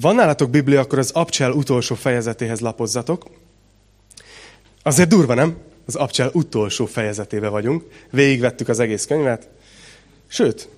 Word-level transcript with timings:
van 0.00 0.14
nálatok 0.14 0.50
Biblia, 0.50 0.80
akkor 0.80 0.98
az 0.98 1.10
Abcsel 1.10 1.50
utolsó 1.50 1.94
fejezetéhez 1.94 2.60
lapozzatok. 2.60 3.26
Azért 4.82 5.08
durva, 5.08 5.34
nem? 5.34 5.56
Az 5.86 5.94
Abcsel 5.94 6.30
utolsó 6.32 6.86
fejezetébe 6.86 7.48
vagyunk. 7.48 7.84
Végigvettük 8.10 8.68
az 8.68 8.80
egész 8.80 9.06
könyvet. 9.06 9.48
Sőt, 10.28 10.68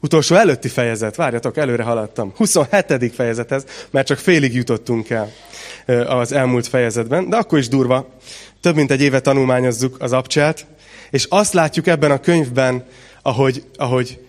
utolsó 0.00 0.34
előtti 0.34 0.68
fejezet, 0.68 1.16
várjatok, 1.16 1.56
előre 1.56 1.82
haladtam. 1.82 2.32
27. 2.36 3.12
fejezethez, 3.14 3.64
mert 3.90 4.06
csak 4.06 4.18
félig 4.18 4.54
jutottunk 4.54 5.10
el 5.10 5.32
az 6.06 6.32
elmúlt 6.32 6.66
fejezetben, 6.66 7.28
de 7.28 7.36
akkor 7.36 7.58
is 7.58 7.68
durva. 7.68 8.08
Több 8.60 8.74
mint 8.74 8.90
egy 8.90 9.00
éve 9.00 9.20
tanulmányozzuk 9.20 9.96
az 10.02 10.12
Abcselt, 10.12 10.66
és 11.10 11.26
azt 11.28 11.52
látjuk 11.52 11.86
ebben 11.86 12.10
a 12.10 12.20
könyvben, 12.20 12.84
ahogy, 13.22 13.64
ahogy, 13.76 14.25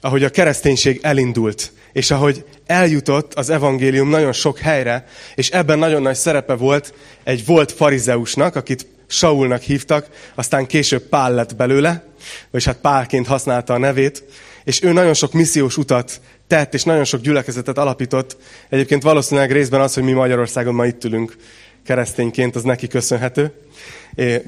ahogy 0.00 0.24
a 0.24 0.30
kereszténység 0.30 0.98
elindult, 1.02 1.72
és 1.92 2.10
ahogy 2.10 2.44
eljutott 2.66 3.34
az 3.34 3.50
evangélium 3.50 4.08
nagyon 4.08 4.32
sok 4.32 4.58
helyre, 4.58 5.04
és 5.34 5.48
ebben 5.48 5.78
nagyon 5.78 6.02
nagy 6.02 6.14
szerepe 6.14 6.54
volt 6.54 6.94
egy 7.24 7.46
volt 7.46 7.72
farizeusnak, 7.72 8.56
akit 8.56 8.86
Saulnak 9.06 9.62
hívtak, 9.62 10.06
aztán 10.34 10.66
később 10.66 11.02
Pál 11.02 11.34
lett 11.34 11.56
belőle, 11.56 12.04
vagy 12.50 12.64
hát 12.64 12.76
Pálként 12.76 13.26
használta 13.26 13.74
a 13.74 13.78
nevét, 13.78 14.24
és 14.64 14.82
ő 14.82 14.92
nagyon 14.92 15.14
sok 15.14 15.32
missziós 15.32 15.76
utat 15.76 16.20
tett, 16.46 16.74
és 16.74 16.82
nagyon 16.82 17.04
sok 17.04 17.20
gyülekezetet 17.20 17.78
alapított. 17.78 18.36
Egyébként 18.68 19.02
valószínűleg 19.02 19.52
részben 19.52 19.80
az, 19.80 19.94
hogy 19.94 20.02
mi 20.02 20.12
Magyarországon 20.12 20.74
ma 20.74 20.86
itt 20.86 21.04
ülünk 21.04 21.36
keresztényként, 21.84 22.56
az 22.56 22.62
neki 22.62 22.86
köszönhető. 22.86 23.52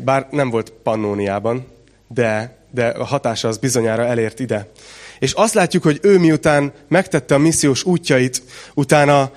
Bár 0.04 0.26
nem 0.30 0.50
volt 0.50 0.72
Pannóniában, 0.82 1.66
de, 2.08 2.58
de 2.70 2.86
a 2.86 3.04
hatása 3.04 3.48
az 3.48 3.58
bizonyára 3.58 4.04
elért 4.04 4.40
ide. 4.40 4.68
És 5.22 5.32
azt 5.32 5.54
látjuk, 5.54 5.82
hogy 5.82 5.98
ő 6.02 6.18
miután 6.18 6.72
megtette 6.88 7.34
a 7.34 7.38
missziós 7.38 7.84
útjait, 7.84 8.42
utána 8.74 9.30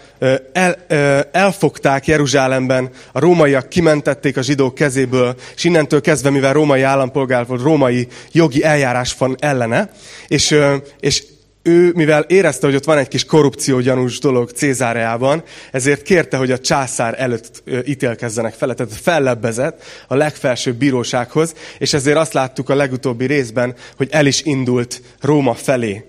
el, 0.53 0.85
elfogták 1.31 2.07
Jeruzsálemben, 2.07 2.89
a 3.11 3.19
rómaiak 3.19 3.69
kimentették 3.69 4.37
a 4.37 4.41
zsidók 4.41 4.75
kezéből, 4.75 5.35
és 5.55 5.63
innentől 5.63 6.01
kezdve, 6.01 6.29
mivel 6.29 6.53
római 6.53 6.81
állampolgár 6.81 7.45
volt, 7.45 7.61
római 7.61 8.07
jogi 8.31 8.63
eljárás 8.63 9.15
van 9.17 9.35
ellene, 9.39 9.91
és, 10.27 10.55
és 10.99 11.23
ő, 11.67 11.91
mivel 11.95 12.21
érezte, 12.21 12.65
hogy 12.65 12.75
ott 12.75 12.83
van 12.83 12.97
egy 12.97 13.07
kis 13.07 13.25
korrupció 13.25 13.79
gyanús 13.79 14.19
dolog 14.19 14.49
Cézáreában, 14.49 15.43
ezért 15.71 16.01
kérte, 16.01 16.37
hogy 16.37 16.51
a 16.51 16.59
császár 16.59 17.15
előtt 17.17 17.63
ítélkezzenek 17.85 18.53
fel, 18.53 18.73
tehát 18.73 18.93
fellebbezett 18.93 19.83
a 20.07 20.15
legfelsőbb 20.15 20.75
bírósághoz, 20.75 21.53
és 21.77 21.93
ezért 21.93 22.17
azt 22.17 22.33
láttuk 22.33 22.69
a 22.69 22.75
legutóbbi 22.75 23.25
részben, 23.25 23.75
hogy 23.97 24.07
el 24.11 24.25
is 24.25 24.41
indult 24.41 25.01
Róma 25.21 25.53
felé. 25.53 26.05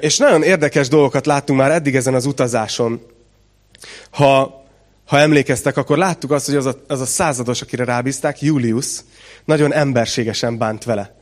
És 0.00 0.16
nagyon 0.16 0.42
érdekes 0.42 0.88
dolgokat 0.88 1.26
láttunk 1.26 1.58
már 1.58 1.70
eddig 1.70 1.96
ezen 1.96 2.14
az 2.14 2.26
utazáson. 2.26 3.00
Ha, 4.10 4.64
ha 5.06 5.18
emlékeztek, 5.18 5.76
akkor 5.76 5.98
láttuk 5.98 6.30
azt, 6.30 6.46
hogy 6.46 6.56
az 6.56 6.66
a, 6.66 6.74
az 6.86 7.00
a 7.00 7.06
százados, 7.06 7.62
akire 7.62 7.84
rábízták, 7.84 8.40
Julius, 8.40 8.86
nagyon 9.44 9.72
emberségesen 9.72 10.58
bánt 10.58 10.84
vele 10.84 11.17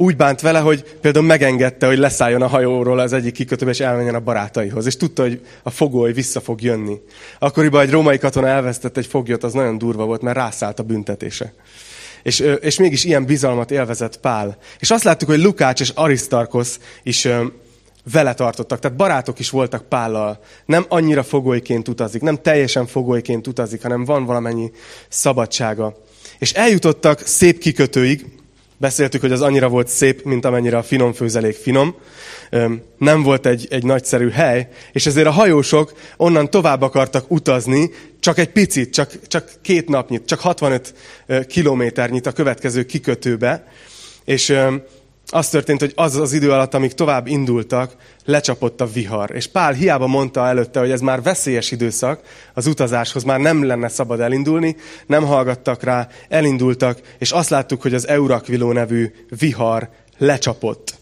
úgy 0.00 0.16
bánt 0.16 0.40
vele, 0.40 0.58
hogy 0.58 0.84
például 1.00 1.24
megengedte, 1.24 1.86
hogy 1.86 1.98
leszálljon 1.98 2.42
a 2.42 2.46
hajóról 2.46 2.98
az 2.98 3.12
egyik 3.12 3.32
kikötőbe, 3.32 3.70
és 3.70 3.80
elmenjen 3.80 4.14
a 4.14 4.20
barátaihoz. 4.20 4.86
És 4.86 4.96
tudta, 4.96 5.22
hogy 5.22 5.40
a 5.62 5.70
fogoly 5.70 6.12
vissza 6.12 6.40
fog 6.40 6.62
jönni. 6.62 7.00
Akkoriban 7.38 7.82
egy 7.82 7.90
római 7.90 8.18
katona 8.18 8.46
elvesztett 8.46 8.96
egy 8.96 9.06
foglyot, 9.06 9.44
az 9.44 9.52
nagyon 9.52 9.78
durva 9.78 10.04
volt, 10.04 10.22
mert 10.22 10.36
rászállt 10.36 10.78
a 10.78 10.82
büntetése. 10.82 11.52
És, 12.22 12.40
és 12.60 12.78
mégis 12.78 13.04
ilyen 13.04 13.24
bizalmat 13.24 13.70
élvezett 13.70 14.20
Pál. 14.20 14.58
És 14.78 14.90
azt 14.90 15.04
láttuk, 15.04 15.28
hogy 15.28 15.42
Lukács 15.42 15.80
és 15.80 15.88
Aristarkosz 15.94 16.78
is 17.02 17.28
vele 18.12 18.34
tartottak, 18.34 18.78
tehát 18.78 18.96
barátok 18.96 19.38
is 19.38 19.50
voltak 19.50 19.88
Pállal. 19.88 20.40
Nem 20.66 20.84
annyira 20.88 21.22
fogolyként 21.22 21.88
utazik, 21.88 22.22
nem 22.22 22.42
teljesen 22.42 22.86
fogolyként 22.86 23.46
utazik, 23.46 23.82
hanem 23.82 24.04
van 24.04 24.24
valamennyi 24.24 24.70
szabadsága. 25.08 25.96
És 26.38 26.52
eljutottak 26.52 27.26
szép 27.26 27.58
kikötőig, 27.58 28.39
Beszéltük, 28.80 29.20
hogy 29.20 29.32
az 29.32 29.42
annyira 29.42 29.68
volt 29.68 29.88
szép, 29.88 30.22
mint 30.24 30.44
amennyire 30.44 30.76
a 30.76 30.82
finom 30.82 31.12
főzelék 31.12 31.54
finom. 31.54 31.94
Nem 32.98 33.22
volt 33.22 33.46
egy, 33.46 33.66
egy 33.70 33.84
nagyszerű 33.84 34.28
hely, 34.28 34.68
és 34.92 35.06
ezért 35.06 35.26
a 35.26 35.30
hajósok 35.30 35.92
onnan 36.16 36.50
tovább 36.50 36.82
akartak 36.82 37.30
utazni, 37.30 37.90
csak 38.20 38.38
egy 38.38 38.50
picit, 38.50 38.92
csak, 38.92 39.26
csak 39.26 39.52
két 39.62 39.88
napnyit, 39.88 40.26
csak 40.26 40.40
65 40.40 40.94
kilométernyit 41.48 42.26
a 42.26 42.32
következő 42.32 42.84
kikötőbe. 42.84 43.66
És 44.24 44.56
az 45.30 45.48
történt, 45.48 45.80
hogy 45.80 45.92
az 45.94 46.16
az 46.16 46.32
idő 46.32 46.52
alatt, 46.52 46.74
amíg 46.74 46.92
tovább 46.92 47.26
indultak, 47.26 47.96
lecsapott 48.24 48.80
a 48.80 48.86
vihar. 48.86 49.34
És 49.34 49.46
Pál 49.46 49.72
hiába 49.72 50.06
mondta 50.06 50.46
előtte, 50.46 50.80
hogy 50.80 50.90
ez 50.90 51.00
már 51.00 51.22
veszélyes 51.22 51.70
időszak, 51.70 52.20
az 52.54 52.66
utazáshoz 52.66 53.22
már 53.22 53.40
nem 53.40 53.64
lenne 53.64 53.88
szabad 53.88 54.20
elindulni, 54.20 54.76
nem 55.06 55.24
hallgattak 55.24 55.82
rá, 55.82 56.08
elindultak, 56.28 57.00
és 57.18 57.30
azt 57.30 57.50
láttuk, 57.50 57.82
hogy 57.82 57.94
az 57.94 58.08
Eurakviló 58.08 58.72
nevű 58.72 59.12
vihar 59.38 59.88
lecsapott. 60.18 60.98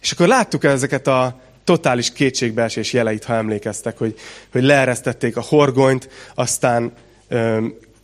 És 0.00 0.12
akkor 0.12 0.26
láttuk 0.26 0.64
ezeket 0.64 1.06
a 1.06 1.40
totális 1.64 2.12
kétségbeesés 2.12 2.92
jeleit, 2.92 3.24
ha 3.24 3.34
emlékeztek, 3.34 3.98
hogy, 3.98 4.18
hogy 4.52 4.62
leeresztették 4.62 5.36
a 5.36 5.44
horgonyt, 5.48 6.08
aztán 6.34 6.92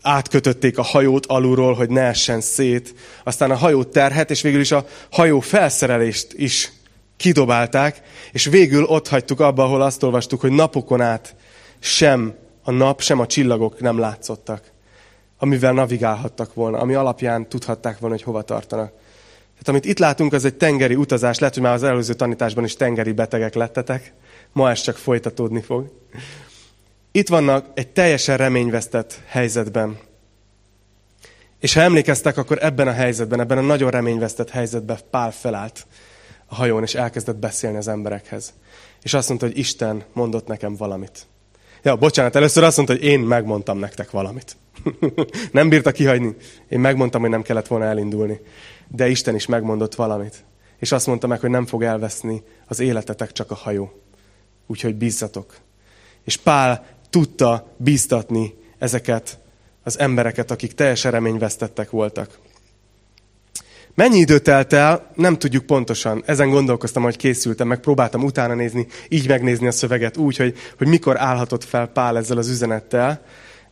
átkötötték 0.05 0.79
a 0.79 0.83
hajót 0.83 1.27
alulról, 1.27 1.75
hogy 1.75 1.91
ne 1.91 2.01
essen 2.01 2.41
szét, 2.41 2.95
aztán 3.25 3.51
a 3.51 3.57
hajó 3.57 3.85
terhet, 3.85 4.31
és 4.31 4.43
végül 4.43 4.61
is 4.61 4.73
a 4.73 4.87
hajó 5.11 5.41
felszerelést 5.41 6.33
is 6.33 6.73
kidobálták, 7.17 8.03
és 8.33 8.45
végül 8.45 8.85
ott 8.85 9.09
hagytuk 9.09 9.41
abba, 9.41 9.65
ahol 9.65 9.83
azt 9.83 10.03
olvastuk, 10.03 10.41
hogy 10.41 10.51
napokon 10.51 11.01
át 11.01 11.35
sem 11.79 12.35
a 12.63 12.71
nap, 12.71 13.01
sem 13.01 13.21
a 13.21 13.27
csillagok 13.27 13.81
nem 13.81 13.99
látszottak, 13.99 14.73
amivel 15.39 15.73
navigálhattak 15.73 16.55
volna, 16.55 16.79
ami 16.79 16.95
alapján 16.95 17.49
tudhatták 17.49 17.99
volna, 17.99 18.15
hogy 18.15 18.25
hova 18.25 18.43
tartanak. 18.43 18.93
Tehát 19.53 19.69
amit 19.69 19.85
itt 19.85 19.99
látunk, 19.99 20.33
az 20.33 20.45
egy 20.45 20.55
tengeri 20.55 20.95
utazás, 20.95 21.39
lehet, 21.39 21.55
hogy 21.55 21.63
már 21.63 21.75
az 21.75 21.83
előző 21.83 22.15
tanításban 22.15 22.65
is 22.65 22.77
tengeri 22.77 23.13
betegek 23.13 23.55
lettetek, 23.55 24.13
ma 24.53 24.71
ez 24.71 24.81
csak 24.81 24.97
folytatódni 24.97 25.61
fog. 25.61 25.91
Itt 27.17 27.29
vannak 27.29 27.67
egy 27.75 27.89
teljesen 27.89 28.37
reményvesztett 28.37 29.21
helyzetben. 29.27 29.99
És 31.59 31.75
ha 31.75 31.81
emlékeztek, 31.81 32.37
akkor 32.37 32.59
ebben 32.61 32.89
a 32.89 32.93
helyzetben, 32.93 33.41
ebben 33.41 33.59
a 33.59 33.61
nagyon 33.61 33.91
reményvesztett 33.91 34.51
helyzetben 34.51 34.99
Pál 35.11 35.33
felállt 35.33 35.87
a 36.47 36.55
hajón, 36.55 36.83
és 36.83 36.95
elkezdett 36.95 37.37
beszélni 37.37 37.77
az 37.77 37.89
emberekhez. 37.89 38.55
És 39.03 39.15
azt 39.15 39.29
mondta, 39.29 39.47
hogy 39.47 39.59
Isten 39.59 40.05
mondott 40.13 40.47
nekem 40.47 40.77
valamit. 40.77 41.27
Ja, 41.83 41.97
bocsánat, 41.97 42.37
először 42.37 42.63
azt 42.63 42.77
mondta, 42.77 42.95
hogy 42.95 43.05
én 43.05 43.21
megmondtam 43.21 43.79
nektek 43.79 44.11
valamit. 44.11 44.57
nem 45.53 45.69
bírta 45.69 45.93
kihagyni. 45.93 46.37
Én 46.69 46.81
megmondtam, 46.81 47.21
hogy 47.21 47.31
nem 47.31 47.43
kellett 47.43 47.67
volna 47.67 47.85
elindulni. 47.85 48.41
De 48.89 49.09
Isten 49.09 49.35
is 49.35 49.47
megmondott 49.47 49.95
valamit. 49.95 50.45
És 50.79 50.93
azt 50.93 51.07
mondta 51.07 51.27
meg, 51.27 51.41
hogy 51.41 51.51
nem 51.51 51.67
fog 51.67 51.83
elveszni 51.83 52.43
az 52.67 52.81
életetek, 52.81 53.33
csak 53.33 53.51
a 53.51 53.55
hajó. 53.55 54.03
Úgyhogy 54.67 54.95
bízzatok. 54.95 55.63
És 56.25 56.37
Pál 56.37 56.94
tudta 57.15 57.75
bíztatni 57.77 58.55
ezeket 58.79 59.39
az 59.83 59.99
embereket, 59.99 60.51
akik 60.51 60.73
teljesen 60.73 61.11
reményvesztettek 61.11 61.91
voltak. 61.91 62.39
Mennyi 63.95 64.19
idő 64.19 64.39
telt 64.39 64.73
el, 64.73 65.11
nem 65.15 65.39
tudjuk 65.39 65.67
pontosan. 65.67 66.23
Ezen 66.27 66.51
gondolkoztam, 66.51 67.03
hogy 67.03 67.17
készültem, 67.17 67.69
meg 67.69 67.81
próbáltam 67.81 68.25
utána 68.25 68.55
nézni, 68.55 68.87
így 69.09 69.29
megnézni 69.29 69.67
a 69.67 69.73
szöveget 69.73 70.17
úgy, 70.17 70.37
hogy, 70.37 70.57
hogy 70.79 70.87
mikor 70.87 71.21
állhatott 71.21 71.65
fel 71.65 71.87
Pál 71.87 72.17
ezzel 72.17 72.39
az 72.39 72.49
üzenettel 72.49 73.23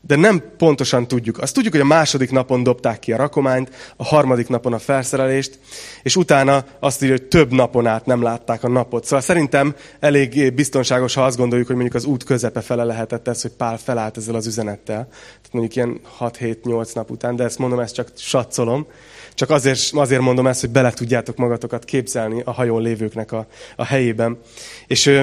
de 0.07 0.17
nem 0.17 0.43
pontosan 0.57 1.09
tudjuk. 1.09 1.39
Azt 1.39 1.55
tudjuk, 1.55 1.73
hogy 1.73 1.83
a 1.83 1.87
második 1.87 2.31
napon 2.31 2.63
dobták 2.63 2.99
ki 2.99 3.13
a 3.13 3.17
rakományt, 3.17 3.71
a 3.97 4.05
harmadik 4.05 4.49
napon 4.49 4.73
a 4.73 4.79
felszerelést, 4.79 5.59
és 6.03 6.17
utána 6.17 6.65
azt 6.81 7.03
írja, 7.03 7.17
hogy 7.17 7.29
több 7.29 7.53
napon 7.53 7.87
át 7.87 8.07
nem 8.07 8.23
látták 8.23 8.65
a 8.65 8.69
napot. 8.69 9.05
Szóval 9.05 9.21
szerintem 9.21 9.75
elég 10.01 10.55
biztonságos, 10.55 11.15
ha 11.15 11.25
azt 11.25 11.37
gondoljuk, 11.37 11.67
hogy 11.67 11.77
mondjuk 11.77 11.97
az 11.97 12.05
út 12.05 12.25
közepe 12.25 12.61
fele 12.61 12.85
lehetett 12.85 13.29
ez, 13.29 13.43
hogy 13.43 13.51
Pál 13.51 13.79
felállt 13.79 14.17
ezzel 14.17 14.35
az 14.35 14.47
üzenettel. 14.47 15.09
Tehát 15.09 15.53
mondjuk 15.53 15.77
ilyen 15.77 16.01
6-7-8 16.21 16.95
nap 16.95 17.11
után, 17.11 17.37
de 17.37 17.45
ezt 17.45 17.59
mondom, 17.59 17.81
ezt 17.81 17.95
csak 17.95 18.09
satszolom. 18.17 18.87
Csak 19.35 19.51
azért, 19.51 19.91
azért 19.93 20.21
mondom 20.21 20.47
ezt, 20.47 20.61
hogy 20.61 20.71
bele 20.71 20.91
tudjátok 20.91 21.37
magatokat 21.37 21.85
képzelni 21.85 22.43
a 22.45 22.51
hajón 22.51 22.83
lévőknek 22.83 23.33
a, 23.33 23.47
a 23.77 23.85
helyében. 23.85 24.39
És 24.87 25.21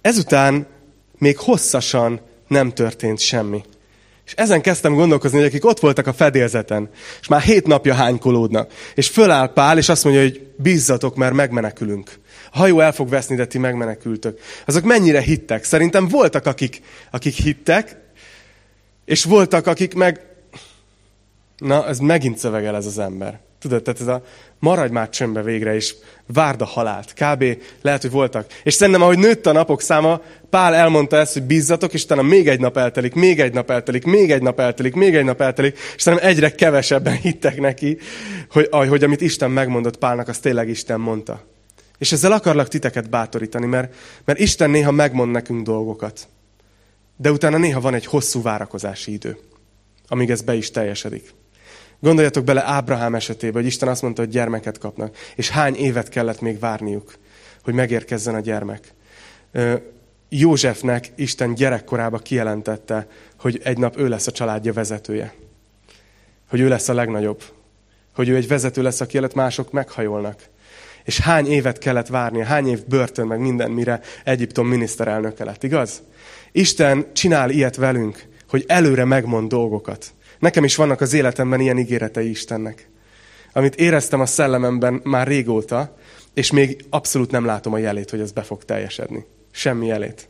ezután 0.00 0.66
még 1.18 1.38
hosszasan 1.38 2.20
nem 2.48 2.72
történt 2.72 3.18
semmi. 3.18 3.62
És 4.30 4.36
ezen 4.36 4.60
kezdtem 4.60 4.94
gondolkozni, 4.94 5.38
hogy 5.38 5.46
akik 5.46 5.64
ott 5.64 5.80
voltak 5.80 6.06
a 6.06 6.12
fedélzeten, 6.12 6.88
és 7.20 7.28
már 7.28 7.40
hét 7.40 7.66
napja 7.66 7.94
hánykolódnak, 7.94 8.72
és 8.94 9.08
föláll 9.08 9.52
Pál, 9.52 9.78
és 9.78 9.88
azt 9.88 10.04
mondja, 10.04 10.22
hogy 10.22 10.46
bízzatok, 10.56 11.16
mert 11.16 11.34
megmenekülünk. 11.34 12.18
A 12.52 12.58
hajó 12.58 12.80
el 12.80 12.92
fog 12.92 13.08
veszni, 13.08 13.36
de 13.36 13.46
ti 13.46 13.58
megmenekültök. 13.58 14.40
Azok 14.66 14.84
mennyire 14.84 15.20
hittek? 15.20 15.64
Szerintem 15.64 16.08
voltak, 16.08 16.46
akik, 16.46 16.82
akik 17.10 17.34
hittek, 17.34 17.96
és 19.04 19.24
voltak, 19.24 19.66
akik 19.66 19.94
meg... 19.94 20.20
Na, 21.56 21.86
ez 21.86 21.98
megint 21.98 22.38
szövegel 22.38 22.76
ez 22.76 22.86
az 22.86 22.98
ember. 22.98 23.40
Tudod, 23.60 23.82
tehát 23.82 24.00
ez 24.00 24.06
a 24.06 24.22
maradj 24.58 24.92
már 24.92 25.08
csömbbe 25.08 25.42
végre, 25.42 25.74
és 25.74 25.94
várd 26.26 26.60
a 26.60 26.64
halált. 26.64 27.12
Kb. 27.12 27.44
lehet, 27.82 28.02
hogy 28.02 28.10
voltak. 28.10 28.46
És 28.62 28.74
szerintem, 28.74 29.02
ahogy 29.02 29.18
nőtt 29.18 29.46
a 29.46 29.52
napok 29.52 29.80
száma, 29.80 30.20
Pál 30.50 30.74
elmondta 30.74 31.16
ezt, 31.16 31.32
hogy 31.32 31.42
bízzatok, 31.42 31.92
és 31.92 32.04
utána 32.04 32.22
még 32.22 32.48
egy 32.48 32.60
nap 32.60 32.76
eltelik, 32.76 33.14
még 33.14 33.40
egy 33.40 33.52
nap 33.52 33.70
eltelik, 33.70 34.04
még 34.04 34.30
egy 34.30 34.42
nap 34.42 34.60
eltelik, 34.60 34.94
még 34.94 35.16
egy 35.16 35.24
nap 35.24 35.40
eltelik, 35.40 35.78
és 35.96 36.02
szerintem 36.02 36.28
egyre 36.28 36.54
kevesebben 36.54 37.16
hittek 37.26 37.60
neki, 37.60 37.98
hogy, 38.50 38.68
hogy 38.70 39.04
amit 39.04 39.20
Isten 39.20 39.50
megmondott 39.50 39.96
Pálnak, 39.96 40.28
az 40.28 40.38
tényleg 40.38 40.68
Isten 40.68 41.00
mondta. 41.00 41.44
És 41.98 42.12
ezzel 42.12 42.32
akarlak 42.32 42.68
titeket 42.68 43.10
bátorítani, 43.10 43.66
mert, 43.66 43.94
mert 44.24 44.38
Isten 44.38 44.70
néha 44.70 44.90
megmond 44.90 45.30
nekünk 45.30 45.62
dolgokat. 45.62 46.28
De 47.16 47.30
utána 47.30 47.58
néha 47.58 47.80
van 47.80 47.94
egy 47.94 48.06
hosszú 48.06 48.42
várakozási 48.42 49.12
idő, 49.12 49.38
amíg 50.08 50.30
ez 50.30 50.42
be 50.42 50.54
is 50.54 50.70
teljesedik. 50.70 51.38
Gondoljatok 52.00 52.44
bele 52.44 52.64
Ábrahám 52.64 53.14
esetében, 53.14 53.62
hogy 53.62 53.70
Isten 53.70 53.88
azt 53.88 54.02
mondta, 54.02 54.22
hogy 54.22 54.30
gyermeket 54.30 54.78
kapnak, 54.78 55.16
és 55.36 55.50
hány 55.50 55.74
évet 55.74 56.08
kellett 56.08 56.40
még 56.40 56.58
várniuk, 56.58 57.14
hogy 57.62 57.74
megérkezzen 57.74 58.34
a 58.34 58.40
gyermek. 58.40 58.94
Józsefnek 60.28 61.12
Isten 61.16 61.54
gyerekkorába 61.54 62.18
kijelentette, 62.18 63.06
hogy 63.38 63.60
egy 63.64 63.78
nap 63.78 63.98
ő 63.98 64.08
lesz 64.08 64.26
a 64.26 64.32
családja 64.32 64.72
vezetője. 64.72 65.34
Hogy 66.48 66.60
ő 66.60 66.68
lesz 66.68 66.88
a 66.88 66.94
legnagyobb. 66.94 67.42
Hogy 68.14 68.28
ő 68.28 68.36
egy 68.36 68.48
vezető 68.48 68.82
lesz, 68.82 69.00
aki 69.00 69.16
előtt 69.16 69.34
mások 69.34 69.72
meghajolnak. 69.72 70.42
És 71.04 71.20
hány 71.20 71.46
évet 71.46 71.78
kellett 71.78 72.06
várnia, 72.06 72.44
hány 72.44 72.68
év 72.68 72.86
börtön, 72.86 73.26
meg 73.26 73.38
minden, 73.38 73.70
mire 73.70 74.00
Egyiptom 74.24 74.66
miniszterelnöke 74.66 75.44
lett, 75.44 75.62
igaz? 75.62 76.02
Isten 76.52 77.06
csinál 77.12 77.50
ilyet 77.50 77.76
velünk, 77.76 78.24
hogy 78.48 78.64
előre 78.66 79.04
megmond 79.04 79.48
dolgokat. 79.48 80.14
Nekem 80.40 80.64
is 80.64 80.76
vannak 80.76 81.00
az 81.00 81.12
életemben 81.12 81.60
ilyen 81.60 81.78
ígéretei 81.78 82.30
Istennek. 82.30 82.88
Amit 83.52 83.74
éreztem 83.74 84.20
a 84.20 84.26
szellememben 84.26 85.00
már 85.04 85.26
régóta, 85.26 85.96
és 86.34 86.50
még 86.50 86.84
abszolút 86.90 87.30
nem 87.30 87.44
látom 87.44 87.72
a 87.72 87.78
jelét, 87.78 88.10
hogy 88.10 88.20
ez 88.20 88.32
be 88.32 88.42
fog 88.42 88.64
teljesedni. 88.64 89.26
Semmi 89.50 89.86
jelét. 89.86 90.28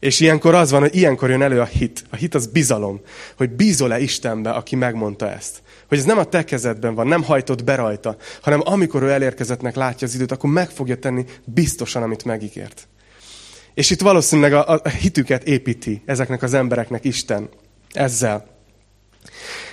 És 0.00 0.20
ilyenkor 0.20 0.54
az 0.54 0.70
van, 0.70 0.80
hogy 0.80 0.96
ilyenkor 0.96 1.30
jön 1.30 1.42
elő 1.42 1.60
a 1.60 1.64
hit. 1.64 2.04
A 2.10 2.16
hit 2.16 2.34
az 2.34 2.46
bizalom, 2.46 3.00
hogy 3.36 3.50
bízol-e 3.50 4.00
Istenbe, 4.00 4.50
aki 4.50 4.76
megmondta 4.76 5.30
ezt. 5.30 5.62
Hogy 5.88 5.98
ez 5.98 6.04
nem 6.04 6.18
a 6.18 6.24
te 6.24 6.44
kezedben 6.44 6.94
van, 6.94 7.06
nem 7.06 7.22
hajtott 7.22 7.64
be 7.64 7.74
rajta, 7.74 8.16
hanem 8.42 8.60
amikor 8.64 9.02
ő 9.02 9.10
elérkezettnek 9.10 9.74
látja 9.74 10.06
az 10.06 10.14
időt, 10.14 10.32
akkor 10.32 10.50
meg 10.50 10.70
fogja 10.70 10.96
tenni 10.96 11.24
biztosan, 11.44 12.02
amit 12.02 12.24
megígért. 12.24 12.88
És 13.74 13.90
itt 13.90 14.00
valószínűleg 14.00 14.52
a, 14.52 14.68
a 14.68 14.88
hitüket 14.88 15.44
építi 15.44 16.02
ezeknek 16.04 16.42
az 16.42 16.54
embereknek 16.54 17.04
Isten 17.04 17.48
ezzel. 17.92 18.51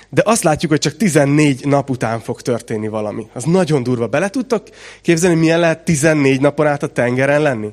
De 0.09 0.21
azt 0.25 0.43
látjuk, 0.43 0.71
hogy 0.71 0.79
csak 0.79 0.97
14 0.97 1.65
nap 1.65 1.89
után 1.89 2.19
fog 2.19 2.41
történni 2.41 2.87
valami. 2.87 3.27
Az 3.33 3.43
nagyon 3.43 3.83
durva. 3.83 4.07
Bele 4.07 4.29
tudtak 4.29 4.67
képzelni, 5.01 5.39
milyen 5.39 5.59
lehet 5.59 5.83
14 5.83 6.41
napon 6.41 6.67
át 6.67 6.83
a 6.83 6.87
tengeren 6.87 7.41
lenni? 7.41 7.69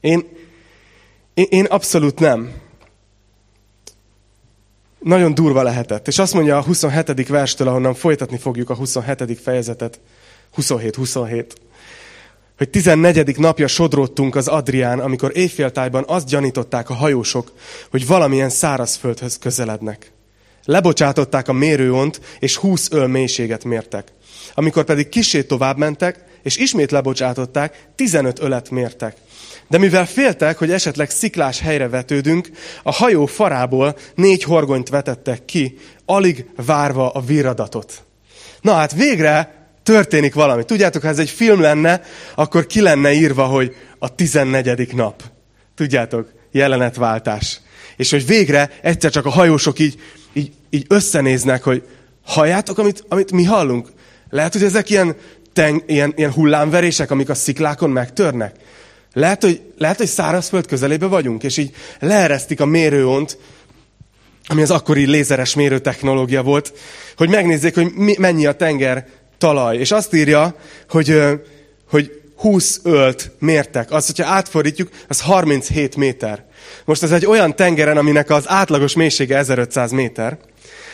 Én, 0.00 0.28
én, 1.34 1.46
én 1.48 1.64
abszolút 1.64 2.18
nem. 2.18 2.52
Nagyon 4.98 5.34
durva 5.34 5.62
lehetett. 5.62 6.08
És 6.08 6.18
azt 6.18 6.34
mondja 6.34 6.56
a 6.56 6.62
27. 6.62 7.28
verstől, 7.28 7.68
ahonnan 7.68 7.94
folytatni 7.94 8.38
fogjuk 8.38 8.70
a 8.70 8.74
27. 8.74 9.40
fejezetet, 9.40 10.00
27-27, 10.56 11.44
hogy 12.56 12.70
14. 12.70 13.38
napja 13.38 13.66
sodródtunk 13.66 14.36
az 14.36 14.48
Adrián, 14.48 14.98
amikor 14.98 15.30
éjféltájban 15.34 16.04
azt 16.06 16.26
gyanították 16.26 16.90
a 16.90 16.94
hajósok, 16.94 17.52
hogy 17.90 18.06
valamilyen 18.06 18.50
szárazföldhöz 18.50 19.38
közelednek. 19.38 20.12
Lebocsátották 20.64 21.48
a 21.48 21.52
mérőont, 21.52 22.20
és 22.38 22.56
20 22.56 22.88
öl 22.90 23.06
mélységet 23.06 23.64
mértek. 23.64 24.12
Amikor 24.54 24.84
pedig 24.84 25.08
kisét 25.08 25.46
tovább 25.46 25.76
mentek, 25.76 26.24
és 26.42 26.56
ismét 26.56 26.90
lebocsátották, 26.90 27.86
15 27.94 28.40
ölet 28.40 28.70
mértek. 28.70 29.16
De 29.68 29.78
mivel 29.78 30.06
féltek, 30.06 30.58
hogy 30.58 30.70
esetleg 30.70 31.10
sziklás 31.10 31.60
helyre 31.60 31.88
vetődünk, 31.88 32.50
a 32.82 32.92
hajó 32.92 33.26
farából 33.26 33.96
négy 34.14 34.42
horgonyt 34.42 34.88
vetettek 34.88 35.44
ki, 35.44 35.78
alig 36.06 36.46
várva 36.56 37.10
a 37.10 37.20
viradatot. 37.20 38.02
Na 38.60 38.72
hát 38.72 38.94
végre 38.94 39.60
történik 39.82 40.34
valami. 40.34 40.64
Tudjátok, 40.64 41.02
ha 41.02 41.08
ez 41.08 41.18
egy 41.18 41.30
film 41.30 41.60
lenne, 41.60 42.02
akkor 42.34 42.66
ki 42.66 42.80
lenne 42.80 43.12
írva, 43.12 43.44
hogy 43.44 43.74
a 43.98 44.14
14. 44.14 44.94
nap. 44.94 45.22
Tudjátok, 45.74 46.32
jelenetváltás. 46.50 47.60
És 47.96 48.10
hogy 48.10 48.26
végre 48.26 48.70
egyszer 48.82 49.10
csak 49.10 49.26
a 49.26 49.30
hajósok 49.30 49.78
így, 49.78 50.00
így, 50.70 50.86
összenéznek, 50.88 51.62
hogy 51.62 51.82
halljátok, 52.24 52.78
amit, 52.78 53.04
amit 53.08 53.32
mi 53.32 53.44
hallunk? 53.44 53.88
Lehet, 54.30 54.52
hogy 54.52 54.62
ezek 54.62 54.90
ilyen, 54.90 55.16
ten, 55.52 55.82
ilyen, 55.86 56.12
ilyen 56.16 56.32
hullámverések, 56.32 57.10
amik 57.10 57.28
a 57.28 57.34
sziklákon 57.34 57.90
megtörnek. 57.90 58.54
Lehet, 59.12 59.42
hogy, 59.42 59.60
lehet, 59.78 59.96
hogy 59.96 60.06
szárazföld 60.06 60.66
közelébe 60.66 61.06
vagyunk, 61.06 61.42
és 61.42 61.56
így 61.56 61.74
leeresztik 62.00 62.60
a 62.60 62.66
mérőont, 62.66 63.38
ami 64.46 64.62
az 64.62 64.70
akkori 64.70 65.06
lézeres 65.06 65.54
mérőtechnológia 65.54 66.42
volt, 66.42 66.72
hogy 67.16 67.28
megnézzék, 67.28 67.74
hogy 67.74 67.92
mi, 67.94 68.14
mennyi 68.18 68.46
a 68.46 68.52
tenger 68.52 69.06
talaj. 69.38 69.76
És 69.76 69.90
azt 69.90 70.14
írja, 70.14 70.54
hogy, 70.88 71.22
hogy 71.88 72.20
20 72.36 72.80
ölt 72.82 73.30
mértek. 73.38 73.90
Az, 73.90 74.06
hogyha 74.06 74.32
átfordítjuk, 74.32 74.88
az 75.08 75.20
37 75.20 75.96
méter. 75.96 76.44
Most 76.84 77.02
ez 77.02 77.12
egy 77.12 77.26
olyan 77.26 77.56
tengeren, 77.56 77.96
aminek 77.96 78.30
az 78.30 78.44
átlagos 78.46 78.94
mélysége 78.94 79.36
1500 79.36 79.90
méter. 79.90 80.38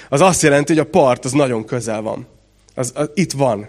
Az 0.09 0.21
azt 0.21 0.43
jelenti, 0.43 0.73
hogy 0.73 0.83
a 0.87 0.91
part 0.91 1.25
az 1.25 1.33
nagyon 1.33 1.65
közel 1.65 2.01
van. 2.01 2.27
Az, 2.75 2.93
az 2.95 3.11
itt 3.15 3.33
van. 3.33 3.69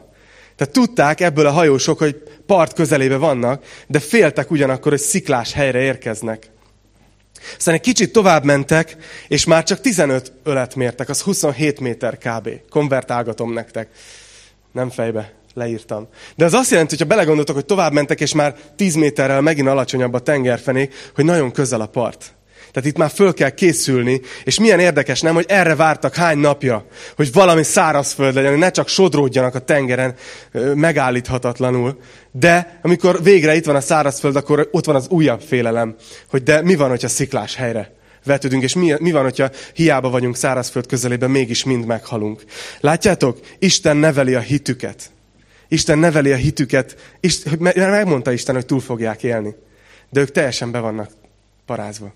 Tehát 0.56 0.74
tudták 0.74 1.22
ebből 1.22 1.45
a 1.45 1.51
hajósok, 1.51 1.98
hogy 1.98 2.24
part 2.45 2.74
közelébe 2.74 3.18
vannak, 3.18 3.63
de 3.88 4.00
féltek 4.00 4.51
ugyanakkor, 4.51 4.92
hogy 4.92 5.01
sziklás 5.01 5.54
helyre 5.54 5.80
érkeznek. 5.80 6.50
Aztán 7.57 7.74
egy 7.74 7.81
kicsit 7.81 8.12
tovább 8.12 8.44
mentek, 8.44 8.98
és 9.28 9.45
már 9.45 9.63
csak 9.63 9.81
15 9.81 10.31
ölet 10.44 10.75
mértek, 10.75 11.10
az 11.10 11.22
27 11.22 11.80
méter 11.80 12.18
kb. 12.18 12.50
Konvertálgatom 12.69 13.54
nektek. 13.54 13.89
Nem 14.72 14.89
fejbe, 14.89 15.34
leírtam. 15.54 16.07
De 16.36 16.45
az 16.45 16.54
azt 16.54 16.72
jelenti, 16.72 16.95
hogy 16.95 17.07
ha 17.07 17.13
belegondoltok, 17.13 17.56
hogy 17.56 17.66
tovább 17.66 17.94
mentek, 17.94 18.19
és 18.19 18.34
már 18.34 18.56
10 18.75 18.95
méterrel 18.95 19.42
megint 19.42 19.68
alacsonyabb 19.68 20.13
a 20.13 20.19
tengerfenék, 20.19 20.94
hogy 21.16 21.25
nagyon 21.25 21.51
közel 21.51 21.81
a 21.81 21.86
part. 21.86 22.34
Tehát 22.77 22.91
itt 22.91 23.00
már 23.00 23.09
föl 23.09 23.33
kell 23.33 23.50
készülni, 23.50 24.21
és 24.44 24.59
milyen 24.59 24.79
érdekes, 24.79 25.21
nem, 25.21 25.33
hogy 25.33 25.45
erre 25.47 25.75
vártak 25.75 26.15
hány 26.15 26.38
napja, 26.38 26.85
hogy 27.15 27.31
valami 27.33 27.63
szárazföld 27.63 28.33
legyen, 28.33 28.50
hogy 28.50 28.59
ne 28.59 28.71
csak 28.71 28.88
sodródjanak 28.88 29.56
a 29.56 29.59
tengeren 29.59 30.15
megállíthatatlanul. 30.74 32.00
De 32.31 32.79
amikor 32.83 33.24
végre 33.24 33.56
itt 33.56 33.65
van 33.65 33.75
a 33.75 33.81
szárazföld, 33.81 34.35
akkor 34.35 34.69
ott 34.71 34.85
van 34.85 34.95
az 34.95 35.07
újabb 35.09 35.41
félelem, 35.41 35.95
hogy 36.29 36.44
de 36.44 36.62
mi 36.62 36.75
van, 36.75 36.89
hogyha 36.89 37.07
sziklás 37.07 37.56
helyre 37.56 37.94
vetődünk, 38.25 38.63
és 38.63 38.75
mi, 38.75 38.93
mi 39.00 39.12
van, 39.12 39.24
hogyha 39.24 39.50
hiába 39.74 40.10
vagyunk 40.10 40.36
szárazföld 40.36 40.88
közelében, 40.88 41.31
mégis 41.31 41.63
mind 41.63 41.86
meghalunk. 41.86 42.43
Látjátok? 42.79 43.39
Isten 43.60 43.98
neveli 43.98 44.36
a 44.36 44.39
hitüket. 44.39 45.10
Isten 45.67 45.98
neveli 45.98 46.31
a 46.31 46.36
hitüket, 46.36 47.17
mert 47.60 47.75
megmondta 47.75 48.31
Isten, 48.31 48.55
hogy 48.55 48.65
túl 48.65 48.79
fogják 48.79 49.24
élni. 49.24 49.55
De 50.10 50.19
ők 50.19 50.31
teljesen 50.31 50.72
be 50.72 50.79
vannak 50.79 51.10
parázva. 51.65 52.13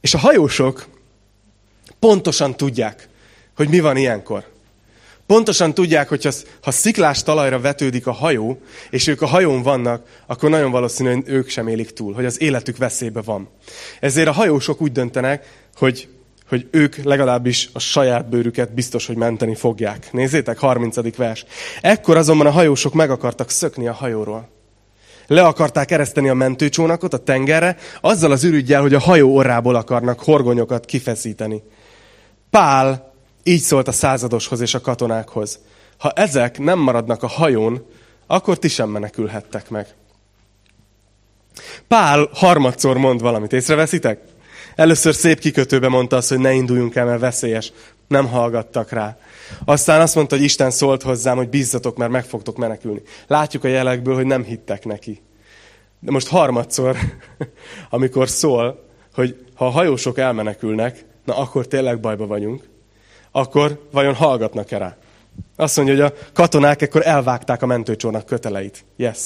És 0.00 0.14
a 0.14 0.18
hajósok 0.18 0.86
pontosan 1.98 2.56
tudják, 2.56 3.08
hogy 3.56 3.68
mi 3.68 3.80
van 3.80 3.96
ilyenkor. 3.96 4.52
Pontosan 5.26 5.74
tudják, 5.74 6.08
hogy 6.08 6.24
ha, 6.24 6.30
ha 6.62 6.70
sziklás 6.70 7.22
talajra 7.22 7.60
vetődik 7.60 8.06
a 8.06 8.12
hajó, 8.12 8.60
és 8.90 9.06
ők 9.06 9.22
a 9.22 9.26
hajón 9.26 9.62
vannak, 9.62 10.22
akkor 10.26 10.50
nagyon 10.50 10.70
valószínű, 10.70 11.12
hogy 11.12 11.22
ők 11.26 11.48
sem 11.48 11.68
élik 11.68 11.90
túl, 11.90 12.12
hogy 12.12 12.24
az 12.24 12.40
életük 12.40 12.76
veszélybe 12.76 13.20
van. 13.20 13.48
Ezért 14.00 14.28
a 14.28 14.32
hajósok 14.32 14.80
úgy 14.80 14.92
döntenek, 14.92 15.68
hogy, 15.74 16.08
hogy 16.48 16.68
ők 16.70 16.96
legalábbis 16.96 17.70
a 17.72 17.78
saját 17.78 18.28
bőrüket 18.28 18.74
biztos, 18.74 19.06
hogy 19.06 19.16
menteni 19.16 19.54
fogják. 19.54 20.12
Nézzétek, 20.12 20.58
30. 20.58 21.16
vers. 21.16 21.44
Ekkor 21.80 22.16
azonban 22.16 22.46
a 22.46 22.50
hajósok 22.50 22.94
meg 22.94 23.10
akartak 23.10 23.50
szökni 23.50 23.86
a 23.86 23.92
hajóról. 23.92 24.53
Le 25.26 25.42
akarták 25.42 25.90
ereszteni 25.90 26.28
a 26.28 26.34
mentőcsónakot 26.34 27.14
a 27.14 27.18
tengerre, 27.18 27.76
azzal 28.00 28.32
az 28.32 28.44
ürügyjel, 28.44 28.80
hogy 28.80 28.94
a 28.94 29.00
hajó 29.00 29.34
orrából 29.34 29.74
akarnak 29.74 30.20
horgonyokat 30.20 30.84
kifeszíteni. 30.84 31.62
Pál 32.50 33.12
így 33.42 33.60
szólt 33.60 33.88
a 33.88 33.92
századoshoz 33.92 34.60
és 34.60 34.74
a 34.74 34.80
katonákhoz. 34.80 35.58
Ha 35.98 36.10
ezek 36.10 36.58
nem 36.58 36.78
maradnak 36.78 37.22
a 37.22 37.26
hajón, 37.28 37.86
akkor 38.26 38.58
ti 38.58 38.68
sem 38.68 38.88
menekülhettek 38.88 39.70
meg. 39.70 39.94
Pál 41.88 42.28
harmadszor 42.32 42.96
mond 42.96 43.20
valamit, 43.20 43.52
észreveszitek? 43.52 44.20
Először 44.74 45.14
szép 45.14 45.38
kikötőbe 45.38 45.88
mondta 45.88 46.16
azt, 46.16 46.28
hogy 46.28 46.38
ne 46.38 46.52
induljunk 46.52 46.94
el, 46.94 47.04
mert 47.04 47.20
veszélyes. 47.20 47.72
Nem 48.08 48.26
hallgattak 48.26 48.90
rá. 48.90 49.18
Aztán 49.64 50.00
azt 50.00 50.14
mondta, 50.14 50.34
hogy 50.34 50.44
Isten 50.44 50.70
szólt 50.70 51.02
hozzám, 51.02 51.36
hogy 51.36 51.48
bízzatok, 51.48 51.96
mert 51.96 52.10
meg 52.10 52.24
fogtok 52.24 52.56
menekülni. 52.56 53.02
Látjuk 53.26 53.64
a 53.64 53.68
jelekből, 53.68 54.14
hogy 54.14 54.26
nem 54.26 54.44
hittek 54.44 54.84
neki. 54.84 55.22
De 56.00 56.10
most 56.10 56.28
harmadszor, 56.28 56.96
amikor 57.90 58.28
szól, 58.28 58.84
hogy 59.14 59.46
ha 59.54 59.66
a 59.66 59.70
hajósok 59.70 60.18
elmenekülnek, 60.18 61.04
na 61.24 61.36
akkor 61.36 61.66
tényleg 61.66 62.00
bajba 62.00 62.26
vagyunk, 62.26 62.68
akkor 63.30 63.88
vajon 63.90 64.14
hallgatnak-e 64.14 64.78
rá? 64.78 64.96
Azt 65.56 65.76
mondja, 65.76 65.94
hogy 65.94 66.12
a 66.12 66.30
katonák 66.32 66.82
ekkor 66.82 67.06
elvágták 67.06 67.62
a 67.62 67.66
mentőcsónak 67.66 68.26
köteleit. 68.26 68.84
Yes. 68.96 69.18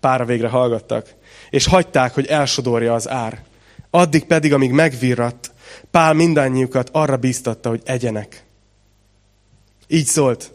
Pára 0.00 0.24
végre 0.24 0.48
hallgattak. 0.48 1.14
És 1.50 1.66
hagyták, 1.66 2.14
hogy 2.14 2.26
elsodorja 2.26 2.94
az 2.94 3.08
ár. 3.08 3.42
Addig 3.90 4.24
pedig, 4.24 4.52
amíg 4.52 4.70
megvirratt, 4.70 5.50
Pál 5.90 6.12
mindannyiukat 6.12 6.88
arra 6.92 7.16
bíztatta, 7.16 7.68
hogy 7.68 7.82
egyenek. 7.84 8.44
Így 9.86 10.06
szólt. 10.06 10.52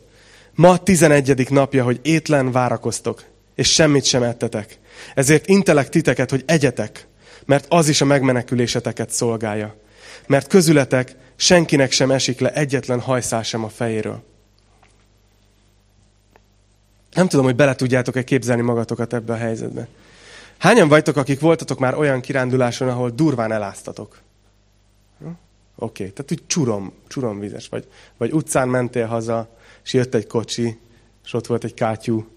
Ma 0.56 0.78
tizenegyedik 0.78 1.50
napja, 1.50 1.84
hogy 1.84 2.00
étlen 2.02 2.52
várakoztok, 2.52 3.24
és 3.56 3.74
semmit 3.74 4.04
sem 4.04 4.24
ettetek. 4.24 4.80
Ezért 5.16 5.48
intelek 5.48 5.90
titeket, 5.90 6.30
hogy 6.30 6.44
egyetek, 6.46 7.08
mert 7.46 7.66
az 7.70 7.88
is 7.88 8.02
a 8.02 8.06
megmeneküléseteket 8.06 9.10
szolgálja. 9.10 9.76
Mert 10.28 10.48
közületek 10.48 11.16
senkinek 11.36 11.92
sem 11.92 12.12
esik 12.12 12.40
le 12.40 12.54
egyetlen 12.54 13.00
hajszál 13.00 13.44
sem 13.44 13.64
a 13.64 13.70
fejéről. 13.70 14.24
Nem 17.14 17.28
tudom, 17.28 17.46
hogy 17.46 17.56
bele 17.56 17.76
tudjátok-e 17.76 18.24
képzelni 18.24 18.62
magatokat 18.62 19.14
ebbe 19.14 19.34
a 19.34 19.38
helyzetbe. 19.38 19.88
Hányan 20.58 20.88
vagytok, 20.88 21.16
akik 21.16 21.40
voltatok 21.40 21.80
már 21.80 21.98
olyan 21.98 22.22
kiránduláson, 22.22 22.90
ahol 22.90 23.10
durván 23.10 23.52
eláztatok? 23.52 24.22
Oké, 25.82 26.04
okay. 26.04 26.14
tehát 26.14 26.32
úgy 26.32 26.48
csurom, 26.48 26.94
csuromvizes 27.08 27.70
vagy. 27.70 27.88
Vagy 28.18 28.32
utcán 28.32 28.70
mentél 28.70 29.06
haza, 29.06 29.50
és 29.84 29.94
jött 29.94 30.16
egy 30.16 30.28
kocsi, 30.28 30.78
és 31.26 31.34
ott 31.34 31.48
volt 31.48 31.64
egy 31.64 31.74
kátyú, 31.74 32.28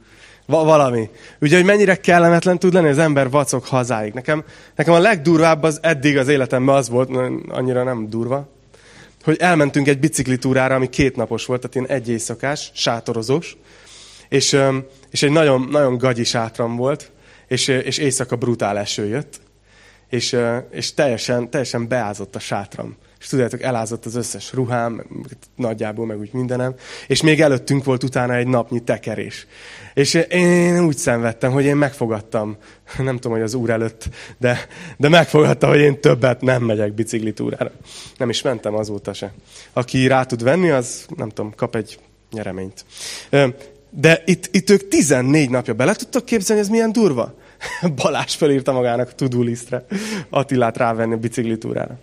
Va- 0.47 0.65
valami. 0.65 1.11
Ugye, 1.41 1.57
hogy 1.57 1.65
mennyire 1.65 1.97
kellemetlen 1.97 2.59
tud 2.59 2.73
lenni 2.73 2.89
az 2.89 2.99
ember 2.99 3.31
vacok 3.31 3.67
hazáig. 3.67 4.13
Nekem, 4.13 4.45
nekem 4.77 4.95
a 4.95 4.99
legdurvább 4.99 5.63
az 5.63 5.79
eddig 5.83 6.17
az 6.17 6.29
életemben 6.29 6.75
az 6.75 6.89
volt, 6.89 7.11
annyira 7.49 7.83
nem 7.83 8.09
durva, 8.09 8.49
hogy 9.25 9.37
elmentünk 9.41 9.89
egy 9.89 9.99
biciklitúrára, 9.99 10.75
ami 10.75 10.89
két 10.89 11.17
napos 11.17 11.47
volt, 11.47 11.61
tehát 11.61 11.75
ilyen 11.75 12.01
egy 12.01 12.09
éjszakás, 12.09 12.71
sátorozós, 12.75 13.57
és, 14.29 14.59
és 15.11 15.23
egy 15.23 15.31
nagyon, 15.31 15.69
nagyon 15.71 15.99
gagyi 15.99 16.25
sátram 16.25 16.77
volt, 16.77 17.11
és, 17.49 17.69
és 17.69 17.99
éjszaka 17.99 18.37
brutál 18.37 18.79
eső 18.79 19.07
jött, 19.07 19.41
és, 20.09 20.37
és 20.71 20.95
teljesen, 20.95 21.51
teljesen 21.51 21.89
beázott 21.89 22.37
a 22.37 22.39
sátram. 22.39 22.97
És 23.23 23.29
tudjátok, 23.29 23.63
elázott 23.63 24.05
az 24.05 24.15
összes 24.15 24.53
ruhám, 24.53 25.07
nagyjából, 25.57 26.07
meg 26.07 26.19
úgy 26.19 26.33
mindenem. 26.33 26.75
És 27.07 27.23
még 27.23 27.41
előttünk 27.41 27.85
volt 27.85 28.03
utána 28.03 28.35
egy 28.35 28.47
napnyi 28.47 28.81
tekerés. 28.81 29.47
És 29.95 30.15
én 30.15 30.85
úgy 30.85 30.97
szenvedtem, 30.97 31.53
hogy 31.53 31.65
én 31.65 31.77
megfogadtam, 31.77 32.57
nem 32.99 33.15
tudom, 33.15 33.33
hogy 33.33 33.43
az 33.43 33.55
úr 33.55 33.71
előtt, 33.71 34.09
de, 34.39 34.67
de 34.97 35.09
megfogadtam, 35.09 35.71
hogy 35.71 35.81
én 35.81 36.01
többet 36.01 36.41
nem 36.41 36.63
megyek 36.63 36.93
biciklitúrára. 36.93 37.71
Nem 38.17 38.29
is 38.29 38.43
mentem 38.43 38.75
azóta 38.75 39.13
se. 39.13 39.33
Aki 39.73 40.07
rá 40.07 40.25
tud 40.25 40.43
venni, 40.43 40.71
az 40.71 41.07
nem 41.17 41.29
tudom, 41.29 41.55
kap 41.55 41.77
egy 41.77 41.99
nyereményt. 42.31 42.85
De 43.91 44.23
itt, 44.25 44.49
itt 44.51 44.71
ők 44.71 44.89
14 44.89 45.51
napja 45.51 45.75
bele 45.75 45.95
tudtak 45.95 46.25
képzelni, 46.25 46.63
ez 46.63 46.69
milyen 46.69 46.93
durva? 46.93 47.35
Balázs 48.03 48.35
felírta 48.35 48.73
magának 48.73 49.09
a 49.09 49.15
to-do 49.15 49.43
listre 49.43 49.85
Attilát 50.31 50.77
rávenni 50.77 51.15
a 51.15 51.17
biciklitúrára. 51.17 51.99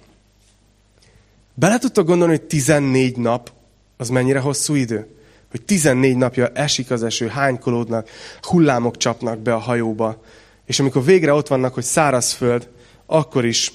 Bele 1.60 1.78
tudtok 1.78 2.06
gondolni, 2.06 2.38
hogy 2.38 2.48
14 2.48 3.18
nap 3.18 3.52
az 3.98 4.10
mennyire 4.10 4.40
hosszú 4.40 4.74
idő? 4.76 5.08
Hogy 5.52 5.62
14 5.62 6.16
napja 6.16 6.48
esik 6.48 6.92
az 6.92 7.04
eső, 7.04 7.28
hánykolódnak, 7.28 8.10
hullámok 8.42 8.98
csapnak 8.98 9.40
be 9.40 9.54
a 9.54 9.58
hajóba, 9.58 10.24
és 10.66 10.80
amikor 10.80 11.04
végre 11.04 11.34
ott 11.34 11.48
vannak, 11.48 11.74
hogy 11.74 11.84
szárazföld, 11.84 12.70
akkor 13.06 13.46
is, 13.46 13.72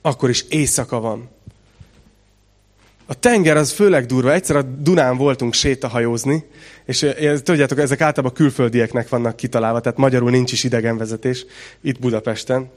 akkor 0.00 0.28
is 0.30 0.42
éjszaka 0.48 1.00
van. 1.00 1.28
A 3.06 3.14
tenger 3.14 3.56
az 3.56 3.72
főleg 3.72 4.06
durva. 4.06 4.32
Egyszer 4.32 4.56
a 4.56 4.62
Dunán 4.62 5.16
voltunk 5.16 5.54
sétahajózni, 5.54 6.44
és 6.84 7.06
tudjátok, 7.42 7.78
ezek 7.78 8.00
általában 8.00 8.36
külföldieknek 8.36 9.08
vannak 9.08 9.36
kitalálva, 9.36 9.80
tehát 9.80 9.98
magyarul 9.98 10.30
nincs 10.30 10.52
is 10.52 10.64
idegenvezetés, 10.64 11.46
itt 11.80 11.98
Budapesten. 11.98 12.70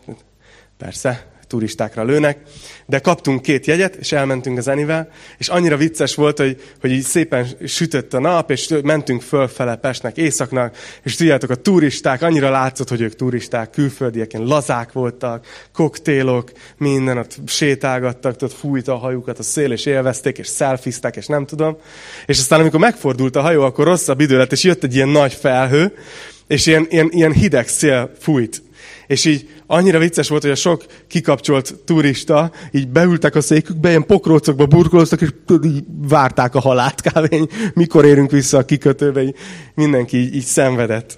Persze, 0.77 1.38
turistákra 1.49 2.03
lőnek, 2.03 2.37
de 2.85 2.99
kaptunk 2.99 3.41
két 3.41 3.65
jegyet, 3.65 3.95
és 3.95 4.11
elmentünk 4.11 4.57
az 4.57 4.67
Enivel, 4.67 5.09
és 5.37 5.47
annyira 5.47 5.77
vicces 5.77 6.15
volt, 6.15 6.37
hogy, 6.37 6.61
hogy 6.81 6.91
így 6.91 7.01
szépen 7.01 7.47
sütött 7.65 8.13
a 8.13 8.19
nap, 8.19 8.51
és 8.51 8.73
mentünk 8.83 9.21
fölfele 9.21 9.75
Pestnek, 9.75 10.17
északnak, 10.17 10.77
és 11.03 11.15
tudjátok, 11.15 11.49
a 11.49 11.55
turisták, 11.55 12.21
annyira 12.21 12.49
látszott, 12.49 12.89
hogy 12.89 13.01
ők 13.01 13.15
turisták, 13.15 13.69
külföldiek, 13.69 14.33
ilyen 14.33 14.45
lazák 14.45 14.91
voltak, 14.91 15.45
koktélok, 15.73 16.51
minden, 16.77 17.17
ott 17.17 17.37
sétálgattak, 17.45 18.35
ott 18.41 18.53
fújta 18.53 18.93
a 18.93 18.97
hajukat 18.97 19.39
a 19.39 19.43
szél, 19.43 19.71
és 19.71 19.85
élvezték, 19.85 20.37
és 20.37 20.47
szelfiztek, 20.47 21.15
és 21.15 21.25
nem 21.25 21.45
tudom. 21.45 21.77
És 22.25 22.37
aztán, 22.37 22.59
amikor 22.59 22.79
megfordult 22.79 23.35
a 23.35 23.41
hajó, 23.41 23.63
akkor 23.63 23.85
rosszabb 23.85 24.19
idő 24.19 24.37
lett, 24.37 24.51
és 24.51 24.63
jött 24.63 24.83
egy 24.83 24.95
ilyen 24.95 25.09
nagy 25.09 25.33
felhő, 25.33 25.93
és 26.47 26.65
ilyen, 26.65 26.87
ilyen, 26.89 27.09
ilyen 27.11 27.31
hideg 27.31 27.67
szél 27.67 28.11
fújt. 28.19 28.61
És 29.09 29.25
így 29.25 29.49
annyira 29.67 29.99
vicces 29.99 30.29
volt, 30.29 30.41
hogy 30.41 30.51
a 30.51 30.55
sok 30.55 30.85
kikapcsolt 31.07 31.75
turista 31.85 32.51
így 32.71 32.87
beültek 32.87 33.35
a 33.35 33.41
székükbe, 33.41 33.89
ilyen 33.89 34.05
pokrócokba 34.05 34.65
burkoloztak, 34.65 35.21
és 35.21 35.29
így 35.63 35.83
várták 35.87 36.55
a 36.55 36.59
halált 36.59 37.01
kb. 37.01 37.49
Mikor 37.73 38.05
érünk 38.05 38.31
vissza 38.31 38.57
a 38.57 38.65
kikötőbe, 38.65 39.21
így 39.21 39.35
mindenki 39.73 40.17
így, 40.17 40.35
így 40.35 40.43
szenvedett. 40.43 41.17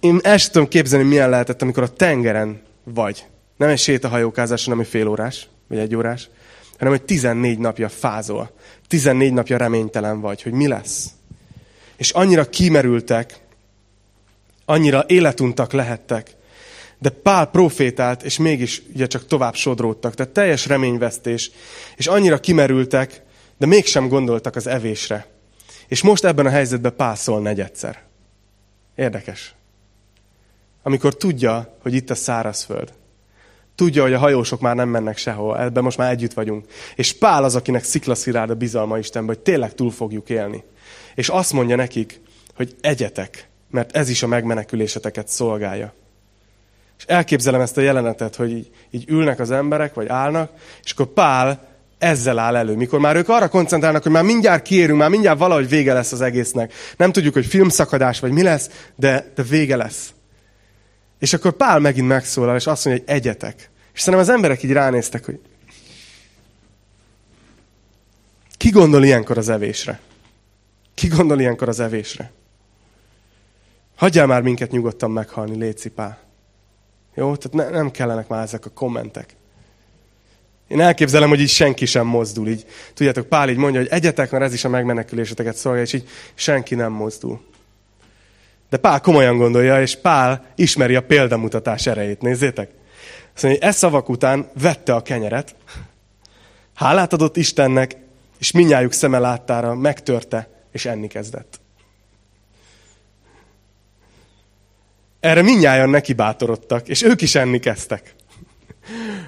Én 0.00 0.18
el 0.22 0.36
sem 0.36 0.52
tudom 0.52 0.68
képzelni, 0.68 1.08
milyen 1.08 1.30
lehetett, 1.30 1.62
amikor 1.62 1.82
a 1.82 1.88
tengeren 1.88 2.62
vagy. 2.84 3.24
Nem 3.56 3.68
egy 3.68 3.78
sétahajókázás, 3.78 4.64
hanem 4.64 4.80
egy 4.80 4.86
fél 4.86 5.08
órás, 5.08 5.48
vagy 5.68 5.78
egy 5.78 5.96
órás, 5.96 6.28
hanem 6.78 6.92
hogy 6.92 7.02
14 7.02 7.58
napja 7.58 7.88
fázol. 7.88 8.50
14 8.88 9.32
napja 9.32 9.56
reménytelen 9.56 10.20
vagy, 10.20 10.42
hogy 10.42 10.52
mi 10.52 10.66
lesz. 10.66 11.06
És 11.96 12.10
annyira 12.10 12.44
kimerültek, 12.44 13.40
annyira 14.64 15.04
életuntak 15.06 15.72
lehettek, 15.72 16.40
de 17.02 17.10
Pál 17.10 17.46
profétált, 17.46 18.22
és 18.22 18.38
mégis 18.38 18.82
ugye 18.94 19.06
csak 19.06 19.26
tovább 19.26 19.54
sodródtak. 19.54 20.14
Tehát 20.14 20.32
teljes 20.32 20.66
reményvesztés. 20.66 21.50
És 21.96 22.06
annyira 22.06 22.40
kimerültek, 22.40 23.22
de 23.58 23.66
mégsem 23.66 24.08
gondoltak 24.08 24.56
az 24.56 24.66
evésre. 24.66 25.26
És 25.88 26.02
most 26.02 26.24
ebben 26.24 26.46
a 26.46 26.50
helyzetben 26.50 26.96
Pál 26.96 27.16
szól 27.16 27.40
negyedszer. 27.40 28.02
Érdekes. 28.94 29.54
Amikor 30.82 31.16
tudja, 31.16 31.76
hogy 31.82 31.94
itt 31.94 32.10
a 32.10 32.14
szárazföld. 32.14 32.92
Tudja, 33.74 34.02
hogy 34.02 34.12
a 34.12 34.18
hajósok 34.18 34.60
már 34.60 34.74
nem 34.74 34.88
mennek 34.88 35.16
sehol, 35.16 35.60
ebben 35.60 35.82
most 35.82 35.98
már 35.98 36.10
együtt 36.10 36.32
vagyunk. 36.32 36.66
És 36.96 37.12
Pál 37.12 37.44
az, 37.44 37.54
akinek 37.54 37.84
sziklaszirád 37.84 38.50
a 38.50 38.54
bizalma 38.54 38.98
Istenbe, 38.98 39.32
hogy 39.32 39.42
tényleg 39.42 39.74
túl 39.74 39.90
fogjuk 39.90 40.30
élni. 40.30 40.64
És 41.14 41.28
azt 41.28 41.52
mondja 41.52 41.76
nekik, 41.76 42.20
hogy 42.54 42.74
egyetek, 42.80 43.48
mert 43.70 43.96
ez 43.96 44.08
is 44.08 44.22
a 44.22 44.26
megmeneküléseteket 44.26 45.28
szolgálja. 45.28 45.94
És 47.02 47.08
elképzelem 47.08 47.60
ezt 47.60 47.76
a 47.76 47.80
jelenetet, 47.80 48.36
hogy 48.36 48.50
így, 48.50 48.70
így 48.90 49.04
ülnek 49.08 49.40
az 49.40 49.50
emberek, 49.50 49.94
vagy 49.94 50.08
állnak, 50.08 50.50
és 50.84 50.92
akkor 50.92 51.06
Pál 51.06 51.68
ezzel 51.98 52.38
áll 52.38 52.56
elő. 52.56 52.76
Mikor 52.76 53.00
már 53.00 53.16
ők 53.16 53.28
arra 53.28 53.48
koncentrálnak, 53.48 54.02
hogy 54.02 54.12
már 54.12 54.22
mindjárt 54.22 54.62
kiérünk, 54.62 54.98
már 54.98 55.10
mindjárt 55.10 55.38
valahogy 55.38 55.68
vége 55.68 55.92
lesz 55.92 56.12
az 56.12 56.20
egésznek. 56.20 56.72
Nem 56.96 57.12
tudjuk, 57.12 57.34
hogy 57.34 57.46
filmszakadás 57.46 58.20
vagy 58.20 58.32
mi 58.32 58.42
lesz, 58.42 58.70
de, 58.96 59.32
de 59.34 59.42
vége 59.42 59.76
lesz. 59.76 60.12
És 61.18 61.32
akkor 61.32 61.52
Pál 61.52 61.78
megint 61.78 62.08
megszólal, 62.08 62.56
és 62.56 62.66
azt 62.66 62.84
mondja, 62.84 63.04
hogy 63.06 63.14
egyetek. 63.14 63.70
És 63.94 64.00
szerintem 64.00 64.28
az 64.28 64.34
emberek 64.34 64.62
így 64.62 64.72
ránéztek, 64.72 65.24
hogy 65.24 65.40
ki 68.56 68.70
gondol 68.70 69.04
ilyenkor 69.04 69.38
az 69.38 69.48
evésre? 69.48 70.00
Ki 70.94 71.08
gondol 71.08 71.40
ilyenkor 71.40 71.68
az 71.68 71.80
evésre? 71.80 72.32
Hagyjál 73.96 74.26
már 74.26 74.42
minket 74.42 74.70
nyugodtan 74.70 75.10
meghalni, 75.10 75.56
Léci 75.56 75.90
Pál. 75.90 76.18
Jó? 77.14 77.36
Tehát 77.36 77.70
ne, 77.70 77.76
nem 77.78 77.90
kellenek 77.90 78.28
már 78.28 78.42
ezek 78.42 78.66
a 78.66 78.70
kommentek. 78.70 79.36
Én 80.68 80.80
elképzelem, 80.80 81.28
hogy 81.28 81.40
így 81.40 81.48
senki 81.48 81.86
sem 81.86 82.06
mozdul. 82.06 82.48
Így, 82.48 82.66
tudjátok, 82.94 83.26
Pál 83.26 83.48
így 83.48 83.56
mondja, 83.56 83.80
hogy 83.80 83.88
egyetek, 83.90 84.30
mert 84.30 84.44
ez 84.44 84.52
is 84.52 84.64
a 84.64 84.68
megmeneküléseteket 84.68 85.56
szolgálja, 85.56 85.86
és 85.86 85.92
így 85.92 86.08
senki 86.34 86.74
nem 86.74 86.92
mozdul. 86.92 87.40
De 88.70 88.76
Pál 88.76 89.00
komolyan 89.00 89.36
gondolja, 89.36 89.80
és 89.80 89.96
Pál 89.96 90.44
ismeri 90.54 90.94
a 90.94 91.02
példamutatás 91.02 91.86
erejét. 91.86 92.22
Nézzétek! 92.22 92.70
Azt 93.34 93.42
mondja, 93.42 93.60
hogy 93.60 93.70
e 93.70 93.72
szavak 93.72 94.08
után 94.08 94.50
vette 94.60 94.94
a 94.94 95.02
kenyeret, 95.02 95.54
hálát 96.74 97.12
adott 97.12 97.36
Istennek, 97.36 97.96
és 98.38 98.50
minnyájuk 98.50 98.92
szeme 98.92 99.18
láttára 99.18 99.74
megtörte, 99.74 100.48
és 100.72 100.86
enni 100.86 101.06
kezdett. 101.06 101.60
Erre 105.22 105.42
minnyáján 105.42 105.90
neki 105.90 106.12
bátorodtak, 106.12 106.88
és 106.88 107.02
ők 107.02 107.22
is 107.22 107.34
enni 107.34 107.58
kezdtek. 107.58 108.14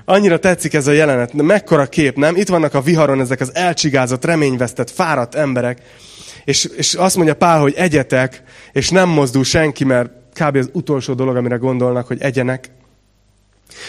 Annyira 0.05 0.39
tetszik 0.39 0.75
ez 0.75 0.87
a 0.87 0.93
jelenet, 0.93 1.35
de 1.35 1.43
mekkora 1.43 1.87
kép, 1.87 2.17
nem? 2.17 2.37
Itt 2.37 2.49
vannak 2.49 2.75
a 2.75 2.81
viharon 2.81 3.21
ezek 3.21 3.41
az 3.41 3.55
elcsigázott, 3.55 4.25
reményvesztett, 4.25 4.91
fáradt 4.91 5.35
emberek, 5.35 5.83
és, 6.45 6.65
és 6.77 6.95
azt 6.95 7.17
mondja 7.17 7.35
Pál, 7.35 7.61
hogy 7.61 7.75
egyetek, 7.77 8.43
és 8.73 8.91
nem 8.91 9.09
mozdul 9.09 9.45
senki, 9.45 9.85
mert 9.85 10.11
kb. 10.33 10.57
az 10.57 10.71
utolsó 10.73 11.15
dolog, 11.15 11.37
amire 11.37 11.57
gondolnak, 11.57 12.07
hogy 12.07 12.23
egyenek. 12.23 12.71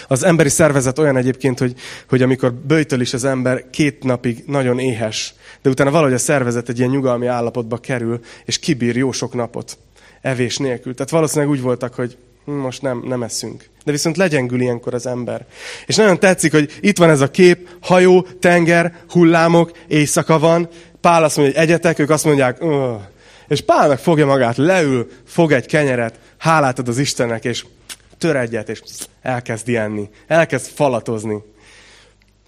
Az 0.07 0.23
emberi 0.23 0.49
szervezet 0.49 0.99
olyan 0.99 1.17
egyébként, 1.17 1.59
hogy, 1.59 1.73
hogy 2.09 2.21
amikor 2.21 2.53
böjtöl 2.53 3.01
is 3.01 3.13
az 3.13 3.23
ember, 3.23 3.69
két 3.69 4.03
napig 4.03 4.43
nagyon 4.47 4.79
éhes, 4.79 5.33
de 5.61 5.69
utána 5.69 5.91
valahogy 5.91 6.13
a 6.13 6.17
szervezet 6.17 6.69
egy 6.69 6.77
ilyen 6.77 6.89
nyugalmi 6.89 7.27
állapotba 7.27 7.77
kerül, 7.77 8.19
és 8.45 8.59
kibír 8.59 8.95
jó 8.95 9.11
sok 9.11 9.33
napot 9.33 9.77
evés 10.25 10.57
nélkül. 10.57 10.93
Tehát 10.93 11.11
valószínűleg 11.11 11.49
úgy 11.49 11.61
voltak, 11.61 11.93
hogy 11.93 12.17
hm, 12.45 12.51
most 12.51 12.81
nem, 12.81 13.03
nem 13.05 13.23
eszünk. 13.23 13.69
De 13.83 13.91
viszont 13.91 14.17
legyengül 14.17 14.61
ilyenkor 14.61 14.93
az 14.93 15.05
ember. 15.05 15.45
És 15.85 15.95
nagyon 15.95 16.19
tetszik, 16.19 16.51
hogy 16.51 16.77
itt 16.81 16.97
van 16.97 17.09
ez 17.09 17.21
a 17.21 17.31
kép, 17.31 17.69
hajó, 17.81 18.27
tenger, 18.39 18.95
hullámok, 19.09 19.71
éjszaka 19.87 20.39
van. 20.39 20.69
Pál 21.01 21.23
azt 21.23 21.37
mondja, 21.37 21.55
hogy 21.55 21.63
egyetek, 21.63 21.99
ők 21.99 22.09
azt 22.09 22.25
mondják, 22.25 22.63
Ugh. 22.63 23.01
és 23.47 23.61
Pál 23.61 23.87
meg 23.87 23.99
fogja 23.99 24.25
magát, 24.25 24.57
leül, 24.57 25.07
fog 25.25 25.51
egy 25.51 25.65
kenyeret, 25.65 26.19
hálát 26.37 26.79
ad 26.79 26.87
az 26.87 26.97
Istennek, 26.97 27.45
és 27.45 27.65
tör 28.17 28.35
egyet, 28.35 28.69
és 28.69 28.81
elkezd 29.21 29.69
enni. 29.69 30.09
Elkezd 30.27 30.65
falatozni. 30.65 31.43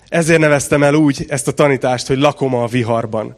Ezért 0.07 0.39
neveztem 0.39 0.83
el 0.83 0.93
úgy 0.93 1.25
ezt 1.27 1.47
a 1.47 1.51
tanítást, 1.51 2.07
hogy 2.07 2.17
lakoma 2.17 2.63
a 2.63 2.67
viharban. 2.67 3.37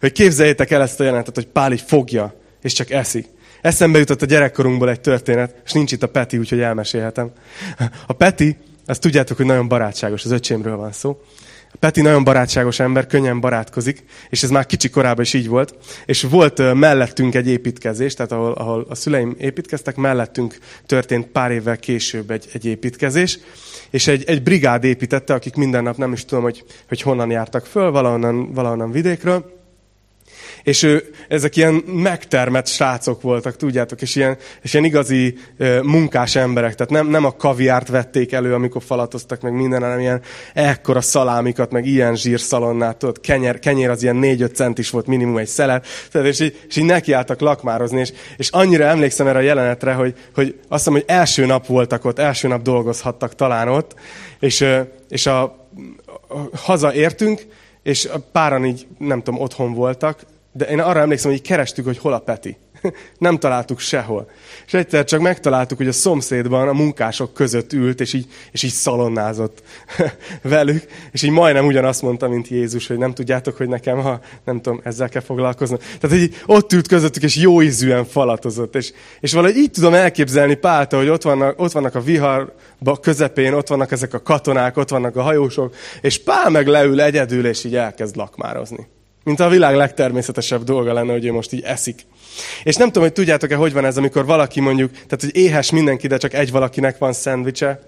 Hogy 0.00 0.12
képzeljétek 0.12 0.70
el 0.70 0.82
ezt 0.82 1.00
a 1.00 1.04
jelenetet, 1.04 1.34
hogy 1.34 1.46
Pál 1.46 1.72
így 1.72 1.84
fogja, 1.86 2.34
és 2.62 2.72
csak 2.72 2.90
eszik. 2.90 3.26
Eszembe 3.62 3.98
jutott 3.98 4.22
a 4.22 4.26
gyerekkorunkból 4.26 4.90
egy 4.90 5.00
történet, 5.00 5.54
és 5.64 5.72
nincs 5.72 5.92
itt 5.92 6.02
a 6.02 6.08
Peti, 6.08 6.38
úgyhogy 6.38 6.60
elmesélhetem. 6.60 7.30
A 8.06 8.12
Peti, 8.12 8.56
azt 8.86 9.00
tudjátok, 9.00 9.36
hogy 9.36 9.46
nagyon 9.46 9.68
barátságos, 9.68 10.24
az 10.24 10.30
öcsémről 10.30 10.76
van 10.76 10.92
szó. 10.92 11.20
A 11.72 11.76
Peti 11.78 12.00
nagyon 12.00 12.24
barátságos 12.24 12.80
ember, 12.80 13.06
könnyen 13.06 13.40
barátkozik, 13.40 14.04
és 14.28 14.42
ez 14.42 14.50
már 14.50 14.66
kicsi 14.66 14.90
korában 14.90 15.24
is 15.24 15.34
így 15.34 15.48
volt. 15.48 15.74
És 16.06 16.22
volt 16.22 16.74
mellettünk 16.74 17.34
egy 17.34 17.48
építkezés, 17.48 18.14
tehát 18.14 18.32
ahol, 18.32 18.52
ahol 18.52 18.86
a 18.88 18.94
szüleim 18.94 19.34
építkeztek, 19.38 19.96
mellettünk 19.96 20.58
történt 20.86 21.26
pár 21.26 21.50
évvel 21.50 21.76
később 21.76 22.30
egy, 22.30 22.48
egy 22.52 22.64
építkezés, 22.64 23.38
és 23.90 24.06
egy, 24.06 24.24
egy 24.26 24.42
brigád 24.42 24.84
építette, 24.84 25.34
akik 25.34 25.54
minden 25.54 25.82
nap 25.82 25.96
nem 25.96 26.12
is 26.12 26.24
tudom, 26.24 26.44
hogy, 26.44 26.64
hogy 26.88 27.02
honnan 27.02 27.30
jártak 27.30 27.66
föl, 27.66 27.90
valahonnan, 27.90 28.52
valahonnan 28.52 28.90
vidékről, 28.90 29.59
és 30.62 30.82
ő, 30.82 31.04
ezek 31.28 31.56
ilyen 31.56 31.74
megtermett 31.86 32.66
srácok 32.66 33.22
voltak, 33.22 33.56
tudjátok, 33.56 34.02
és 34.02 34.16
ilyen, 34.16 34.36
és 34.62 34.72
ilyen 34.72 34.84
igazi 34.84 35.38
munkás 35.82 36.36
emberek, 36.36 36.74
tehát 36.74 36.92
nem, 36.92 37.06
nem 37.08 37.24
a 37.24 37.36
kaviárt 37.36 37.88
vették 37.88 38.32
elő, 38.32 38.54
amikor 38.54 38.82
falatoztak 38.82 39.40
meg 39.40 39.52
minden, 39.52 39.82
hanem 39.82 40.00
ilyen 40.00 40.20
ekkora 40.54 41.00
szalámikat, 41.00 41.70
meg 41.70 41.86
ilyen 41.86 42.16
zsírszalonnát, 42.16 42.96
tudod, 42.96 43.20
kenyer, 43.20 43.58
kenyér 43.58 43.90
az 43.90 44.02
ilyen 44.02 44.18
4-5 44.22 44.54
centis 44.54 44.90
volt 44.90 45.06
minimum 45.06 45.36
egy 45.36 45.46
szelet, 45.46 45.86
tehát, 46.10 46.26
és, 46.26 46.40
így, 46.40 46.60
és 46.68 46.76
így 46.76 46.84
nekiálltak 46.84 47.40
lakmározni, 47.40 48.00
és, 48.00 48.12
és 48.36 48.48
annyira 48.50 48.84
emlékszem 48.84 49.26
erre 49.26 49.38
a 49.38 49.42
jelenetre, 49.42 49.92
hogy, 49.92 50.14
hogy 50.34 50.54
azt 50.68 50.84
hiszem, 50.84 50.92
hogy 50.92 51.04
első 51.06 51.46
nap 51.46 51.66
voltak 51.66 52.04
ott, 52.04 52.18
első 52.18 52.48
nap 52.48 52.62
dolgozhattak 52.62 53.34
talán 53.34 53.68
ott, 53.68 53.94
és, 54.40 54.66
és 55.08 55.26
a, 55.26 55.42
a, 55.42 55.56
hazaértünk, 56.52 57.46
és 57.82 58.08
páran 58.32 58.64
így, 58.64 58.86
nem 58.98 59.22
tudom, 59.22 59.40
otthon 59.40 59.74
voltak, 59.74 60.22
de 60.52 60.64
én 60.64 60.80
arra 60.80 61.00
emlékszem, 61.00 61.30
hogy 61.30 61.42
kerestük, 61.42 61.84
hogy 61.84 61.98
hol 61.98 62.12
a 62.12 62.18
Peti. 62.18 62.56
Nem 63.18 63.38
találtuk 63.38 63.78
sehol. 63.78 64.30
És 64.66 64.74
egyszer 64.74 65.04
csak 65.04 65.20
megtaláltuk, 65.20 65.78
hogy 65.78 65.88
a 65.88 65.92
szomszédban 65.92 66.68
a 66.68 66.72
munkások 66.72 67.34
között 67.34 67.72
ült, 67.72 68.00
és 68.00 68.12
így, 68.12 68.26
és 68.52 68.62
így 68.62 68.70
szalonnázott 68.70 69.62
velük. 70.42 70.84
És 71.12 71.22
így 71.22 71.30
majdnem 71.30 71.66
ugyanazt 71.66 72.02
mondta, 72.02 72.28
mint 72.28 72.48
Jézus, 72.48 72.86
hogy 72.86 72.98
nem 72.98 73.14
tudjátok, 73.14 73.56
hogy 73.56 73.68
nekem, 73.68 73.98
ha 73.98 74.20
nem 74.44 74.60
tudom, 74.60 74.80
ezzel 74.84 75.08
kell 75.08 75.22
foglalkoznom. 75.22 75.78
Tehát, 76.00 76.18
hogy 76.18 76.42
ott 76.46 76.72
ült 76.72 76.88
közöttük, 76.88 77.22
és 77.22 77.36
jó 77.36 77.62
ízűen 77.62 78.04
falatozott. 78.04 78.74
És, 78.74 78.92
és 79.20 79.32
valahogy 79.32 79.56
így 79.56 79.70
tudom 79.70 79.94
elképzelni 79.94 80.54
Pálta, 80.54 80.96
hogy 80.96 81.08
ott 81.08 81.22
vannak, 81.22 81.60
ott 81.60 81.72
vannak 81.72 81.94
a 81.94 82.00
viharba 82.00 82.96
közepén, 83.00 83.52
ott 83.52 83.68
vannak 83.68 83.92
ezek 83.92 84.14
a 84.14 84.22
katonák, 84.22 84.76
ott 84.76 84.88
vannak 84.88 85.16
a 85.16 85.22
hajósok, 85.22 85.74
és 86.00 86.22
Pál 86.22 86.50
meg 86.50 86.66
leül 86.66 87.00
egyedül, 87.00 87.46
és 87.46 87.64
így 87.64 87.76
elkezd 87.76 88.16
lakmározni. 88.16 88.88
Mint 89.24 89.40
a 89.40 89.48
világ 89.48 89.74
legtermészetesebb 89.74 90.64
dolga 90.64 90.92
lenne, 90.92 91.12
hogy 91.12 91.24
ő 91.24 91.32
most 91.32 91.52
így 91.52 91.62
eszik. 91.62 92.06
És 92.62 92.76
nem 92.76 92.86
tudom, 92.86 93.02
hogy 93.02 93.12
tudjátok-e, 93.12 93.56
hogy 93.56 93.72
van 93.72 93.84
ez, 93.84 93.96
amikor 93.96 94.24
valaki 94.24 94.60
mondjuk, 94.60 94.92
tehát 94.92 95.20
hogy 95.20 95.36
éhes 95.36 95.70
mindenki, 95.70 96.06
de 96.06 96.16
csak 96.16 96.34
egy 96.34 96.50
valakinek 96.50 96.98
van 96.98 97.12
szendvicse. 97.12 97.80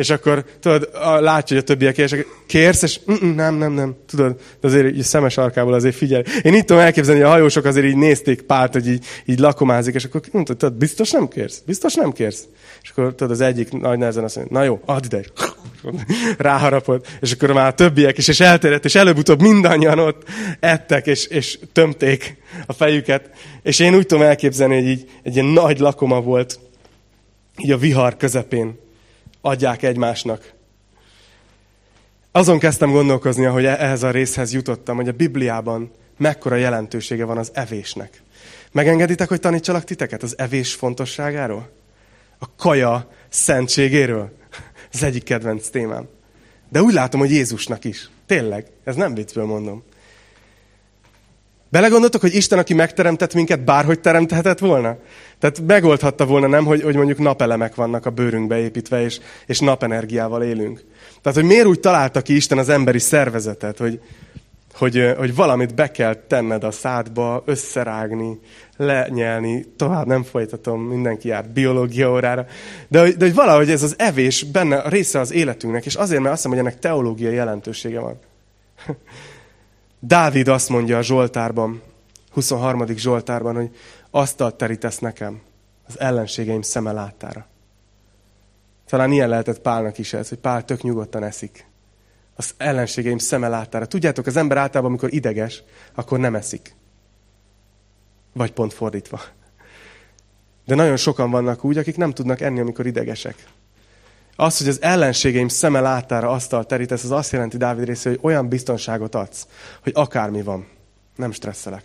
És 0.00 0.10
akkor, 0.10 0.44
tudod, 0.60 0.90
látja, 1.02 1.56
hogy 1.56 1.56
a 1.56 1.62
többiek 1.62 1.98
éhesek, 1.98 2.26
kérsz, 2.46 2.82
és 2.82 3.00
nem, 3.34 3.54
nem, 3.54 3.72
nem, 3.72 3.96
tudod, 4.06 4.40
de 4.60 4.68
azért 4.68 4.86
így 4.86 5.02
szemes 5.02 5.36
arkából 5.36 5.72
azért 5.72 5.94
figyelj. 5.94 6.22
Én 6.42 6.54
itt 6.54 6.66
tudom 6.66 6.82
elképzelni, 6.82 7.20
hogy 7.20 7.28
a 7.28 7.32
hajósok 7.32 7.64
azért 7.64 7.86
így 7.86 7.96
nézték 7.96 8.42
Pált, 8.42 8.72
hogy 8.72 8.88
így, 8.88 9.04
így 9.24 9.38
lakomázik, 9.38 9.94
és 9.94 10.04
akkor 10.04 10.20
mondta, 10.32 10.54
tudod, 10.54 10.74
biztos 10.74 11.10
nem 11.10 11.28
kérsz? 11.28 11.62
Biztos 11.66 11.94
nem 11.94 12.12
kérsz? 12.12 12.44
És 12.82 12.90
akkor 12.90 13.14
tudod, 13.14 13.30
az 13.30 13.40
egyik 13.40 13.72
nagy 13.72 13.98
nehezen 13.98 14.24
azt 14.24 14.36
mondja, 14.36 14.58
na 14.58 14.64
jó, 14.64 14.80
add 14.84 15.04
ide. 15.04 15.24
Ráharapod, 16.38 17.06
és 17.20 17.32
akkor 17.32 17.52
már 17.52 17.66
a 17.66 17.74
többiek 17.74 18.18
is, 18.18 18.28
és 18.28 18.40
elterjedt, 18.40 18.84
és 18.84 18.94
előbb-utóbb 18.94 19.40
mindannyian 19.40 19.98
ott 19.98 20.22
ettek, 20.60 21.06
és, 21.06 21.26
és 21.26 21.58
tömték 21.72 22.36
a 22.66 22.72
fejüket. 22.72 23.30
És 23.62 23.78
én 23.78 23.94
úgy 23.94 24.06
tudom 24.06 24.24
elképzelni, 24.24 24.74
hogy 24.74 24.88
így 24.88 25.10
egy 25.22 25.34
ilyen 25.34 25.46
nagy 25.46 25.78
lakoma 25.78 26.20
volt, 26.20 26.58
így 27.58 27.70
a 27.70 27.78
vihar 27.78 28.16
közepén 28.16 28.88
adják 29.40 29.82
egymásnak. 29.82 30.52
Azon 32.32 32.58
kezdtem 32.58 32.90
gondolkozni, 32.90 33.44
hogy 33.44 33.64
e- 33.64 33.76
ehhez 33.78 34.02
a 34.02 34.10
részhez 34.10 34.52
jutottam, 34.52 34.96
hogy 34.96 35.08
a 35.08 35.12
Bibliában 35.12 35.90
mekkora 36.16 36.56
jelentősége 36.56 37.24
van 37.24 37.38
az 37.38 37.50
evésnek. 37.54 38.22
Megengeditek, 38.72 39.28
hogy 39.28 39.40
tanítsalak 39.40 39.84
titeket 39.84 40.22
az 40.22 40.38
evés 40.38 40.74
fontosságáról? 40.74 41.70
A 42.38 42.46
kaja 42.56 43.10
szentségéről? 43.28 44.32
Az 44.92 45.02
egyik 45.02 45.22
kedvenc 45.22 45.68
témám. 45.68 46.08
De 46.68 46.82
úgy 46.82 46.92
látom, 46.92 47.20
hogy 47.20 47.30
Jézusnak 47.30 47.84
is. 47.84 48.10
Tényleg, 48.26 48.66
ez 48.84 48.94
nem 48.94 49.14
viccből 49.14 49.44
mondom. 49.44 49.82
Belegondoltok, 51.70 52.20
hogy 52.20 52.34
Isten, 52.34 52.58
aki 52.58 52.74
megteremtett 52.74 53.34
minket, 53.34 53.64
bárhogy 53.64 54.00
teremthetett 54.00 54.58
volna? 54.58 54.96
Tehát 55.38 55.60
megoldhatta 55.66 56.26
volna, 56.26 56.46
nem, 56.46 56.64
hogy, 56.64 56.82
hogy 56.82 56.94
mondjuk 56.94 57.18
napelemek 57.18 57.74
vannak 57.74 58.06
a 58.06 58.10
bőrünkbe 58.10 58.58
építve, 58.58 59.02
és, 59.02 59.20
és 59.46 59.58
napenergiával 59.58 60.42
élünk. 60.42 60.84
Tehát, 61.22 61.38
hogy 61.38 61.46
miért 61.46 61.66
úgy 61.66 61.80
találta 61.80 62.20
ki 62.20 62.34
Isten 62.36 62.58
az 62.58 62.68
emberi 62.68 62.98
szervezetet, 62.98 63.78
hogy, 63.78 64.00
hogy, 64.74 65.12
hogy 65.18 65.34
valamit 65.34 65.74
be 65.74 65.90
kell 65.90 66.14
tenned 66.14 66.64
a 66.64 66.70
szádba, 66.70 67.42
összerágni, 67.46 68.40
lenyelni, 68.76 69.64
tovább 69.76 70.06
nem 70.06 70.22
folytatom, 70.22 70.82
mindenki 70.82 71.28
jár 71.28 71.48
biológia 71.48 72.10
órára, 72.10 72.46
de, 72.88 73.02
de 73.02 73.24
hogy 73.24 73.34
valahogy 73.34 73.70
ez 73.70 73.82
az 73.82 73.94
evés 73.98 74.42
benne 74.42 74.88
része 74.88 75.18
az 75.20 75.32
életünknek, 75.32 75.86
és 75.86 75.94
azért, 75.94 76.20
mert 76.20 76.32
azt 76.32 76.42
hiszem, 76.42 76.58
hogy 76.58 76.66
ennek 76.66 76.80
teológiai 76.80 77.34
jelentősége 77.34 78.00
van. 78.00 78.18
Dávid 80.00 80.48
azt 80.48 80.68
mondja 80.68 80.98
a 80.98 81.02
Zsoltárban, 81.02 81.82
23. 82.30 82.86
Zsoltárban, 82.86 83.54
hogy 83.54 83.76
asztalt 84.10 84.54
terítesz 84.54 84.98
nekem 84.98 85.40
az 85.86 86.00
ellenségeim 86.00 86.62
szeme 86.62 86.92
láttára. 86.92 87.46
Talán 88.86 89.12
ilyen 89.12 89.28
lehetett 89.28 89.60
Pálnak 89.60 89.98
is 89.98 90.12
ez, 90.12 90.28
hogy 90.28 90.38
Pál 90.38 90.64
tök 90.64 90.82
nyugodtan 90.82 91.22
eszik. 91.22 91.66
Az 92.34 92.54
ellenségeim 92.56 93.18
szeme 93.18 93.48
láttára. 93.48 93.86
Tudjátok, 93.86 94.26
az 94.26 94.36
ember 94.36 94.56
általában, 94.56 94.90
amikor 94.90 95.12
ideges, 95.12 95.62
akkor 95.94 96.18
nem 96.18 96.34
eszik. 96.34 96.74
Vagy 98.32 98.52
pont 98.52 98.72
fordítva. 98.72 99.20
De 100.64 100.74
nagyon 100.74 100.96
sokan 100.96 101.30
vannak 101.30 101.64
úgy, 101.64 101.78
akik 101.78 101.96
nem 101.96 102.12
tudnak 102.12 102.40
enni, 102.40 102.60
amikor 102.60 102.86
idegesek. 102.86 103.44
Az, 104.40 104.58
hogy 104.58 104.68
az 104.68 104.82
ellenségeim 104.82 105.48
szeme 105.48 105.80
láttára 105.80 106.28
asztal 106.28 106.64
terítesz, 106.64 107.04
az 107.04 107.10
azt 107.10 107.32
jelenti 107.32 107.56
Dávid 107.56 107.84
része, 107.84 108.08
hogy 108.08 108.18
olyan 108.22 108.48
biztonságot 108.48 109.14
adsz, 109.14 109.46
hogy 109.82 109.92
akármi 109.94 110.42
van, 110.42 110.66
nem 111.16 111.32
stresszelek. 111.32 111.84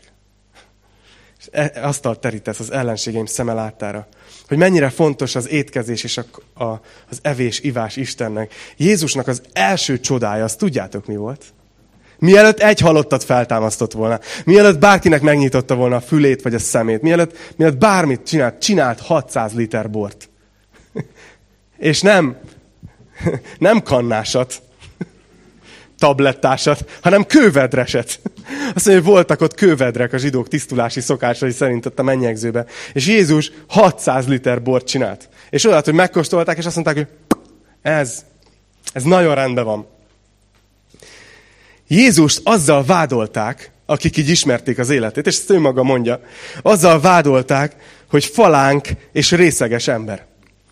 És 1.40 1.48
e, 1.52 1.72
asztal 1.82 2.20
terítesz 2.20 2.60
az 2.60 2.72
ellenségeim 2.72 3.26
szeme 3.26 3.54
láttára. 3.54 4.08
Hogy 4.48 4.58
mennyire 4.58 4.90
fontos 4.90 5.36
az 5.36 5.50
étkezés 5.50 6.04
és 6.04 6.18
a, 6.18 6.64
a, 6.64 6.82
az 7.10 7.20
evés, 7.22 7.60
ivás 7.60 7.96
Istennek. 7.96 8.54
Jézusnak 8.78 9.28
az 9.28 9.42
első 9.54 10.00
csodája, 10.00 10.44
azt 10.44 10.58
tudjátok 10.58 11.06
mi 11.06 11.16
volt? 11.16 11.46
Mielőtt 12.20 12.60
egy 12.60 12.80
halottat 12.80 13.24
feltámasztott 13.24 13.92
volna, 13.92 14.20
mielőtt 14.46 14.80
bárkinek 14.80 15.22
megnyitotta 15.22 15.76
volna 15.76 15.96
a 15.96 16.02
fülét 16.02 16.42
vagy 16.42 16.54
a 16.54 16.60
szemét, 16.60 17.02
mielőtt, 17.02 17.38
mielőtt 17.56 17.78
bármit 17.78 18.28
csinált, 18.28 18.62
csinált 18.62 19.00
600 19.00 19.54
liter 19.54 19.90
bort. 19.90 20.30
És 21.78 22.02
nem, 22.02 22.38
nem 23.58 23.82
kannásat, 23.82 24.62
tablettásat, 26.00 27.00
hanem 27.02 27.26
kővedreset. 27.26 28.20
Azt 28.76 28.86
mondja, 28.86 29.04
hogy 29.04 29.04
voltak 29.04 29.42
ott 29.42 29.54
kővedrek 29.54 30.14
a 30.14 30.18
zsidók 30.18 30.48
tisztulási 30.48 31.02
szokásai 31.02 31.52
szerint 31.52 31.86
ott 31.86 32.00
a 32.00 32.04
mennyegzőbe. 32.04 32.66
És 32.94 33.08
Jézus 33.08 33.52
600 33.68 34.28
liter 34.28 34.62
bort 34.62 34.88
csinált. 34.88 35.30
És 35.50 35.66
oda, 35.66 35.82
hogy 35.84 35.94
megkóstolták, 35.94 36.58
és 36.58 36.66
azt 36.66 36.76
mondták, 36.76 36.96
hogy 36.96 37.08
ez, 37.82 38.26
ez 38.94 39.04
nagyon 39.04 39.36
rendben 39.36 39.66
van. 39.66 39.88
Jézust 41.88 42.42
azzal 42.44 42.84
vádolták, 42.84 43.72
akik 43.86 44.18
így 44.18 44.30
ismerték 44.30 44.80
az 44.80 44.90
életét, 44.90 45.28
és 45.28 45.38
ezt 45.38 45.50
ő 45.50 45.60
maga 45.60 45.84
mondja, 45.84 46.22
azzal 46.62 47.00
vádolták, 47.00 47.76
hogy 48.10 48.26
falánk 48.26 48.88
és 49.12 49.32
részeges 49.32 49.88
ember. 49.88 50.26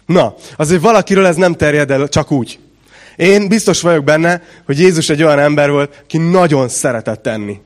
Na, 0.06 0.36
azért 0.58 0.82
valakiről 0.82 1.26
ez 1.26 1.36
nem 1.36 1.54
terjed 1.54 1.92
el 1.92 2.08
csak 2.08 2.32
úgy. 2.32 2.60
Én 3.16 3.48
biztos 3.48 3.82
vagyok 3.82 4.04
benne, 4.04 4.42
hogy 4.66 4.80
Jézus 4.80 5.10
egy 5.10 5.24
olyan 5.24 5.40
ember 5.40 5.72
volt, 5.72 6.02
aki 6.04 6.18
nagyon 6.18 6.70
szeretett 6.70 7.28
enni. 7.28 7.60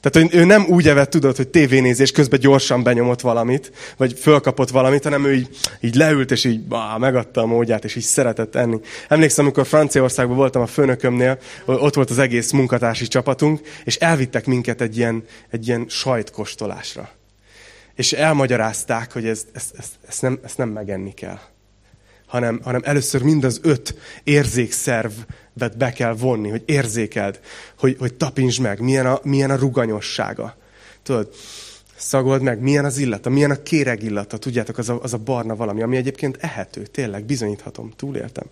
Tehát, 0.00 0.30
hogy 0.30 0.40
ő 0.40 0.44
nem 0.44 0.66
úgy 0.68 0.88
evett, 0.88 1.10
tudod, 1.10 1.36
hogy 1.36 1.48
tévénézés 1.48 2.10
közben 2.10 2.40
gyorsan 2.40 2.82
benyomott 2.82 3.20
valamit, 3.20 3.72
vagy 3.96 4.18
fölkapott 4.18 4.68
valamit, 4.68 5.02
hanem 5.02 5.24
ő 5.24 5.34
így, 5.34 5.48
így 5.80 5.94
leült, 5.94 6.30
és 6.30 6.44
így 6.44 6.60
bá, 6.60 6.96
megadta 6.96 7.40
a 7.40 7.46
módját, 7.46 7.84
és 7.84 7.96
így 7.96 8.02
szeretett 8.02 8.54
enni. 8.54 8.80
Emlékszem, 9.08 9.44
amikor 9.44 9.66
Franciaországban 9.66 10.36
voltam 10.36 10.62
a 10.62 10.66
főnökömnél, 10.66 11.38
ott 11.64 11.94
volt 11.94 12.10
az 12.10 12.18
egész 12.18 12.50
munkatársi 12.50 13.06
csapatunk, 13.06 13.60
és 13.84 13.96
elvittek 13.96 14.46
minket 14.46 14.80
egy 14.80 14.96
ilyen, 14.96 15.24
egy 15.50 15.66
ilyen 15.68 15.86
sajtkostolásra. 15.88 17.10
És 17.94 18.12
elmagyarázták, 18.12 19.12
hogy 19.12 19.26
ezt, 19.26 19.46
ezt, 19.52 19.74
ezt, 19.78 19.92
ezt, 20.08 20.22
nem, 20.22 20.38
ezt 20.42 20.58
nem 20.58 20.68
megenni 20.68 21.14
kell 21.14 21.38
hanem, 22.26 22.60
hanem 22.62 22.80
először 22.84 23.22
mind 23.22 23.44
az 23.44 23.60
öt 23.62 23.94
érzékszervet 24.24 25.76
be 25.78 25.92
kell 25.92 26.14
vonni, 26.14 26.48
hogy 26.48 26.62
érzékeld, 26.66 27.40
hogy, 27.78 27.96
hogy 27.98 28.14
tapintsd 28.14 28.60
meg, 28.60 28.80
milyen 28.80 29.06
a, 29.06 29.20
milyen 29.22 29.50
a 29.50 29.56
ruganyossága. 29.56 30.56
Tudod, 31.02 31.28
szagold 31.96 32.42
meg, 32.42 32.60
milyen 32.60 32.84
az 32.84 32.98
illata, 32.98 33.30
milyen 33.30 33.50
a 33.50 33.62
kéreg 33.62 34.02
illata, 34.02 34.36
tudjátok, 34.36 34.78
az 34.78 34.88
a, 34.88 34.98
az 35.02 35.12
a 35.12 35.18
barna 35.18 35.56
valami, 35.56 35.82
ami 35.82 35.96
egyébként 35.96 36.36
ehető, 36.40 36.82
tényleg, 36.82 37.24
bizonyíthatom, 37.24 37.92
túléltem. 37.96 38.44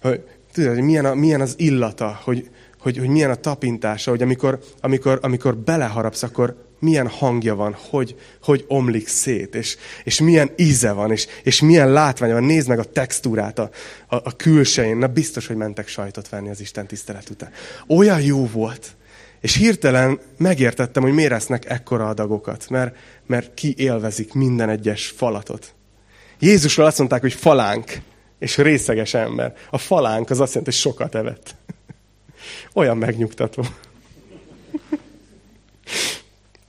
Hogy, 0.00 0.24
tudod, 0.52 0.74
hogy 0.74 0.82
milyen, 0.82 1.04
a, 1.04 1.14
milyen 1.14 1.40
az 1.40 1.54
illata, 1.56 2.20
hogy, 2.24 2.50
hogy, 2.78 2.98
hogy 2.98 3.08
milyen 3.08 3.30
a 3.30 3.34
tapintása, 3.34 4.10
hogy 4.10 4.22
amikor, 4.22 4.58
amikor, 4.80 5.18
amikor 5.22 5.56
beleharapsz, 5.56 6.22
akkor 6.22 6.56
milyen 6.84 7.08
hangja 7.08 7.54
van, 7.54 7.76
hogy, 7.90 8.16
hogy 8.42 8.64
omlik 8.68 9.08
szét, 9.08 9.54
és, 9.54 9.76
és 10.04 10.20
milyen 10.20 10.50
íze 10.56 10.92
van, 10.92 11.10
és, 11.10 11.26
és 11.42 11.60
milyen 11.60 11.92
látványa 11.92 12.32
van. 12.32 12.44
Nézd 12.44 12.68
meg 12.68 12.78
a 12.78 12.84
textúrát 12.84 13.58
a, 13.58 13.70
a, 14.08 14.16
a 14.16 14.36
külsején. 14.36 14.96
Na 14.96 15.06
biztos, 15.06 15.46
hogy 15.46 15.56
mentek 15.56 15.88
sajtot 15.88 16.28
venni 16.28 16.50
az 16.50 16.60
Isten 16.60 16.86
tisztelet 16.86 17.30
után. 17.30 17.50
Olyan 17.88 18.20
jó 18.20 18.46
volt. 18.46 18.96
És 19.40 19.56
hirtelen 19.56 20.20
megértettem, 20.36 21.02
hogy 21.02 21.12
miért 21.12 21.32
esznek 21.32 21.70
ekkora 21.70 22.08
adagokat, 22.08 22.68
mert, 22.68 22.96
mert 23.26 23.54
ki 23.54 23.74
élvezik 23.76 24.32
minden 24.32 24.68
egyes 24.68 25.06
falatot. 25.06 25.74
Jézusról 26.38 26.86
azt 26.86 26.98
mondták, 26.98 27.20
hogy 27.20 27.32
falánk, 27.32 28.00
és 28.38 28.56
részeges 28.56 29.14
ember. 29.14 29.54
A 29.70 29.78
falánk 29.78 30.30
az 30.30 30.40
azt 30.40 30.54
jelenti, 30.54 30.70
hogy 30.70 30.80
sokat 30.80 31.14
evett. 31.14 31.56
Olyan 32.74 32.96
megnyugtató. 32.96 33.64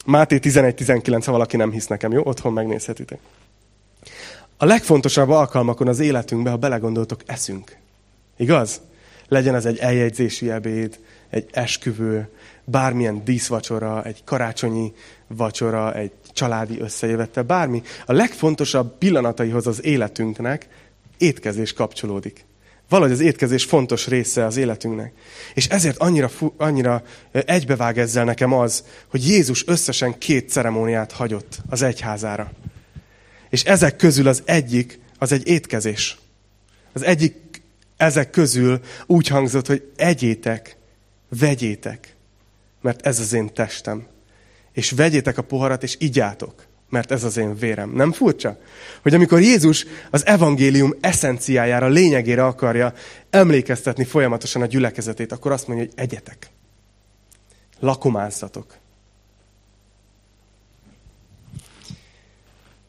Máté 0.06 0.40
11-19, 0.42 1.22
ha 1.26 1.32
valaki 1.32 1.58
nem 1.58 1.72
hisz 1.72 1.88
nekem, 1.88 2.12
jó? 2.12 2.26
Otthon 2.26 2.54
megnézhetitek. 2.54 3.20
A 4.58 4.66
legfontosabb 4.66 5.30
alkalmakon 5.30 5.88
az 5.88 6.00
életünkben, 6.00 6.52
ha 6.52 6.60
belegondoltok, 6.60 7.22
eszünk. 7.26 7.78
Igaz? 8.38 8.82
Legyen 9.28 9.56
az 9.56 9.66
egy 9.66 9.78
eljegyzési 9.78 10.52
ebéd, 10.52 11.00
egy 11.30 11.50
esküvő, 11.52 12.30
bármilyen 12.64 13.24
díszvacsora, 13.24 14.04
egy 14.04 14.24
karácsonyi 14.24 14.94
vacsora, 15.28 15.94
egy 15.94 16.12
családi 16.34 16.80
összejövettel, 16.80 17.44
bármi. 17.44 17.82
A 18.06 18.14
legfontosabb 18.14 18.98
pillanataihoz 18.98 19.68
az 19.68 19.84
életünknek 19.84 20.68
étkezés 21.18 21.74
kapcsolódik. 21.74 22.46
Valahogy 22.90 23.14
az 23.14 23.20
étkezés 23.20 23.64
fontos 23.64 24.08
része 24.08 24.46
az 24.46 24.58
életünknek. 24.58 25.14
És 25.54 25.68
ezért 25.68 25.98
annyira, 25.98 26.32
annyira 26.58 27.04
egybevág 27.32 27.98
ezzel 27.98 28.24
nekem 28.24 28.54
az, 28.54 28.84
hogy 29.08 29.28
Jézus 29.28 29.68
összesen 29.68 30.18
két 30.18 30.50
ceremóniát 30.50 31.12
hagyott 31.12 31.58
az 31.70 31.82
egyházára. 31.82 32.52
És 33.50 33.64
ezek 33.64 33.96
közül 33.96 34.28
az 34.28 34.42
egyik, 34.46 35.00
az 35.18 35.32
egy 35.32 35.48
étkezés. 35.48 36.18
Az 36.94 37.04
egyik 37.04 37.62
ezek 37.98 38.30
közül 38.30 38.80
úgy 39.06 39.28
hangzott, 39.28 39.68
hogy 39.68 39.92
egyétek, 39.96 40.78
vegyétek, 41.30 42.16
mert 42.82 43.06
ez 43.06 43.20
az 43.20 43.34
én 43.34 43.54
testem. 43.54 44.08
És 44.74 44.92
vegyétek 44.92 45.38
a 45.38 45.42
poharat, 45.42 45.84
és 45.84 45.96
igyátok 46.00 46.66
mert 46.96 47.12
ez 47.12 47.24
az 47.24 47.38
én 47.38 47.56
vérem. 47.56 47.90
Nem 47.90 48.12
furcsa? 48.12 48.58
Hogy 49.02 49.14
amikor 49.14 49.40
Jézus 49.40 49.86
az 50.12 50.26
evangélium 50.26 50.94
eszenciájára, 51.02 51.88
lényegére 51.88 52.46
akarja 52.46 52.94
emlékeztetni 53.30 54.04
folyamatosan 54.04 54.62
a 54.62 54.66
gyülekezetét, 54.66 55.32
akkor 55.32 55.52
azt 55.52 55.68
mondja, 55.68 55.86
hogy 55.86 55.94
egyetek. 55.96 56.50
Lakomázzatok. 57.80 58.76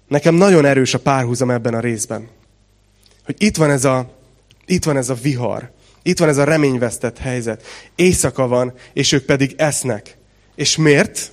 Nekem 0.09 0.35
nagyon 0.35 0.65
erős 0.65 0.95
a 0.95 0.99
párhuzam 0.99 1.51
ebben 1.51 1.75
a 1.75 1.81
részben. 1.81 2.29
Hogy 3.25 3.35
itt 3.39 3.57
van 3.57 3.71
ez 3.71 3.85
a, 3.85 4.11
itt 4.67 4.85
van 4.85 4.97
ez 4.97 5.09
a 5.09 5.15
vihar, 5.15 5.71
itt 6.03 6.19
van 6.19 6.29
ez 6.29 6.37
a 6.37 6.45
reményvesztett 6.45 7.19
helyzet. 7.19 7.63
Éjszaka 7.95 8.47
van, 8.47 8.75
és 8.93 9.13
ők 9.13 9.25
pedig 9.25 9.55
esznek. 9.57 10.17
És 10.55 10.77
miért? 10.77 11.33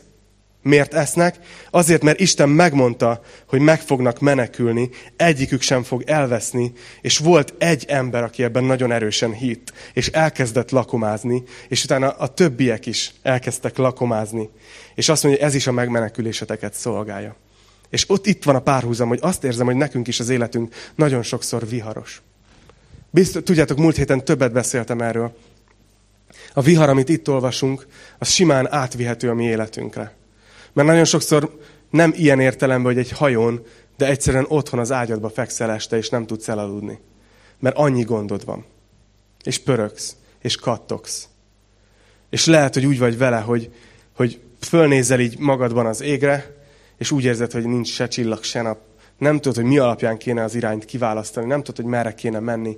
Miért 0.63 0.93
esznek? 0.93 1.39
Azért, 1.71 2.03
mert 2.03 2.19
Isten 2.19 2.49
megmondta, 2.49 3.21
hogy 3.47 3.59
meg 3.59 3.81
fognak 3.81 4.19
menekülni, 4.19 4.89
egyikük 5.15 5.61
sem 5.61 5.83
fog 5.83 6.03
elveszni, 6.05 6.71
és 7.01 7.17
volt 7.17 7.53
egy 7.57 7.85
ember, 7.87 8.23
aki 8.23 8.43
ebben 8.43 8.63
nagyon 8.63 8.91
erősen 8.91 9.33
hitt, 9.33 9.73
és 9.93 10.07
elkezdett 10.07 10.71
lakomázni, 10.71 11.43
és 11.67 11.83
utána 11.83 12.09
a 12.09 12.27
többiek 12.27 12.85
is 12.85 13.13
elkezdtek 13.21 13.77
lakomázni. 13.77 14.49
És 14.95 15.09
azt 15.09 15.23
mondja, 15.23 15.41
hogy 15.41 15.49
ez 15.51 15.55
is 15.55 15.67
a 15.67 15.71
megmeneküléseteket 15.71 16.73
szolgálja. 16.73 17.35
És 17.89 18.09
ott 18.09 18.25
itt 18.25 18.43
van 18.43 18.55
a 18.55 18.61
párhuzam, 18.61 19.07
hogy 19.07 19.19
azt 19.21 19.43
érzem, 19.43 19.65
hogy 19.65 19.75
nekünk 19.75 20.07
is 20.07 20.19
az 20.19 20.29
életünk 20.29 20.75
nagyon 20.95 21.23
sokszor 21.23 21.67
viharos. 21.67 22.21
Biztos, 23.09 23.43
tudjátok, 23.43 23.77
múlt 23.77 23.95
héten 23.95 24.25
többet 24.25 24.51
beszéltem 24.51 25.01
erről. 25.01 25.35
A 26.53 26.61
vihar, 26.61 26.89
amit 26.89 27.09
itt 27.09 27.29
olvasunk, 27.29 27.87
az 28.17 28.29
simán 28.29 28.73
átvihető 28.73 29.29
a 29.29 29.33
mi 29.33 29.43
életünkre. 29.43 30.21
Mert 30.73 30.87
nagyon 30.87 31.05
sokszor 31.05 31.57
nem 31.89 32.13
ilyen 32.15 32.39
értelemben, 32.39 32.93
hogy 32.93 33.03
egy 33.03 33.11
hajón, 33.11 33.65
de 33.97 34.07
egyszerűen 34.07 34.45
otthon 34.47 34.79
az 34.79 34.91
ágyadba 34.91 35.29
fekszel 35.29 35.71
este, 35.71 35.97
és 35.97 36.09
nem 36.09 36.25
tudsz 36.25 36.47
elaludni. 36.47 36.99
Mert 37.59 37.77
annyi 37.77 38.03
gondod 38.03 38.45
van. 38.45 38.65
És 39.43 39.57
pöröksz, 39.57 40.15
és 40.41 40.55
kattogsz. 40.55 41.27
És 42.29 42.45
lehet, 42.45 42.73
hogy 42.73 42.85
úgy 42.85 42.99
vagy 42.99 43.17
vele, 43.17 43.39
hogy, 43.39 43.71
hogy 44.15 44.39
fölnézel 44.59 45.19
így 45.19 45.39
magadban 45.39 45.85
az 45.85 46.01
égre, 46.01 46.55
és 46.97 47.11
úgy 47.11 47.23
érzed, 47.23 47.51
hogy 47.51 47.65
nincs 47.65 47.91
se 47.91 48.07
csillag, 48.07 48.43
se 48.43 48.61
nap. 48.61 48.79
Nem 49.17 49.39
tudod, 49.39 49.55
hogy 49.55 49.65
mi 49.65 49.77
alapján 49.77 50.17
kéne 50.17 50.43
az 50.43 50.55
irányt 50.55 50.85
kiválasztani, 50.85 51.47
nem 51.47 51.63
tudod, 51.63 51.75
hogy 51.75 51.91
merre 51.91 52.13
kéne 52.13 52.39
menni. 52.39 52.77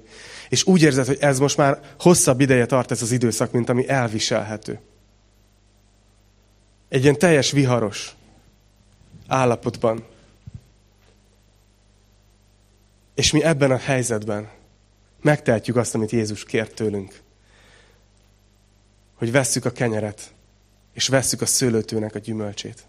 És 0.50 0.66
úgy 0.66 0.82
érzed, 0.82 1.06
hogy 1.06 1.18
ez 1.20 1.40
most 1.40 1.58
már 1.58 1.80
hosszabb 2.00 2.42
ideje 2.42 2.66
tart 2.66 2.92
ez 2.92 3.02
az 3.02 3.12
időszak, 3.12 3.52
mint 3.52 3.70
ami 3.70 3.90
elviselhető 3.90 4.80
egy 6.96 7.04
ilyen 7.04 7.18
teljes 7.18 7.52
viharos 7.52 8.16
állapotban. 9.28 10.06
És 13.16 13.32
mi 13.32 13.44
ebben 13.44 13.72
a 13.72 13.78
helyzetben 13.78 14.50
megtehetjük 15.22 15.76
azt, 15.76 15.96
amit 15.96 16.12
Jézus 16.12 16.44
kért 16.44 16.76
tőlünk. 16.76 17.22
Hogy 19.16 19.32
vesszük 19.32 19.66
a 19.66 19.72
kenyeret, 19.72 20.34
és 20.94 21.08
vesszük 21.08 21.42
a 21.42 21.46
szőlőtőnek 21.46 22.16
a 22.16 22.20
gyümölcsét. 22.20 22.84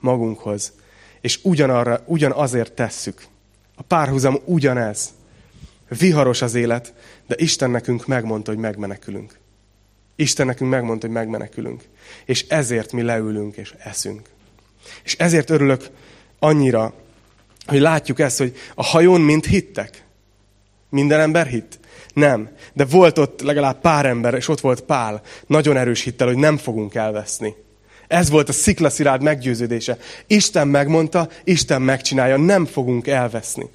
Magunkhoz. 0.00 0.72
És 1.20 1.40
ugyanarra, 1.42 2.02
ugyanazért 2.06 2.72
tesszük. 2.72 3.26
A 3.74 3.82
párhuzam 3.82 4.38
ugyanez. 4.44 5.12
Viharos 5.88 6.42
az 6.42 6.54
élet, 6.54 6.94
de 7.26 7.34
Isten 7.38 7.70
nekünk 7.70 8.06
megmondta, 8.06 8.50
hogy 8.50 8.60
megmenekülünk. 8.60 9.40
Isten 10.22 10.46
nekünk 10.46 10.70
megmondta, 10.70 11.06
hogy 11.06 11.14
megmenekülünk. 11.14 11.82
És 12.24 12.44
ezért 12.48 12.92
mi 12.92 13.02
leülünk 13.02 13.56
és 13.56 13.74
eszünk. 13.78 14.28
És 15.04 15.14
ezért 15.18 15.50
örülök 15.50 15.90
annyira, 16.38 16.94
hogy 17.66 17.80
látjuk 17.80 18.20
ezt, 18.20 18.38
hogy 18.38 18.56
a 18.74 18.82
hajón 18.82 19.20
mind 19.20 19.44
hittek. 19.44 20.04
Minden 20.88 21.20
ember 21.20 21.46
hitt? 21.46 21.78
Nem. 22.14 22.50
De 22.72 22.84
volt 22.84 23.18
ott 23.18 23.40
legalább 23.40 23.80
pár 23.80 24.06
ember, 24.06 24.34
és 24.34 24.48
ott 24.48 24.60
volt 24.60 24.80
Pál, 24.80 25.22
nagyon 25.46 25.76
erős 25.76 26.02
hittel, 26.02 26.26
hogy 26.26 26.36
nem 26.36 26.56
fogunk 26.56 26.94
elveszni. 26.94 27.54
Ez 28.08 28.30
volt 28.30 28.48
a 28.48 28.52
sziklaszirád 28.52 29.22
meggyőződése. 29.22 29.98
Isten 30.26 30.68
megmondta, 30.68 31.28
Isten 31.44 31.82
megcsinálja, 31.82 32.36
nem 32.36 32.66
fogunk 32.66 33.06
elveszni. 33.06 33.68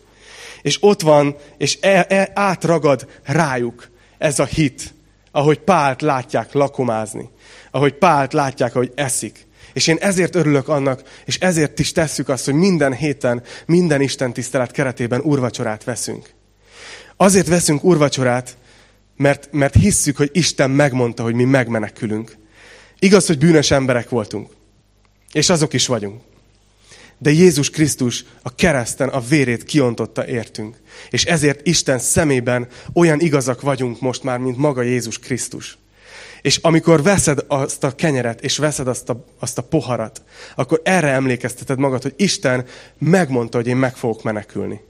És 0.62 0.78
ott 0.82 1.02
van, 1.02 1.36
és 1.58 1.78
e, 1.82 2.06
e, 2.10 2.32
átragad 2.34 3.08
rájuk 3.24 3.90
ez 4.18 4.40
a 4.40 4.46
hit, 4.46 4.94
ahogy 5.32 5.60
Pált 5.60 6.02
látják 6.02 6.54
lakomázni, 6.54 7.30
ahogy 7.72 7.94
Pált 7.94 8.34
látják, 8.34 8.76
ahogy 8.76 8.92
eszik. 8.96 9.46
És 9.74 9.88
én 9.88 9.98
ezért 10.00 10.36
örülök 10.36 10.68
annak, 10.68 11.02
és 11.26 11.38
ezért 11.38 11.80
is 11.80 11.92
tesszük 11.92 12.30
azt, 12.30 12.46
hogy 12.46 12.54
minden 12.54 12.94
héten, 12.94 13.44
minden 13.66 14.02
Isten 14.02 14.34
tisztelet 14.34 14.72
keretében 14.72 15.22
urvacsorát 15.24 15.84
veszünk. 15.84 16.30
Azért 17.18 17.48
veszünk 17.48 17.84
urvacsorát, 17.84 18.58
mert, 19.16 19.48
mert 19.52 19.74
hisszük, 19.74 20.18
hogy 20.18 20.30
Isten 20.34 20.70
megmondta, 20.70 21.24
hogy 21.24 21.34
mi 21.34 21.44
megmenekülünk. 21.44 22.38
Igaz, 23.00 23.28
hogy 23.28 23.38
bűnös 23.38 23.72
emberek 23.72 24.10
voltunk. 24.10 24.50
És 25.32 25.50
azok 25.50 25.74
is 25.74 25.88
vagyunk. 25.88 26.22
De 27.18 27.32
Jézus 27.32 27.70
Krisztus 27.70 28.26
a 28.42 28.56
kereszten 28.56 29.10
a 29.10 29.20
vérét 29.20 29.64
kiontotta 29.64 30.28
értünk. 30.28 30.76
És 31.10 31.26
ezért 31.26 31.68
Isten 31.68 32.00
szemében 32.00 32.68
olyan 32.94 33.20
igazak 33.20 33.62
vagyunk 33.62 34.02
most 34.02 34.24
már, 34.24 34.40
mint 34.40 34.58
maga 34.58 34.82
Jézus 34.82 35.20
Krisztus. 35.20 35.78
És 36.42 36.58
amikor 36.58 37.04
veszed 37.04 37.40
azt 37.48 37.84
a 37.84 37.96
kenyeret, 37.96 38.42
és 38.42 38.58
veszed 38.58 38.88
azt 38.88 39.10
a, 39.10 39.26
azt 39.40 39.58
a 39.58 39.62
poharat, 39.62 40.22
akkor 40.56 40.82
erre 40.84 41.10
emlékezteted 41.10 41.80
magad, 41.80 42.02
hogy 42.02 42.14
Isten 42.18 42.66
megmondta, 42.98 43.58
hogy 43.58 43.68
én 43.68 43.76
meg 43.76 43.96
fogok 43.96 44.24
menekülni. 44.24 44.82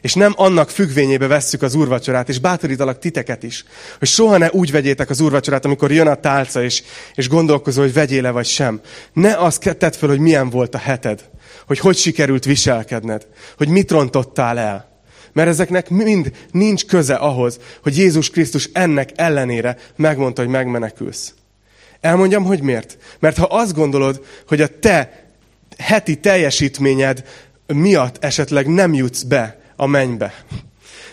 És 0.00 0.14
nem 0.14 0.32
annak 0.36 0.70
függvényébe 0.70 1.26
vesszük 1.26 1.62
az 1.62 1.74
úrvacsorát, 1.74 2.28
és 2.28 2.38
bátorítalak 2.38 2.98
titeket 2.98 3.42
is, 3.42 3.64
hogy 3.98 4.08
soha 4.08 4.36
ne 4.36 4.50
úgy 4.50 4.70
vegyétek 4.70 5.10
az 5.10 5.20
úrvacsorát, 5.20 5.64
amikor 5.64 5.92
jön 5.92 6.06
a 6.06 6.14
tálca, 6.14 6.62
és, 6.62 6.82
és 7.14 7.28
gondolkozol, 7.28 7.84
hogy 7.84 7.92
vegyél-e 7.92 8.30
vagy 8.30 8.46
sem. 8.46 8.80
Ne 9.12 9.36
azt 9.36 9.76
tedd 9.78 9.92
fel, 9.92 10.08
hogy 10.08 10.18
milyen 10.18 10.50
volt 10.50 10.74
a 10.74 10.78
heted, 10.78 11.30
hogy 11.66 11.78
hogy 11.78 11.96
sikerült 11.96 12.44
viselkedned, 12.44 13.26
hogy 13.56 13.68
mit 13.68 13.90
rontottál 13.90 14.58
el. 14.58 14.92
Mert 15.32 15.48
ezeknek 15.48 15.88
mind 15.88 16.32
nincs 16.50 16.86
köze 16.86 17.14
ahhoz, 17.14 17.58
hogy 17.82 17.96
Jézus 17.96 18.30
Krisztus 18.30 18.68
ennek 18.72 19.10
ellenére 19.14 19.76
megmondta, 19.96 20.42
hogy 20.42 20.50
megmenekülsz. 20.50 21.34
Elmondjam, 22.00 22.44
hogy 22.44 22.62
miért? 22.62 22.98
Mert 23.18 23.36
ha 23.36 23.44
azt 23.44 23.74
gondolod, 23.74 24.24
hogy 24.46 24.60
a 24.60 24.78
te 24.78 25.24
heti 25.78 26.16
teljesítményed 26.16 27.24
miatt 27.66 28.24
esetleg 28.24 28.66
nem 28.66 28.94
jutsz 28.94 29.22
be 29.22 29.60
a 29.76 29.86
mennybe, 29.86 30.34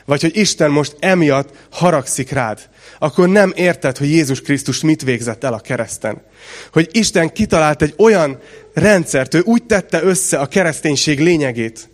vagy 0.06 0.22
hogy 0.22 0.38
Isten 0.38 0.72
most 0.72 0.96
emiatt 1.00 1.68
haragszik 1.72 2.32
rád, 2.32 2.70
akkor 3.04 3.30
nem 3.30 3.54
érted, 3.56 3.98
hogy 3.98 4.10
Jézus 4.10 4.42
Krisztus 4.42 4.82
mit 4.82 5.02
végzett 5.02 5.44
el 5.44 5.54
a 5.54 5.60
kereszten. 5.60 6.22
Hogy 6.72 6.90
Isten 6.92 7.34
kitalált 7.34 7.82
egy 7.82 7.94
olyan 7.98 8.40
rendszert, 8.74 9.34
ő 9.34 9.42
úgy 9.46 9.64
tette 9.64 10.04
össze 10.04 10.38
a 10.38 10.46
kereszténység 10.46 11.20
lényegét, 11.20 11.90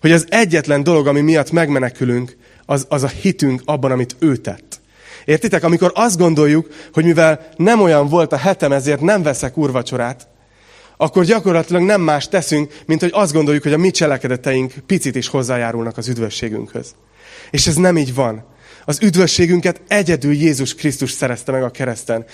hogy 0.00 0.12
az 0.12 0.26
egyetlen 0.28 0.82
dolog, 0.82 1.06
ami 1.06 1.20
miatt 1.20 1.50
megmenekülünk, 1.50 2.36
az, 2.66 2.86
az 2.88 3.02
a 3.02 3.08
hitünk 3.08 3.62
abban, 3.64 3.90
amit 3.90 4.16
ő 4.18 4.36
tett. 4.36 4.80
Értitek? 5.24 5.64
Amikor 5.64 5.92
azt 5.94 6.18
gondoljuk, 6.18 6.68
hogy 6.92 7.04
mivel 7.04 7.48
nem 7.56 7.80
olyan 7.80 8.08
volt 8.08 8.32
a 8.32 8.36
hetem, 8.36 8.72
ezért 8.72 9.00
nem 9.00 9.22
veszek 9.22 9.56
úrvacsorát, 9.56 10.28
akkor 10.96 11.24
gyakorlatilag 11.24 11.82
nem 11.82 12.00
más 12.00 12.28
teszünk, 12.28 12.72
mint 12.86 13.00
hogy 13.00 13.10
azt 13.14 13.32
gondoljuk, 13.32 13.62
hogy 13.62 13.72
a 13.72 13.78
mi 13.78 13.90
cselekedeteink 13.90 14.72
picit 14.86 15.16
is 15.16 15.28
hozzájárulnak 15.28 15.96
az 15.96 16.08
üdvösségünkhöz. 16.08 16.94
És 17.50 17.66
ez 17.66 17.74
nem 17.74 17.96
így 17.96 18.14
van. 18.14 18.48
Az 18.84 18.98
üdvösségünket 19.02 19.80
egyedül 19.88 20.32
Jézus 20.32 20.74
Krisztus 20.74 21.10
szerezte 21.10 21.52
meg 21.52 21.62
a 21.62 21.70
kereszten. 21.70 22.24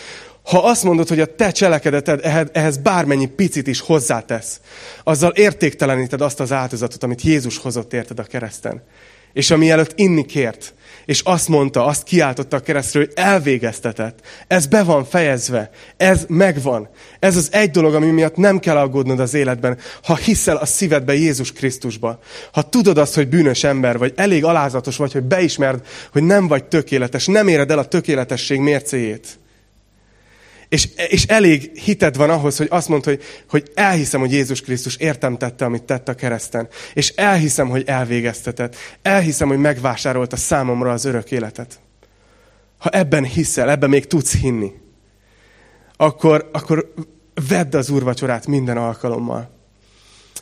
Ha 0.42 0.58
azt 0.58 0.82
mondod, 0.82 1.08
hogy 1.08 1.20
a 1.20 1.34
te 1.34 1.50
cselekedeted 1.50 2.48
ehhez 2.52 2.76
bármennyi 2.76 3.26
picit 3.26 3.66
is 3.66 3.80
hozzátesz, 3.80 4.60
azzal 5.04 5.30
értékteleníted 5.30 6.20
azt 6.20 6.40
az 6.40 6.52
áldozatot, 6.52 7.02
amit 7.02 7.22
Jézus 7.22 7.58
hozott 7.58 7.92
érted 7.92 8.18
a 8.18 8.22
kereszten. 8.22 8.82
És 9.32 9.50
ami 9.50 9.70
előtt 9.70 9.98
inni 9.98 10.24
kért, 10.24 10.74
és 11.06 11.20
azt 11.20 11.48
mondta, 11.48 11.84
azt 11.84 12.02
kiáltotta 12.02 12.56
a 12.56 12.60
keresztről, 12.60 13.04
hogy 13.04 13.12
elvégeztetett. 13.16 14.18
Ez 14.46 14.66
be 14.66 14.82
van 14.82 15.04
fejezve. 15.04 15.70
Ez 15.96 16.24
megvan. 16.28 16.88
Ez 17.18 17.36
az 17.36 17.48
egy 17.52 17.70
dolog, 17.70 17.94
ami 17.94 18.10
miatt 18.10 18.36
nem 18.36 18.58
kell 18.58 18.76
aggódnod 18.76 19.20
az 19.20 19.34
életben, 19.34 19.78
ha 20.02 20.16
hiszel 20.16 20.56
a 20.56 20.66
szívedbe 20.66 21.14
Jézus 21.14 21.52
Krisztusba. 21.52 22.18
Ha 22.52 22.68
tudod 22.68 22.98
azt, 22.98 23.14
hogy 23.14 23.28
bűnös 23.28 23.64
ember 23.64 23.98
vagy, 23.98 24.12
elég 24.16 24.44
alázatos 24.44 24.96
vagy, 24.96 25.12
hogy 25.12 25.22
beismerd, 25.22 25.86
hogy 26.12 26.22
nem 26.22 26.48
vagy 26.48 26.64
tökéletes, 26.64 27.26
nem 27.26 27.48
éred 27.48 27.70
el 27.70 27.78
a 27.78 27.88
tökéletesség 27.88 28.60
mércéjét 28.60 29.38
és, 30.68 30.88
és 31.08 31.24
elég 31.24 31.70
hited 31.74 32.16
van 32.16 32.30
ahhoz, 32.30 32.56
hogy 32.56 32.66
azt 32.70 32.88
mondd, 32.88 33.04
hogy, 33.04 33.22
hogy 33.48 33.70
elhiszem, 33.74 34.20
hogy 34.20 34.32
Jézus 34.32 34.60
Krisztus 34.60 34.96
értem 34.96 35.36
tette, 35.36 35.64
amit 35.64 35.82
tett 35.82 36.08
a 36.08 36.14
kereszten. 36.14 36.68
És 36.94 37.08
elhiszem, 37.08 37.68
hogy 37.68 37.82
elvégeztetett. 37.86 38.76
Elhiszem, 39.02 39.48
hogy 39.48 39.58
megvásárolta 39.58 40.36
számomra 40.36 40.92
az 40.92 41.04
örök 41.04 41.30
életet. 41.30 41.80
Ha 42.78 42.88
ebben 42.88 43.24
hiszel, 43.24 43.70
ebben 43.70 43.90
még 43.90 44.06
tudsz 44.06 44.36
hinni, 44.36 44.72
akkor, 45.96 46.48
akkor 46.52 46.92
vedd 47.48 47.76
az 47.76 47.90
úrvacsorát 47.90 48.46
minden 48.46 48.76
alkalommal. 48.76 49.50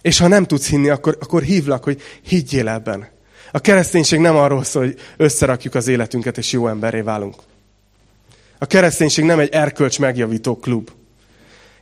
És 0.03 0.19
ha 0.19 0.29
nem 0.29 0.45
tudsz 0.45 0.69
hinni, 0.69 0.89
akkor, 0.89 1.17
akkor 1.21 1.43
hívlak, 1.43 1.85
hogy 1.85 2.03
higgyél 2.23 2.69
ebben. 2.69 3.09
A 3.53 3.59
kereszténység 3.59 4.19
nem 4.19 4.37
arról 4.37 4.65
szól, 4.65 4.85
hogy 4.85 4.99
összerakjuk 5.17 5.75
az 5.75 5.89
életünket, 5.89 6.39
és 6.39 6.53
jó 6.53 6.69
emberré 6.69 7.01
válunk. 7.01 7.35
A 8.59 8.67
kereszténység 8.67 9.25
nem 9.25 9.39
egy 9.39 9.53
erkölcs 9.53 9.99
megjavító 9.99 10.57
klub. 10.57 10.91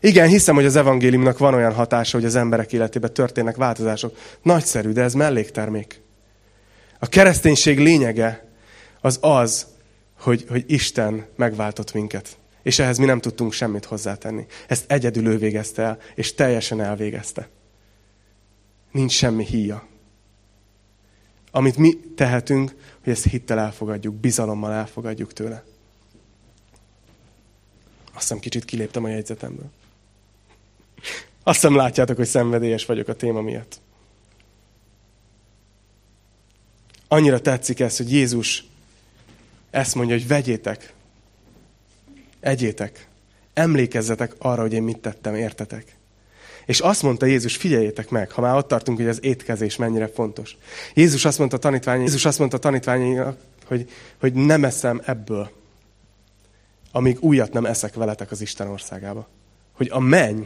Igen, 0.01 0.29
hiszem, 0.29 0.55
hogy 0.55 0.65
az 0.65 0.77
evangéliumnak 0.77 1.39
van 1.39 1.55
olyan 1.55 1.73
hatása, 1.73 2.17
hogy 2.17 2.27
az 2.27 2.35
emberek 2.35 2.73
életében 2.73 3.13
történnek 3.13 3.57
változások. 3.57 4.17
Nagyszerű, 4.43 4.91
de 4.91 5.03
ez 5.03 5.15
melléktermék. 5.15 6.01
A 6.99 7.07
kereszténység 7.07 7.79
lényege 7.79 8.49
az 9.01 9.19
az, 9.21 9.67
hogy, 10.21 10.45
hogy 10.49 10.65
Isten 10.67 11.27
megváltott 11.37 11.93
minket. 11.93 12.37
És 12.63 12.79
ehhez 12.79 12.99
mi 12.99 13.05
nem 13.05 13.21
tudtunk 13.21 13.53
semmit 13.53 13.85
hozzátenni. 13.85 14.47
Ezt 14.69 14.93
egyedül 14.93 15.27
ő 15.27 15.39
végezte 15.39 15.83
el, 15.83 15.99
és 16.15 16.35
teljesen 16.35 16.81
elvégezte. 16.81 17.49
Nincs 18.93 19.13
semmi 19.13 19.45
híja. 19.45 19.87
Amit 21.51 21.77
mi 21.77 22.01
tehetünk, 22.17 22.75
hogy 23.05 23.13
ezt 23.13 23.25
hittel 23.25 23.59
elfogadjuk, 23.59 24.15
bizalommal 24.15 24.73
elfogadjuk 24.73 25.33
tőle. 25.33 25.65
Azt 28.13 28.23
hiszem 28.23 28.39
kicsit 28.39 28.65
kiléptem 28.65 29.05
a 29.05 29.09
jegyzetemből. 29.09 29.71
Azt 31.43 31.61
hiszem 31.61 31.77
látjátok, 31.77 32.17
hogy 32.17 32.27
szenvedélyes 32.27 32.85
vagyok 32.85 33.09
a 33.09 33.15
téma 33.15 33.41
miatt. 33.41 33.81
Annyira 37.09 37.41
tetszik 37.41 37.81
ez, 37.81 37.97
hogy 37.97 38.13
Jézus 38.13 38.65
ezt 39.71 39.95
mondja, 39.95 40.17
hogy 40.17 40.27
vegyétek, 40.27 40.93
egyétek, 42.41 43.09
emlékezzetek 43.55 44.35
arra, 44.39 44.61
hogy 44.61 44.73
én 44.73 44.83
mit 44.83 44.99
tettem, 44.99 45.35
értetek. 45.35 45.97
És 46.67 46.81
azt 46.81 47.03
mondta 47.03 47.27
Jézus, 47.27 47.57
figyeljétek 47.57 48.11
meg, 48.11 48.31
ha 48.31 48.41
már 48.41 48.57
ott 48.57 48.69
tartunk, 48.69 48.99
hogy 48.99 49.09
az 49.09 49.25
étkezés 49.25 49.77
mennyire 49.77 50.09
fontos. 50.09 50.57
Jézus 50.95 51.25
azt 51.25 51.39
mondta 51.39 51.59
tanítványainak, 51.59 52.09
Jézus 52.09 52.25
azt 52.25 52.39
mondta 52.39 52.59
tanítványainak, 52.59 53.39
hogy, 53.67 53.91
hogy 54.21 54.33
nem 54.33 54.65
eszem 54.65 55.03
ebből 55.05 55.51
amíg 56.93 57.17
újat 57.21 57.53
nem 57.53 57.65
eszek 57.65 57.95
veletek 57.95 58.31
az 58.31 58.41
Isten 58.41 58.69
országába. 58.69 59.29
Hogy 59.73 59.89
a 59.93 60.01
menny, 60.01 60.43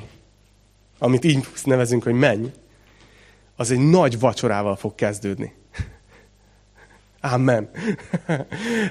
amit 0.98 1.24
így 1.24 1.46
nevezünk, 1.64 2.02
hogy 2.02 2.14
menny, 2.14 2.46
az 3.56 3.70
egy 3.70 3.78
nagy 3.78 4.18
vacsorával 4.18 4.76
fog 4.76 4.94
kezdődni. 4.94 5.54
Amen. 7.20 7.70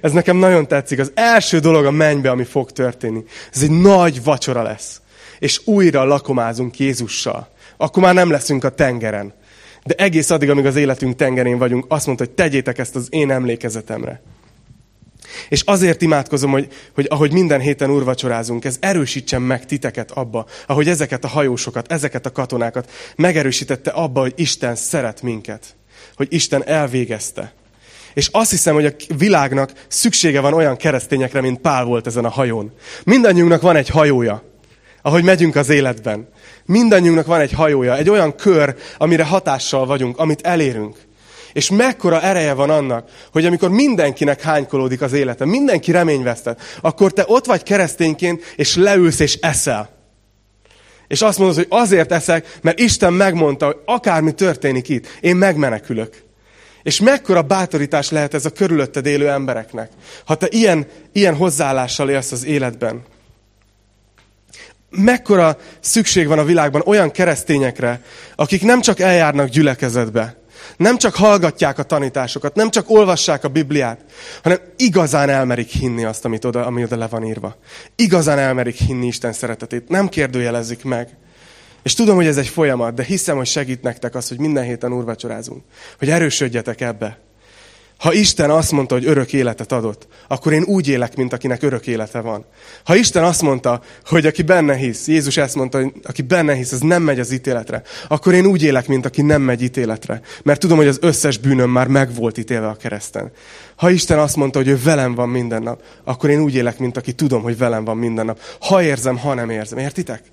Ez 0.01 0.11
nekem 0.11 0.37
nagyon 0.37 0.67
tetszik. 0.67 0.99
Az 0.99 1.11
első 1.13 1.59
dolog 1.59 1.85
a 1.85 1.91
mennybe, 1.91 2.29
ami 2.29 2.43
fog 2.43 2.71
történni. 2.71 3.23
Ez 3.53 3.61
egy 3.61 3.81
nagy 3.81 4.23
vacsora 4.23 4.61
lesz. 4.61 5.01
És 5.39 5.61
újra 5.65 6.03
lakomázunk 6.03 6.79
Jézussal. 6.79 7.49
Akkor 7.77 8.03
már 8.03 8.13
nem 8.13 8.29
leszünk 8.29 8.63
a 8.63 8.69
tengeren. 8.69 9.33
De 9.83 9.93
egész 9.93 10.29
addig, 10.29 10.49
amíg 10.49 10.65
az 10.65 10.75
életünk 10.75 11.15
tengerén 11.15 11.57
vagyunk, 11.57 11.85
azt 11.87 12.05
mondta, 12.05 12.25
hogy 12.25 12.33
tegyétek 12.33 12.77
ezt 12.77 12.95
az 12.95 13.07
én 13.09 13.31
emlékezetemre. 13.31 14.21
És 15.49 15.61
azért 15.61 16.01
imádkozom, 16.01 16.51
hogy, 16.51 16.67
hogy 16.93 17.05
ahogy 17.09 17.31
minden 17.31 17.59
héten 17.59 17.89
urvacsorázunk, 17.89 18.65
ez 18.65 18.77
erősítsen 18.79 19.41
meg 19.41 19.65
titeket 19.65 20.11
abba, 20.11 20.45
ahogy 20.67 20.89
ezeket 20.89 21.23
a 21.23 21.27
hajósokat, 21.27 21.91
ezeket 21.91 22.25
a 22.25 22.31
katonákat 22.31 22.91
megerősítette 23.15 23.89
abba, 23.89 24.19
hogy 24.19 24.33
Isten 24.35 24.75
szeret 24.75 25.21
minket. 25.21 25.75
Hogy 26.15 26.27
Isten 26.29 26.67
elvégezte. 26.67 27.53
És 28.13 28.29
azt 28.31 28.49
hiszem, 28.49 28.73
hogy 28.73 28.85
a 28.85 28.93
világnak 29.17 29.71
szüksége 29.87 30.39
van 30.39 30.53
olyan 30.53 30.77
keresztényekre, 30.77 31.41
mint 31.41 31.59
Pál 31.59 31.83
volt 31.83 32.07
ezen 32.07 32.25
a 32.25 32.29
hajón. 32.29 32.73
Mindannyiunknak 33.03 33.61
van 33.61 33.75
egy 33.75 33.89
hajója, 33.89 34.43
ahogy 35.01 35.23
megyünk 35.23 35.55
az 35.55 35.69
életben. 35.69 36.27
Mindannyiunknak 36.65 37.25
van 37.25 37.39
egy 37.39 37.51
hajója, 37.51 37.97
egy 37.97 38.09
olyan 38.09 38.35
kör, 38.35 38.75
amire 38.97 39.23
hatással 39.23 39.85
vagyunk, 39.85 40.17
amit 40.17 40.41
elérünk. 40.41 41.04
És 41.55 41.69
mekkora 41.69 42.21
ereje 42.21 42.53
van 42.53 42.69
annak, 42.69 43.09
hogy 43.31 43.45
amikor 43.45 43.69
mindenkinek 43.69 44.41
hánykolódik 44.41 45.01
az 45.01 45.13
élete, 45.13 45.45
mindenki 45.45 45.91
reményvesztett, 45.91 46.61
akkor 46.81 47.11
te 47.11 47.23
ott 47.27 47.45
vagy 47.45 47.63
keresztényként, 47.63 48.53
és 48.55 48.75
leülsz 48.75 49.19
és 49.19 49.35
eszel. 49.35 49.89
És 51.07 51.21
azt 51.21 51.37
mondod, 51.37 51.55
hogy 51.55 51.67
azért 51.69 52.11
eszek, 52.11 52.57
mert 52.61 52.79
Isten 52.79 53.13
megmondta, 53.13 53.65
hogy 53.65 53.77
akármi 53.85 54.31
történik 54.31 54.89
itt, 54.89 55.07
én 55.19 55.35
megmenekülök. 55.35 56.23
És 56.83 56.99
mekkora 56.99 57.41
bátorítás 57.41 58.09
lehet 58.09 58.33
ez 58.33 58.45
a 58.45 58.49
körülötted 58.49 59.05
élő 59.05 59.29
embereknek, 59.29 59.91
ha 60.25 60.35
te 60.35 60.47
ilyen, 60.49 60.87
ilyen 61.11 61.35
hozzáállással 61.35 62.09
élsz 62.09 62.31
az 62.31 62.45
életben. 62.45 63.03
Mekkora 64.89 65.57
szükség 65.79 66.27
van 66.27 66.39
a 66.39 66.45
világban 66.45 66.81
olyan 66.85 67.11
keresztényekre, 67.11 68.01
akik 68.35 68.61
nem 68.61 68.81
csak 68.81 68.99
eljárnak 68.99 69.49
gyülekezetbe, 69.49 70.43
nem 70.77 70.97
csak 70.97 71.15
hallgatják 71.15 71.79
a 71.79 71.83
tanításokat, 71.83 72.55
nem 72.55 72.69
csak 72.69 72.89
olvassák 72.89 73.43
a 73.43 73.47
Bibliát, 73.47 73.99
hanem 74.43 74.59
igazán 74.77 75.29
elmerik 75.29 75.69
hinni 75.69 76.03
azt, 76.03 76.25
amit 76.25 76.45
oda, 76.45 76.65
ami 76.65 76.83
oda 76.83 76.97
le 76.97 77.07
van 77.07 77.23
írva. 77.23 77.57
Igazán 77.95 78.39
elmerik 78.39 78.75
hinni 78.75 79.05
Isten 79.05 79.33
szeretetét. 79.33 79.89
Nem 79.89 80.09
kérdőjelezik 80.09 80.83
meg. 80.83 81.17
És 81.83 81.93
tudom, 81.93 82.15
hogy 82.15 82.27
ez 82.27 82.37
egy 82.37 82.47
folyamat, 82.47 82.93
de 82.93 83.03
hiszem, 83.03 83.37
hogy 83.37 83.45
segít 83.45 83.81
nektek 83.81 84.15
az, 84.15 84.27
hogy 84.27 84.39
minden 84.39 84.63
héten 84.63 84.93
úrvacsorázunk. 84.93 85.63
Hogy 85.97 86.09
erősödjetek 86.09 86.81
ebbe. 86.81 87.24
Ha 87.97 88.13
Isten 88.13 88.49
azt 88.49 88.71
mondta, 88.71 88.95
hogy 88.95 89.05
örök 89.05 89.33
életet 89.33 89.71
adott, 89.71 90.07
akkor 90.27 90.53
én 90.53 90.63
úgy 90.63 90.87
élek, 90.87 91.15
mint 91.15 91.33
akinek 91.33 91.63
örök 91.63 91.87
élete 91.87 92.19
van. 92.19 92.45
Ha 92.83 92.95
Isten 92.95 93.23
azt 93.23 93.41
mondta, 93.41 93.81
hogy 94.05 94.25
aki 94.25 94.41
benne 94.41 94.75
hisz, 94.75 95.07
Jézus 95.07 95.37
ezt 95.37 95.55
mondta, 95.55 95.77
hogy 95.77 95.91
aki 96.03 96.21
benne 96.21 96.53
hisz, 96.53 96.71
az 96.71 96.79
nem 96.79 97.03
megy 97.03 97.19
az 97.19 97.31
ítéletre, 97.31 97.81
akkor 98.07 98.33
én 98.33 98.45
úgy 98.45 98.63
élek, 98.63 98.87
mint 98.87 99.05
aki 99.05 99.21
nem 99.21 99.41
megy 99.41 99.61
ítéletre. 99.61 100.21
Mert 100.43 100.59
tudom, 100.59 100.77
hogy 100.77 100.87
az 100.87 100.97
összes 101.01 101.37
bűnöm 101.37 101.69
már 101.69 101.87
meg 101.87 102.15
volt 102.15 102.37
ítélve 102.37 102.67
a 102.67 102.75
kereszten. 102.75 103.31
Ha 103.75 103.89
Isten 103.89 104.19
azt 104.19 104.35
mondta, 104.35 104.57
hogy 104.57 104.67
ő 104.67 104.79
velem 104.83 105.15
van 105.15 105.29
minden 105.29 105.63
nap, 105.63 105.81
akkor 106.03 106.29
én 106.29 106.39
úgy 106.39 106.55
élek, 106.55 106.79
mint 106.79 106.97
aki 106.97 107.13
tudom, 107.13 107.41
hogy 107.41 107.57
velem 107.57 107.83
van 107.83 107.97
minden 107.97 108.25
nap. 108.25 108.39
Ha 108.59 108.83
érzem, 108.83 109.17
ha 109.17 109.33
nem 109.33 109.49
érzem. 109.49 109.77
Értitek? 109.77 110.23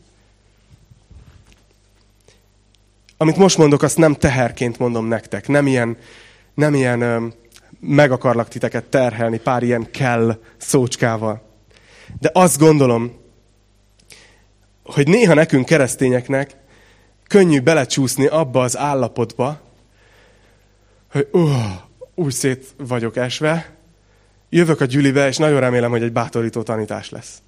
Amit 3.16 3.37
most 3.37 3.59
mondok, 3.59 3.83
azt 3.83 3.96
nem 3.96 4.14
teherként 4.14 4.79
mondom 4.79 5.07
nektek. 5.07 5.48
Nem 5.48 5.66
ilyen, 5.66 5.96
nem 6.55 6.75
ilyen 6.75 7.33
meg 7.85 8.11
akarlak 8.11 8.49
titeket 8.49 8.85
terhelni 8.85 9.38
pár 9.38 9.62
ilyen 9.62 9.90
kell 9.90 10.38
szócskával. 10.57 11.42
De 12.21 12.31
azt 12.33 12.59
gondolom, 12.59 13.21
hogy 14.85 15.09
néha 15.09 15.35
nekünk 15.35 15.66
keresztényeknek 15.66 16.57
könnyű 17.27 17.61
belecsúszni 17.61 18.27
abba 18.27 18.62
az 18.62 18.77
állapotba, 18.77 19.61
hogy 21.11 21.29
uh, 21.33 21.51
úgy 22.14 22.33
szét 22.33 22.66
vagyok 22.77 23.16
esve, 23.16 23.77
jövök 24.49 24.81
a 24.81 24.85
gyülibe, 24.85 25.27
és 25.27 25.37
nagyon 25.37 25.61
remélem, 25.61 25.90
hogy 25.90 26.03
egy 26.03 26.12
bátorító 26.12 26.62
tanítás 26.62 27.11
lesz. 27.11 27.42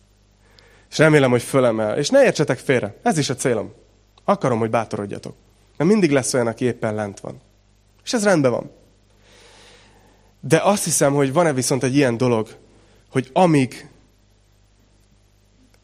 És 0.90 0.98
remélem, 0.98 1.30
hogy 1.30 1.42
fölemel. 1.42 1.98
És 1.98 2.08
ne 2.08 2.24
értsetek 2.24 2.58
félre, 2.58 2.96
ez 3.02 3.18
is 3.18 3.30
a 3.30 3.34
célom. 3.34 3.72
Akarom, 4.24 4.58
hogy 4.58 4.70
bátorodjatok. 4.70 5.34
Mert 5.76 5.90
mindig 5.90 6.10
lesz 6.10 6.34
olyan, 6.34 6.46
aki 6.46 6.64
éppen 6.64 6.94
lent 6.94 7.20
van. 7.20 7.40
És 8.04 8.12
ez 8.12 8.24
rendben 8.24 8.50
van. 8.50 8.70
De 10.46 10.60
azt 10.62 10.84
hiszem, 10.84 11.12
hogy 11.12 11.32
van-e 11.32 11.52
viszont 11.52 11.82
egy 11.82 11.94
ilyen 11.96 12.16
dolog, 12.16 12.48
hogy 13.10 13.30
amíg, 13.32 13.88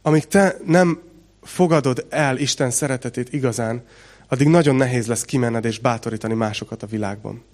amíg 0.02 0.26
te 0.26 0.56
nem 0.64 1.00
fogadod 1.42 2.06
el 2.08 2.38
Isten 2.38 2.70
szeretetét 2.70 3.32
igazán, 3.32 3.84
addig 4.28 4.48
nagyon 4.48 4.74
nehéz 4.74 5.06
lesz 5.06 5.24
kimenned 5.24 5.64
és 5.64 5.78
bátorítani 5.78 6.34
másokat 6.34 6.82
a 6.82 6.86
világban. 6.86 7.44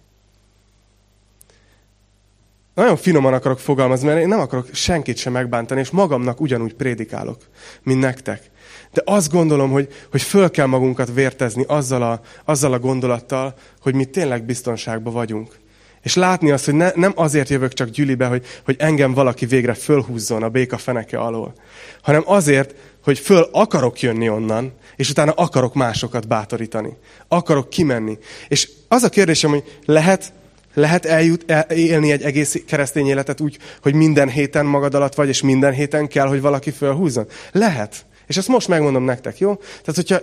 Nagyon 2.74 2.96
finoman 2.96 3.32
akarok 3.32 3.60
fogalmazni, 3.60 4.06
mert 4.06 4.20
én 4.20 4.28
nem 4.28 4.40
akarok 4.40 4.68
senkit 4.72 5.16
sem 5.16 5.32
megbántani, 5.32 5.80
és 5.80 5.90
magamnak 5.90 6.40
ugyanúgy 6.40 6.74
prédikálok, 6.74 7.38
mint 7.82 8.00
nektek. 8.00 8.50
De 8.92 9.02
azt 9.04 9.30
gondolom, 9.30 9.70
hogy, 9.70 9.88
hogy 10.10 10.22
föl 10.22 10.50
kell 10.50 10.66
magunkat 10.66 11.12
vértezni 11.14 11.64
azzal 11.66 12.02
a, 12.02 12.20
azzal 12.44 12.72
a 12.72 12.78
gondolattal, 12.78 13.54
hogy 13.80 13.94
mi 13.94 14.04
tényleg 14.04 14.44
biztonságban 14.44 15.12
vagyunk. 15.12 15.64
És 16.06 16.14
látni 16.14 16.50
azt, 16.50 16.64
hogy 16.64 16.74
ne, 16.74 16.90
nem 16.94 17.12
azért 17.14 17.48
jövök 17.48 17.72
csak 17.72 17.88
gyülibe, 17.88 18.26
hogy, 18.26 18.44
hogy 18.64 18.76
engem 18.78 19.14
valaki 19.14 19.46
végre 19.46 19.74
fölhúzzon 19.74 20.42
a 20.42 20.48
béka 20.48 20.78
feneke 20.78 21.18
alól, 21.18 21.54
hanem 22.02 22.22
azért, 22.24 22.74
hogy 23.04 23.18
föl 23.18 23.48
akarok 23.52 24.00
jönni 24.00 24.28
onnan, 24.28 24.72
és 24.96 25.10
utána 25.10 25.32
akarok 25.32 25.74
másokat 25.74 26.28
bátorítani. 26.28 26.96
Akarok 27.28 27.68
kimenni. 27.68 28.18
És 28.48 28.70
az 28.88 29.02
a 29.02 29.08
kérdésem, 29.08 29.50
hogy 29.50 29.78
lehet, 29.84 30.32
lehet 30.74 31.06
eljut, 31.06 31.50
el, 31.50 31.62
élni 31.62 32.12
egy 32.12 32.22
egész 32.22 32.62
keresztény 32.66 33.06
életet 33.06 33.40
úgy, 33.40 33.58
hogy 33.82 33.94
minden 33.94 34.28
héten 34.28 34.66
magad 34.66 34.94
alatt 34.94 35.14
vagy, 35.14 35.28
és 35.28 35.42
minden 35.42 35.72
héten 35.72 36.08
kell, 36.08 36.26
hogy 36.26 36.40
valaki 36.40 36.70
fölhúzzon? 36.70 37.26
Lehet. 37.52 38.06
És 38.26 38.36
ezt 38.36 38.48
most 38.48 38.68
megmondom 38.68 39.04
nektek, 39.04 39.38
jó? 39.38 39.54
Tehát, 39.54 39.94
hogyha 39.94 40.20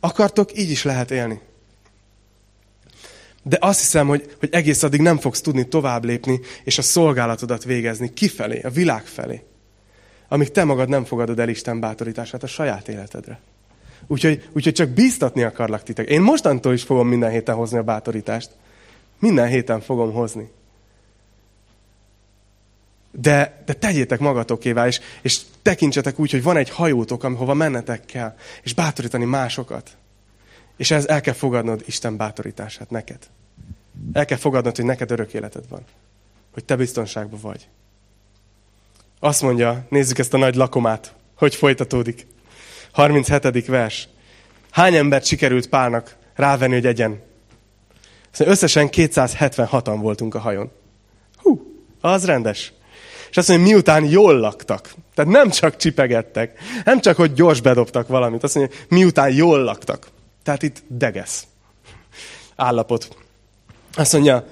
akartok, 0.00 0.58
így 0.58 0.70
is 0.70 0.82
lehet 0.82 1.10
élni. 1.10 1.40
De 3.42 3.56
azt 3.60 3.80
hiszem, 3.80 4.06
hogy, 4.06 4.34
hogy 4.38 4.48
egész 4.52 4.82
addig 4.82 5.00
nem 5.00 5.18
fogsz 5.18 5.40
tudni 5.40 5.68
tovább 5.68 6.04
lépni, 6.04 6.40
és 6.64 6.78
a 6.78 6.82
szolgálatodat 6.82 7.64
végezni 7.64 8.12
kifelé, 8.12 8.60
a 8.60 8.70
világ 8.70 9.06
felé. 9.06 9.42
Amíg 10.28 10.50
te 10.50 10.64
magad 10.64 10.88
nem 10.88 11.04
fogadod 11.04 11.38
el 11.38 11.48
Isten 11.48 11.80
bátorítását 11.80 12.42
a 12.42 12.46
saját 12.46 12.88
életedre. 12.88 13.40
Úgyhogy, 14.06 14.48
úgyhogy 14.52 14.72
csak 14.72 14.88
bíztatni 14.88 15.42
akarlak 15.42 15.82
titek. 15.82 16.08
Én 16.08 16.20
mostantól 16.20 16.72
is 16.72 16.82
fogom 16.82 17.08
minden 17.08 17.30
héten 17.30 17.54
hozni 17.54 17.78
a 17.78 17.82
bátorítást. 17.82 18.50
Minden 19.18 19.48
héten 19.48 19.80
fogom 19.80 20.12
hozni. 20.12 20.50
De, 23.12 23.62
de 23.66 23.72
tegyétek 23.72 24.18
magatokévá, 24.18 24.86
és, 24.86 25.00
és 25.22 25.40
tekintsetek 25.62 26.18
úgy, 26.18 26.30
hogy 26.30 26.42
van 26.42 26.56
egy 26.56 26.70
hajótok, 26.70 27.24
ahova 27.24 27.54
mennetek 27.54 28.04
kell, 28.04 28.36
és 28.62 28.74
bátorítani 28.74 29.24
másokat. 29.24 29.96
És 30.80 30.90
ez 30.90 31.06
el 31.06 31.20
kell 31.20 31.34
fogadnod 31.34 31.82
Isten 31.86 32.16
bátorítását 32.16 32.90
neked. 32.90 33.18
El 34.12 34.24
kell 34.24 34.38
fogadnod, 34.38 34.76
hogy 34.76 34.84
neked 34.84 35.10
örök 35.10 35.34
életed 35.34 35.68
van. 35.68 35.84
Hogy 36.52 36.64
te 36.64 36.76
biztonságban 36.76 37.40
vagy. 37.40 37.68
Azt 39.18 39.42
mondja, 39.42 39.86
nézzük 39.88 40.18
ezt 40.18 40.34
a 40.34 40.38
nagy 40.38 40.54
lakomát, 40.54 41.14
hogy 41.34 41.54
folytatódik. 41.54 42.26
37. 42.92 43.66
vers. 43.66 44.08
Hány 44.70 44.94
embert 44.94 45.24
sikerült 45.24 45.68
Pálnak 45.68 46.16
rávenni, 46.34 46.74
hogy 46.74 46.86
egyen? 46.86 47.22
Összesen 48.38 48.88
276-an 48.92 49.96
voltunk 50.00 50.34
a 50.34 50.38
hajón. 50.38 50.70
Hú, 51.36 51.82
az 52.00 52.24
rendes. 52.24 52.72
És 53.30 53.36
azt 53.36 53.48
mondja, 53.48 53.66
miután 53.66 54.04
jól 54.04 54.38
laktak. 54.38 54.94
Tehát 55.14 55.30
nem 55.30 55.50
csak 55.50 55.76
csipegettek, 55.76 56.58
nem 56.84 57.00
csak, 57.00 57.16
hogy 57.16 57.32
gyors 57.32 57.60
bedobtak 57.60 58.08
valamit. 58.08 58.42
Azt 58.42 58.54
mondja, 58.54 58.76
miután 58.88 59.32
jól 59.32 59.62
laktak. 59.62 60.06
Tehát 60.42 60.62
itt 60.62 60.82
degesz 60.88 61.46
állapot. 62.56 63.16
Azt 63.94 64.12
mondja, 64.12 64.46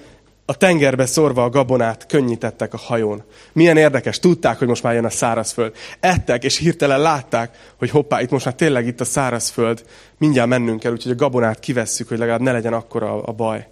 a 0.44 0.56
tengerbe 0.56 1.06
szorva 1.06 1.44
a 1.44 1.48
gabonát 1.48 2.06
könnyítettek 2.06 2.74
a 2.74 2.76
hajón. 2.76 3.24
Milyen 3.52 3.76
érdekes, 3.76 4.18
tudták, 4.18 4.58
hogy 4.58 4.68
most 4.68 4.82
már 4.82 4.94
jön 4.94 5.04
a 5.04 5.10
szárazföld. 5.10 5.74
Ettek, 6.00 6.44
és 6.44 6.56
hirtelen 6.56 7.00
látták, 7.00 7.72
hogy 7.78 7.90
hoppá, 7.90 8.20
itt 8.20 8.30
most 8.30 8.44
már 8.44 8.54
tényleg 8.54 8.86
itt 8.86 9.00
a 9.00 9.04
szárazföld, 9.04 9.84
mindjárt 10.18 10.48
mennünk 10.48 10.80
kell, 10.80 10.92
úgyhogy 10.92 11.12
a 11.12 11.14
gabonát 11.14 11.60
kivesszük, 11.60 12.08
hogy 12.08 12.18
legalább 12.18 12.40
ne 12.40 12.52
legyen 12.52 12.72
akkora 12.72 13.22
a 13.22 13.32
baj. 13.32 13.66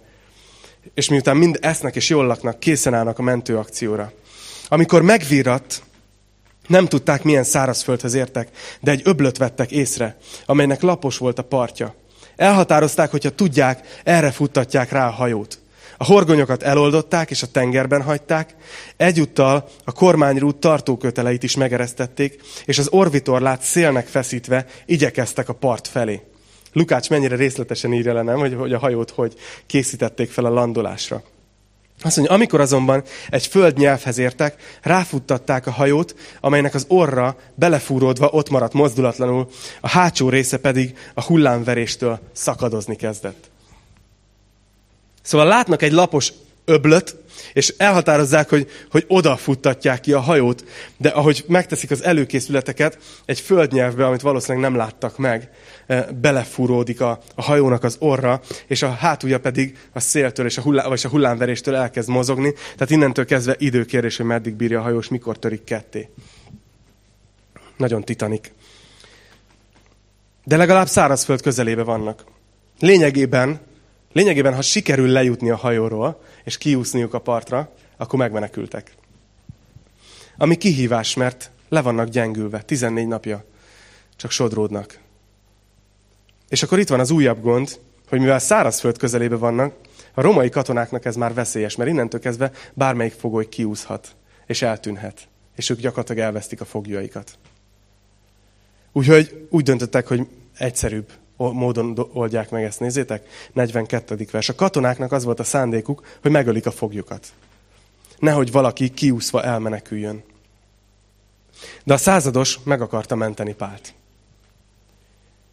És 0.93 1.09
miután 1.09 1.37
mind 1.37 1.57
esznek 1.61 1.95
és 1.95 2.09
jól 2.09 2.25
laknak, 2.25 2.59
készen 2.59 2.93
állnak 2.93 3.19
a 3.19 3.23
mentőakcióra. 3.23 4.11
Amikor 4.67 5.01
megvíratt, 5.01 5.83
nem 6.67 6.87
tudták, 6.87 7.23
milyen 7.23 7.43
szárazföldhöz 7.43 8.13
értek, 8.13 8.49
de 8.79 8.91
egy 8.91 9.01
öblöt 9.03 9.37
vettek 9.37 9.71
észre, 9.71 10.17
amelynek 10.45 10.81
lapos 10.81 11.17
volt 11.17 11.39
a 11.39 11.43
partja. 11.43 11.95
Elhatározták, 12.37 13.11
hogyha 13.11 13.29
tudják, 13.29 14.01
erre 14.03 14.31
futtatják 14.31 14.91
rá 14.91 15.07
a 15.07 15.11
hajót. 15.11 15.59
A 15.97 16.05
horgonyokat 16.05 16.63
eloldották 16.63 17.29
és 17.29 17.43
a 17.43 17.47
tengerben 17.47 18.01
hagyták, 18.01 18.55
egyúttal 18.97 19.69
a 19.83 19.91
kormányrút 19.91 20.55
tartóköteleit 20.55 21.43
is 21.43 21.55
megeresztették, 21.55 22.41
és 22.65 22.77
az 22.77 22.87
orvitorlát 22.89 23.61
szélnek 23.61 24.07
feszítve 24.07 24.65
igyekeztek 24.85 25.49
a 25.49 25.53
part 25.53 25.87
felé. 25.87 26.21
Lukács 26.73 27.09
mennyire 27.09 27.35
részletesen 27.35 27.93
írja 27.93 28.13
le, 28.13 28.21
nem, 28.21 28.37
hogy, 28.37 28.53
hogy 28.53 28.73
a 28.73 28.79
hajót 28.79 29.11
hogy 29.11 29.33
készítették 29.65 30.29
fel 30.29 30.45
a 30.45 30.49
landolásra. 30.49 31.23
Azt 32.01 32.15
mondja, 32.15 32.35
amikor 32.35 32.61
azonban 32.61 33.03
egy 33.29 33.47
föld 33.47 33.77
nyelvhez 33.77 34.17
értek, 34.17 34.79
ráfuttatták 34.81 35.67
a 35.67 35.71
hajót, 35.71 36.15
amelynek 36.41 36.73
az 36.73 36.85
orra 36.87 37.37
belefúródva 37.55 38.29
ott 38.31 38.49
maradt 38.49 38.73
mozdulatlanul, 38.73 39.47
a 39.81 39.87
hátsó 39.87 40.29
része 40.29 40.57
pedig 40.57 40.97
a 41.13 41.23
hullámveréstől 41.23 42.19
szakadozni 42.31 42.95
kezdett. 42.95 43.49
Szóval 45.21 45.47
látnak 45.47 45.81
egy 45.81 45.91
lapos 45.91 46.33
öblöt, 46.65 47.15
és 47.53 47.73
elhatározzák, 47.77 48.49
hogy, 48.49 48.67
hogy 48.91 49.05
oda 49.07 49.37
futtatják 49.37 49.99
ki 49.99 50.13
a 50.13 50.19
hajót, 50.19 50.63
de 50.97 51.09
ahogy 51.09 51.43
megteszik 51.47 51.91
az 51.91 52.03
előkészületeket, 52.03 52.97
egy 53.25 53.39
földnyelvbe, 53.39 54.05
amit 54.05 54.21
valószínűleg 54.21 54.69
nem 54.69 54.79
láttak 54.79 55.17
meg, 55.17 55.49
eh, 55.87 56.05
belefúródik 56.21 57.01
a, 57.01 57.19
a 57.35 57.41
hajónak 57.41 57.83
az 57.83 57.95
orra, 57.99 58.41
és 58.67 58.81
a 58.81 58.89
hátulja 58.89 59.39
pedig 59.39 59.77
a 59.93 59.99
széltől 59.99 60.45
és 60.45 60.57
a, 60.57 60.61
hullá, 60.61 60.87
vagy 60.87 61.01
a 61.03 61.09
hullámveréstől 61.09 61.75
elkezd 61.75 62.09
mozogni, 62.09 62.53
tehát 62.53 62.89
innentől 62.89 63.25
kezdve 63.25 63.55
időkérés, 63.57 64.17
hogy 64.17 64.25
meddig 64.25 64.55
bírja 64.55 64.79
a 64.79 64.83
hajós, 64.83 65.07
mikor 65.07 65.39
törik 65.39 65.63
ketté. 65.63 66.09
Nagyon 67.77 68.03
titanik. 68.03 68.51
De 70.43 70.57
legalább 70.57 70.87
szárazföld 70.87 71.41
közelébe 71.41 71.83
vannak. 71.83 72.23
Lényegében 72.79 73.59
Lényegében, 74.17 74.55
ha 74.55 74.61
sikerül 74.61 75.07
lejutni 75.07 75.49
a 75.49 75.55
hajóról, 75.55 76.21
és 76.43 76.57
kiúszniuk 76.57 77.13
a 77.13 77.19
partra, 77.19 77.73
akkor 77.97 78.19
megmenekültek. 78.19 78.91
Ami 80.37 80.55
kihívás, 80.55 81.13
mert 81.13 81.51
le 81.69 81.81
vannak 81.81 82.07
gyengülve, 82.07 82.61
14 82.61 83.07
napja, 83.07 83.45
csak 84.15 84.31
sodródnak. 84.31 84.99
És 86.49 86.63
akkor 86.63 86.79
itt 86.79 86.87
van 86.87 86.99
az 86.99 87.11
újabb 87.11 87.41
gond, 87.41 87.79
hogy 88.09 88.19
mivel 88.19 88.39
szárazföld 88.39 88.97
közelébe 88.97 89.35
vannak, 89.35 89.75
a 90.13 90.21
romai 90.21 90.49
katonáknak 90.49 91.05
ez 91.05 91.15
már 91.15 91.33
veszélyes, 91.33 91.75
mert 91.75 91.89
innentől 91.89 92.19
kezdve 92.19 92.51
bármelyik 92.73 93.13
fogoly 93.13 93.49
kiúszhat, 93.49 94.15
és 94.45 94.61
eltűnhet. 94.61 95.27
És 95.55 95.69
ők 95.69 95.79
gyakorlatilag 95.79 96.21
elvesztik 96.21 96.61
a 96.61 96.65
fogjaikat. 96.65 97.37
Úgyhogy 98.91 99.47
úgy 99.49 99.63
döntöttek, 99.63 100.07
hogy 100.07 100.27
egyszerűbb 100.57 101.11
módon 101.37 102.09
oldják 102.13 102.49
meg 102.49 102.63
ezt, 102.63 102.79
nézzétek. 102.79 103.27
42. 103.53 104.27
vers. 104.31 104.49
A 104.49 104.55
katonáknak 104.55 105.11
az 105.11 105.23
volt 105.23 105.39
a 105.39 105.43
szándékuk, 105.43 106.05
hogy 106.21 106.31
megölik 106.31 106.65
a 106.65 106.71
foglyokat. 106.71 107.27
Nehogy 108.19 108.51
valaki 108.51 108.89
kiúszva 108.89 109.43
elmeneküljön. 109.43 110.23
De 111.83 111.93
a 111.93 111.97
százados 111.97 112.59
meg 112.63 112.81
akarta 112.81 113.15
menteni 113.15 113.53
Pált. 113.53 113.93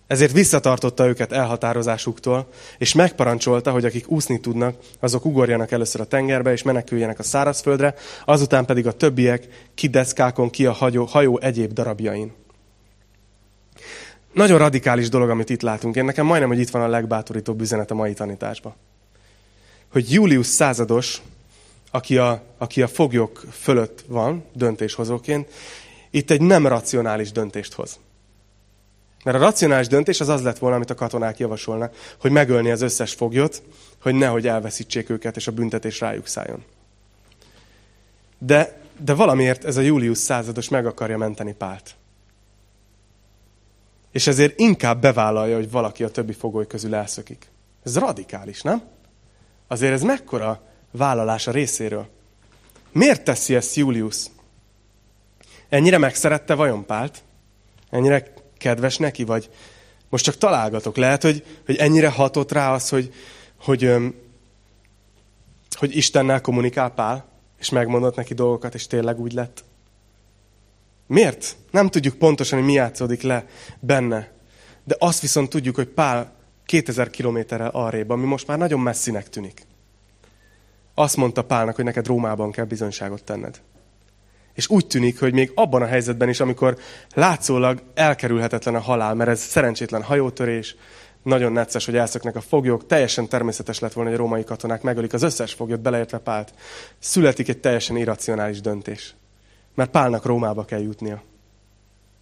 Ezért 0.07 0.33
visszatartotta 0.33 1.07
őket 1.07 1.33
elhatározásuktól, 1.33 2.49
és 2.79 2.95
megparancsolta, 2.95 3.71
hogy 3.71 3.85
akik 3.85 4.11
úszni 4.11 4.41
tudnak, 4.41 4.77
azok 5.01 5.25
ugorjanak 5.25 5.71
először 5.71 6.01
a 6.01 6.05
tengerbe, 6.05 6.53
és 6.53 6.63
meneküljenek 6.63 7.19
a 7.19 7.23
szárazföldre, 7.23 7.95
azután 8.25 8.65
pedig 8.65 8.87
a 8.87 8.93
többiek 8.93 9.69
kideszkákon 9.75 10.51
ki 10.51 10.67
a 10.67 10.73
hajó, 10.73 11.05
hajó 11.05 11.39
egyéb 11.41 11.73
darabjain. 11.73 12.33
Nagyon 14.35 14.59
radikális 14.59 15.09
dolog, 15.09 15.31
amit 15.31 15.51
itt 15.51 15.63
látunk. 15.63 15.97
Én 15.97 16.05
nekem 16.05 16.27
majdnem, 16.27 16.49
hogy 16.49 16.59
itt 16.59 16.71
van 16.71 16.83
a 16.83 16.89
legbátorítóbb 16.89 17.61
üzenet 17.61 17.91
a 17.91 17.95
mai 17.95 18.13
tanításban. 18.13 18.75
Hogy 19.93 20.13
Julius 20.13 20.47
százados, 20.47 21.23
aki 21.91 22.19
a, 22.19 22.43
aki 22.59 22.83
a 22.83 22.89
foglyok 22.89 23.45
fölött 23.51 24.05
van, 24.07 24.45
döntéshozóként, 24.53 25.53
itt 26.11 26.31
egy 26.31 26.41
nem 26.41 26.67
racionális 26.67 27.33
döntést 27.33 27.73
hoz. 27.73 27.99
Mert 29.25 29.37
a 29.37 29.41
racionális 29.41 29.87
döntés 29.87 30.21
az 30.21 30.29
az 30.29 30.43
lett 30.43 30.59
volna, 30.59 30.77
amit 30.77 30.91
a 30.91 30.95
katonák 30.95 31.39
javasolnak, 31.39 31.95
hogy 32.21 32.31
megölni 32.31 32.71
az 32.71 32.83
összes 32.83 33.13
foglyot, 33.13 33.63
hogy 34.03 34.15
nehogy 34.15 34.47
elveszítsék 34.47 35.11
őket, 35.11 35.37
és 35.37 35.47
a 35.47 35.53
büntetés 35.53 36.01
rájuk 36.01 36.27
szálljon. 36.27 36.65
De, 38.39 38.81
de 38.99 39.15
valamiért 39.15 39.65
ez 39.65 39.77
a 39.77 39.81
Julius 39.81 40.19
százados 40.19 40.69
meg 40.69 40.87
akarja 40.87 41.19
menteni 41.19 41.53
Pált. 41.53 41.95
És 44.15 44.27
ezért 44.27 44.59
inkább 44.59 45.01
bevállalja, 45.01 45.57
hogy 45.57 45.71
valaki 45.71 46.05
a 46.05 46.09
többi 46.09 46.33
fogoly 46.33 46.67
közül 46.67 46.95
elszökik. 46.95 47.51
Ez 47.83 47.99
radikális, 47.99 48.63
nem? 48.63 48.83
Azért 49.67 49.93
ez 49.93 50.03
mekkora 50.03 50.63
vállalás 50.91 51.47
a 51.47 51.51
részéről. 51.51 52.09
Miért 52.93 53.25
teszi 53.25 53.55
ezt 53.55 53.75
Julius? 53.75 54.17
Ennyire 55.69 55.99
megszerette 55.99 56.55
vajon 56.55 56.87
Pált? 56.87 57.23
Ennyire 57.91 58.33
kedves 58.59 58.97
neki, 58.97 59.25
vagy 59.25 59.51
most 60.09 60.25
csak 60.25 60.37
találgatok. 60.37 60.97
Lehet, 60.97 61.23
hogy, 61.23 61.45
hogy 61.67 61.77
ennyire 61.77 62.09
hatott 62.09 62.53
rá 62.53 62.73
az, 62.73 62.89
hogy, 62.89 63.13
hogy, 63.57 63.93
hogy 65.71 65.97
Istennel 65.97 66.41
kommunikál 66.41 66.91
Pál, 66.91 67.25
és 67.59 67.71
megmondott 67.71 68.17
neki 68.17 68.35
dolgokat, 68.35 68.75
és 68.75 68.87
tényleg 68.87 69.21
úgy 69.21 69.33
lett. 69.33 69.65
Miért? 71.07 71.57
Nem 71.71 71.89
tudjuk 71.89 72.15
pontosan, 72.15 72.59
hogy 72.59 72.67
mi 72.67 72.73
játszódik 72.73 73.23
le 73.23 73.47
benne. 73.81 74.33
De 74.85 74.97
azt 74.99 75.21
viszont 75.21 75.49
tudjuk, 75.49 75.75
hogy 75.75 75.89
Pál 75.89 76.33
2000 76.67 77.11
kilométerrel 77.11 77.71
arrébb, 77.71 78.11
ami 78.11 78.25
most 78.25 78.47
már 78.47 78.59
nagyon 78.59 78.81
messzinek 78.81 79.29
tűnik. 79.29 79.67
Azt 80.95 81.17
mondta 81.17 81.45
Pálnak, 81.45 81.75
hogy 81.75 81.85
neked 81.85 82.07
Rómában 82.07 82.51
kell 82.51 82.65
bizonyságot 82.65 83.25
tenned. 83.25 83.61
És 84.55 84.69
úgy 84.69 84.87
tűnik, 84.87 85.21
hogy 85.21 85.33
még 85.33 85.53
abban 85.55 85.83
a 85.83 85.87
helyzetben 85.87 86.29
is, 86.29 86.41
amikor 86.41 86.79
látszólag 87.15 87.83
elkerülhetetlen 87.95 88.75
a 88.75 88.81
halál, 88.81 89.15
mert 89.15 89.31
ez 89.31 89.41
szerencsétlen 89.41 90.03
hajótörés, 90.03 90.77
nagyon 91.23 91.53
necces, 91.53 91.85
hogy 91.85 91.97
elszöknek 91.97 92.37
a 92.37 92.41
foglyok, 92.41 92.87
teljesen 92.87 93.29
természetes 93.29 93.79
lett 93.79 93.93
volna, 93.93 94.11
hogy 94.11 94.19
a 94.19 94.23
római 94.23 94.45
katonák 94.45 94.83
megölik 94.83 95.13
az 95.13 95.23
összes 95.23 95.53
foglyot, 95.53 95.81
beleértve 95.81 96.19
Pált. 96.19 96.55
Születik 96.99 97.49
egy 97.49 97.59
teljesen 97.59 97.97
irracionális 97.97 98.61
döntés. 98.61 99.15
Mert 99.75 99.91
Pálnak 99.91 100.25
Rómába 100.25 100.65
kell 100.65 100.81
jutnia. 100.81 101.23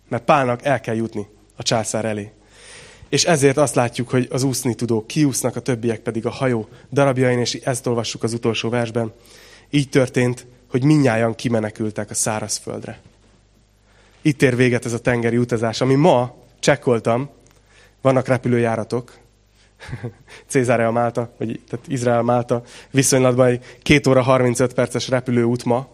Mert 0.09 0.25
Pálnak 0.25 0.65
el 0.65 0.81
kell 0.81 0.95
jutni 0.95 1.27
a 1.57 1.63
császár 1.63 2.05
elé. 2.05 2.33
És 3.09 3.25
ezért 3.25 3.57
azt 3.57 3.75
látjuk, 3.75 4.09
hogy 4.09 4.29
az 4.31 4.43
úszni 4.43 4.75
tudók 4.75 5.07
kiúsznak, 5.07 5.57
a 5.57 5.61
többiek 5.61 6.01
pedig 6.01 6.27
a 6.27 6.31
hajó 6.31 6.69
darabjain, 6.93 7.39
és 7.39 7.55
ezt 7.55 7.87
olvassuk 7.87 8.23
az 8.23 8.33
utolsó 8.33 8.69
versben. 8.69 9.13
Így 9.71 9.89
történt, 9.89 10.47
hogy 10.71 10.85
minnyáján 10.85 11.35
kimenekültek 11.35 12.11
a 12.11 12.15
szárazföldre. 12.15 13.01
Itt 14.23 14.43
ér 14.43 14.57
véget 14.57 14.85
ez 14.85 14.93
a 14.93 15.01
tengeri 15.01 15.37
utazás, 15.37 15.81
ami 15.81 15.95
ma 15.95 16.35
csekkoltam, 16.59 17.31
vannak 18.01 18.27
repülőjáratok, 18.27 19.19
Cézárea 20.47 20.91
Málta, 20.91 21.33
vagy 21.39 21.61
tehát 21.69 21.89
Izrael 21.89 22.23
Málta 22.23 22.63
viszonylatban 22.91 23.47
egy 23.47 23.79
két 23.83 24.07
óra 24.07 24.23
35 24.23 24.75
perces 24.75 25.09
repülőút 25.09 25.65
ma, 25.65 25.89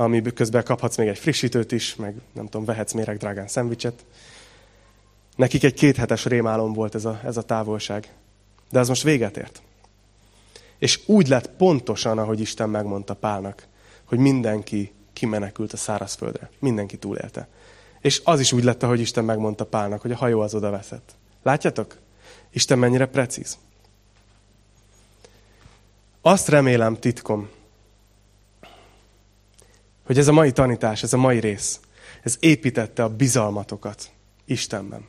ami 0.00 0.22
közben 0.22 0.64
kaphatsz 0.64 0.96
még 0.96 1.08
egy 1.08 1.18
frissítőt 1.18 1.72
is, 1.72 1.96
meg 1.96 2.14
nem 2.32 2.44
tudom, 2.44 2.64
vehetsz 2.64 2.92
méreg 2.92 3.16
drágán 3.16 3.48
szendvicset. 3.48 4.04
Nekik 5.36 5.64
egy 5.64 5.74
kéthetes 5.74 6.24
rémálom 6.24 6.72
volt 6.72 6.94
ez 6.94 7.04
a, 7.04 7.20
ez 7.24 7.36
a 7.36 7.42
távolság. 7.42 8.12
De 8.70 8.78
az 8.78 8.88
most 8.88 9.02
véget 9.02 9.36
ért. 9.36 9.62
És 10.78 11.00
úgy 11.06 11.28
lett 11.28 11.50
pontosan, 11.50 12.18
ahogy 12.18 12.40
Isten 12.40 12.70
megmondta 12.70 13.14
Pálnak 13.14 13.68
hogy 14.10 14.18
mindenki 14.18 14.92
kimenekült 15.12 15.72
a 15.72 15.76
szárazföldre. 15.76 16.50
Mindenki 16.58 16.96
túlélte. 16.96 17.48
És 18.00 18.20
az 18.24 18.40
is 18.40 18.52
úgy 18.52 18.64
lett, 18.64 18.82
ahogy 18.82 19.00
Isten 19.00 19.24
megmondta 19.24 19.66
Pálnak, 19.66 20.00
hogy 20.00 20.12
a 20.12 20.16
hajó 20.16 20.40
az 20.40 20.54
oda 20.54 20.70
veszett. 20.70 21.14
Látjátok? 21.42 21.96
Isten 22.50 22.78
mennyire 22.78 23.06
precíz. 23.06 23.58
Azt 26.20 26.48
remélem 26.48 26.98
titkom, 26.98 27.48
hogy 30.10 30.18
ez 30.18 30.28
a 30.28 30.32
mai 30.32 30.52
tanítás, 30.52 31.02
ez 31.02 31.12
a 31.12 31.16
mai 31.16 31.40
rész, 31.40 31.80
ez 32.22 32.36
építette 32.40 33.02
a 33.02 33.08
bizalmatokat 33.08 34.10
Istenben. 34.44 35.06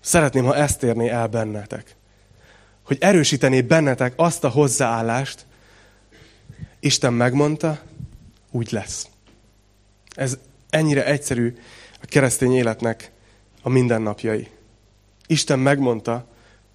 Szeretném, 0.00 0.44
ha 0.44 0.56
ezt 0.56 0.82
érné 0.82 1.08
el 1.08 1.26
bennetek. 1.26 1.96
Hogy 2.82 2.96
erősítené 3.00 3.62
bennetek 3.62 4.12
azt 4.16 4.44
a 4.44 4.48
hozzáállást, 4.48 5.46
Isten 6.80 7.12
megmondta, 7.12 7.80
úgy 8.50 8.72
lesz. 8.72 9.08
Ez 10.14 10.38
ennyire 10.70 11.06
egyszerű 11.06 11.56
a 12.02 12.06
keresztény 12.06 12.54
életnek 12.54 13.10
a 13.62 13.68
mindennapjai. 13.68 14.48
Isten 15.26 15.58
megmondta, 15.58 16.26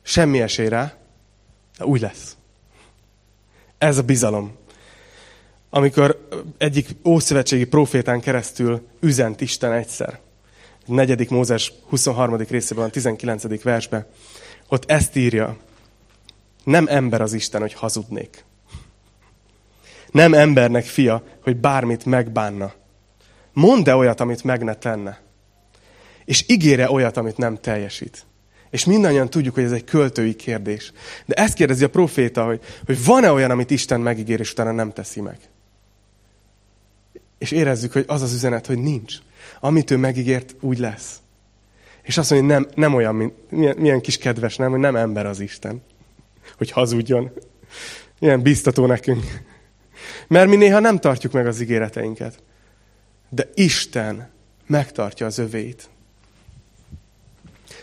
semmi 0.02 0.42
esély 0.42 0.68
rá, 0.68 0.94
de 1.78 1.86
úgy 1.86 2.02
lesz. 2.02 2.38
Ez 3.78 3.98
a 3.98 4.04
bizalom. 4.04 4.60
Amikor 5.74 6.28
egyik 6.58 6.90
ószövetségi 7.06 7.66
profétán 7.66 8.20
keresztül 8.20 8.88
üzent 9.00 9.42
Isten 9.42 9.72
egyszer, 9.72 10.20
negyedik 10.86 11.30
Mózes 11.30 11.74
23. 11.90 12.36
részében, 12.36 12.84
a 12.84 12.90
19. 12.90 13.64
versben, 13.64 14.06
ott 14.68 14.92
ezt 14.92 15.16
írja, 15.16 15.58
nem 16.64 16.88
ember 16.88 17.22
az 17.22 17.34
Isten, 17.34 17.62
hogy 17.62 17.74
hazudnék. 17.74 18.46
Nem 20.12 20.34
embernek 20.34 20.86
fia, 20.86 21.24
hogy 21.44 21.58
bármit 21.58 22.06
megbánna. 22.06 22.74
Mondd-e 23.54 23.96
olyat, 23.96 24.20
amit 24.20 24.44
meg 24.44 24.64
ne 24.64 24.74
tenne. 24.74 25.22
És 26.26 26.44
ígére 26.48 26.92
olyat, 26.92 27.18
amit 27.18 27.38
nem 27.38 27.58
teljesít. 27.58 28.26
És 28.70 28.86
mindannyian 28.86 29.30
tudjuk, 29.30 29.54
hogy 29.54 29.64
ez 29.64 29.72
egy 29.72 29.84
költői 29.84 30.36
kérdés. 30.36 30.92
De 31.26 31.34
ezt 31.34 31.54
kérdezi 31.54 31.84
a 31.84 31.90
proféta, 31.90 32.46
hogy, 32.46 32.62
hogy 32.86 33.06
van-e 33.06 33.32
olyan, 33.32 33.52
amit 33.52 33.72
Isten 33.72 34.02
megígér, 34.02 34.40
és 34.40 34.52
utána 34.52 34.72
nem 34.72 34.92
teszi 34.92 35.22
meg. 35.22 35.38
És 37.42 37.52
érezzük, 37.52 37.92
hogy 37.92 38.04
az 38.08 38.22
az 38.22 38.34
üzenet, 38.34 38.66
hogy 38.66 38.78
nincs. 38.78 39.16
Amit 39.60 39.92
ő 39.92 39.98
megígért, 39.98 40.56
úgy 40.60 40.80
lesz. 40.80 41.16
És 42.02 42.18
azt 42.18 42.32
mondja, 42.32 42.56
hogy 42.56 42.64
nem, 42.64 42.72
nem 42.76 42.94
olyan, 42.94 43.16
mint, 43.16 43.34
milyen, 43.50 43.78
milyen 43.78 44.02
kis 44.02 44.18
kedves, 44.18 44.56
nem, 44.56 44.72
hogy 44.72 44.80
nem 44.80 44.96
ember 44.96 45.26
az 45.26 45.40
Isten. 45.40 45.82
Hogy 46.58 46.72
hazudjon. 46.72 47.32
Milyen 48.20 48.42
biztató 48.42 48.86
nekünk. 48.86 49.24
Mert 50.28 50.50
mi 50.50 50.56
néha 50.56 50.80
nem 50.80 51.00
tartjuk 51.00 51.34
meg 51.34 51.48
az 51.48 51.62
ígéreteinket. 51.62 52.44
De 53.30 53.50
Isten 53.54 54.30
megtartja 54.68 55.26
az 55.26 55.38
övét. 55.38 55.90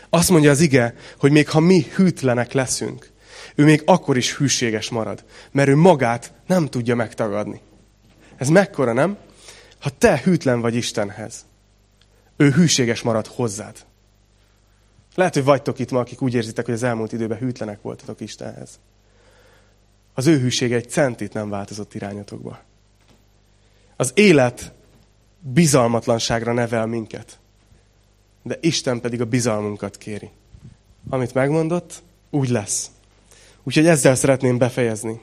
Azt 0.09 0.29
mondja 0.29 0.51
az 0.51 0.59
ige, 0.59 0.95
hogy 1.17 1.31
még 1.31 1.49
ha 1.49 1.59
mi 1.59 1.85
hűtlenek 1.95 2.51
leszünk, 2.51 3.09
ő 3.55 3.63
még 3.63 3.81
akkor 3.85 4.17
is 4.17 4.35
hűséges 4.35 4.89
marad, 4.89 5.23
mert 5.51 5.69
ő 5.69 5.75
magát 5.75 6.33
nem 6.47 6.67
tudja 6.67 6.95
megtagadni. 6.95 7.61
Ez 8.37 8.49
mekkora, 8.49 8.93
nem? 8.93 9.17
Ha 9.79 9.89
te 9.97 10.21
hűtlen 10.23 10.61
vagy 10.61 10.75
Istenhez, 10.75 11.45
ő 12.37 12.51
hűséges 12.51 13.01
marad 13.01 13.27
hozzád. 13.27 13.85
Lehet, 15.15 15.33
hogy 15.33 15.43
vagytok 15.43 15.79
itt 15.79 15.91
ma, 15.91 15.99
akik 15.99 16.21
úgy 16.21 16.33
érzitek, 16.33 16.65
hogy 16.65 16.73
az 16.73 16.83
elmúlt 16.83 17.11
időben 17.11 17.37
hűtlenek 17.37 17.81
voltatok 17.81 18.19
Istenhez. 18.19 18.79
Az 20.13 20.27
ő 20.27 20.39
hűsége 20.39 20.75
egy 20.75 20.89
centit 20.89 21.33
nem 21.33 21.49
változott 21.49 21.93
irányotokba. 21.93 22.59
Az 23.95 24.11
élet 24.15 24.73
bizalmatlanságra 25.39 26.53
nevel 26.53 26.85
minket. 26.85 27.39
De 28.43 28.57
Isten 28.61 29.01
pedig 29.01 29.21
a 29.21 29.25
bizalmunkat 29.25 29.97
kéri. 29.97 30.29
Amit 31.09 31.33
megmondott, 31.33 32.01
úgy 32.29 32.49
lesz. 32.49 32.91
Úgyhogy 33.63 33.87
ezzel 33.87 34.15
szeretném 34.15 34.57
befejezni. 34.57 35.21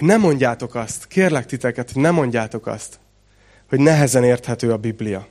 Hogy 0.00 0.08
ne 0.08 0.16
mondjátok 0.16 0.74
azt, 0.74 1.06
kérlek 1.06 1.46
titeket, 1.46 1.90
hogy 1.92 2.02
ne 2.02 2.10
mondjátok 2.10 2.66
azt, 2.66 2.98
hogy 3.68 3.78
nehezen 3.80 4.24
érthető 4.24 4.72
a 4.72 4.76
Biblia. 4.76 5.26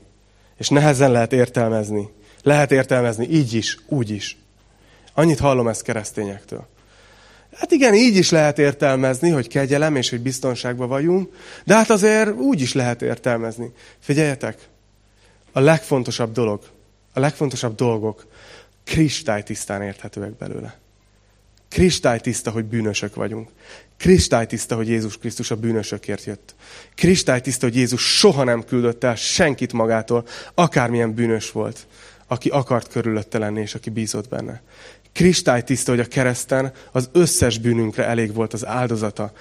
És 0.58 0.70
nehezen 0.70 1.12
lehet 1.12 1.34
értelmezni. 1.34 2.10
Lehet 2.44 2.72
értelmezni 2.72 3.28
így 3.30 3.54
is, 3.54 3.78
úgy 3.88 4.10
is. 4.10 4.38
Annyit 5.14 5.40
hallom 5.40 5.68
ezt 5.68 5.82
keresztényektől. 5.82 6.68
Hát 7.54 7.72
igen, 7.72 7.94
így 7.94 8.16
is 8.16 8.30
lehet 8.30 8.60
értelmezni, 8.60 9.30
hogy 9.30 9.48
kegyelem 9.48 9.96
és 9.96 10.10
hogy 10.10 10.22
biztonságban 10.22 10.88
vagyunk, 10.88 11.36
de 11.66 11.76
hát 11.76 11.90
azért 11.90 12.32
úgy 12.32 12.62
is 12.62 12.74
lehet 12.74 13.02
értelmezni. 13.02 13.72
Figyeljetek, 14.00 14.68
a 15.52 15.60
legfontosabb 15.60 16.32
dolog, 16.32 16.62
a 17.14 17.20
legfontosabb 17.20 17.76
dolgok 17.76 18.28
kristálytisztán 18.84 19.82
érthetőek 19.82 20.38
belőle. 20.38 20.78
Kristálytiszta, 21.70 22.52
hogy 22.52 22.66
bűnösök 22.66 23.16
vagyunk. 23.16 23.50
Kristálytiszta, 24.00 24.76
hogy 24.76 24.88
Jézus 24.88 25.18
Krisztus 25.18 25.52
a 25.52 25.56
bűnösökért 25.56 26.24
jött. 26.24 26.56
Kristálytiszta, 26.96 27.66
hogy 27.66 27.76
Jézus 27.76 28.18
soha 28.18 28.44
nem 28.44 28.64
küldött 28.64 29.04
el 29.04 29.16
senkit 29.16 29.74
magától, 29.74 30.28
akármilyen 30.54 31.14
bűnös 31.14 31.52
volt, 31.52 31.88
aki 32.28 32.50
akart 32.50 32.88
körülötte 32.88 33.38
lenni, 33.38 33.62
és 33.62 33.76
aki 33.76 33.90
bízott 33.90 34.30
benne. 34.30 34.62
Kristálytiszta, 35.14 35.92
hogy 35.92 36.00
a 36.00 36.06
kereszten 36.06 36.72
az 36.92 37.10
összes 37.12 37.58
bűnünkre 37.58 38.06
elég 38.06 38.34
volt 38.34 38.54
az 38.54 38.66
áldozata. 38.66 39.32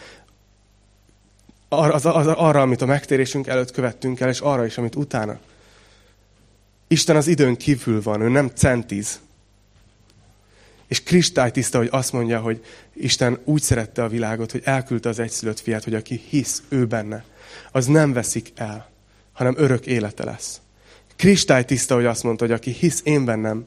Arra, 1.69 1.95
az, 1.95 2.07
az, 2.07 2.27
arra, 2.27 2.61
amit 2.61 2.83
a 2.83 2.87
megtérésünk 2.87 3.47
előtt 3.47 3.71
követtünk 3.71 4.21
el, 4.21 4.29
és 4.29 4.41
arra 4.41 4.65
is, 4.65 4.79
amit 4.79 4.95
utána. 4.95 5.39
Isten 6.89 7.17
az 7.17 7.27
időn 7.27 7.57
kívül 7.57 8.03
van, 8.03 8.21
ő 8.21 8.29
nem 8.29 8.51
centiz. 8.55 9.21
És 10.89 11.03
kristálytiszta, 11.03 11.79
hogy 11.79 11.89
azt 11.91 12.13
mondja, 12.13 12.41
hogy 12.41 12.65
Isten 12.95 13.39
úgy 13.45 13.63
szerette 13.63 14.03
a 14.03 14.09
világot, 14.09 14.53
hogy 14.53 14.63
elküldte 14.65 15.09
az 15.09 15.19
egyszülött 15.19 15.61
fiát, 15.61 15.85
hogy 15.85 15.95
aki 15.95 16.23
hisz 16.29 16.63
ő 16.69 16.87
benne, 16.87 17.25
az 17.73 17.87
nem 17.87 18.13
veszik 18.13 18.53
el, 18.55 18.91
hanem 19.33 19.55
örök 19.57 19.87
élete 19.87 20.25
lesz. 20.25 20.61
Kristálytiszta, 21.17 21.95
hogy 21.95 22.05
azt 22.05 22.23
mondta, 22.23 22.45
hogy 22.45 22.55
aki 22.55 22.71
hisz 22.71 23.01
én 23.05 23.25
bennem, 23.25 23.67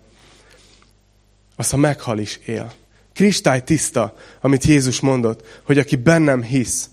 az 1.55 1.69
ha 1.69 1.78
meghal 1.78 2.19
is 2.19 2.39
él. 2.45 2.74
Kristálytiszta, 3.13 4.15
amit 4.41 4.63
Jézus 4.63 4.99
mondott, 4.99 5.61
hogy 5.63 5.78
aki 5.78 5.95
bennem 5.95 6.43
hisz, 6.43 6.89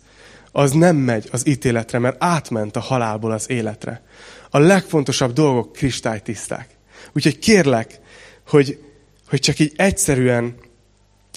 az 0.52 0.72
nem 0.72 0.96
megy 0.96 1.28
az 1.32 1.46
ítéletre, 1.46 1.98
mert 1.98 2.16
átment 2.18 2.76
a 2.76 2.80
halálból 2.80 3.30
az 3.30 3.50
életre. 3.50 4.02
A 4.50 4.58
legfontosabb 4.58 5.32
dolgok 5.32 5.72
kristálytiszták. 5.72 6.68
Úgyhogy 7.12 7.38
kérlek, 7.38 8.00
hogy 8.46 8.78
hogy 9.28 9.40
csak 9.40 9.58
így 9.58 9.72
egyszerűen 9.76 10.54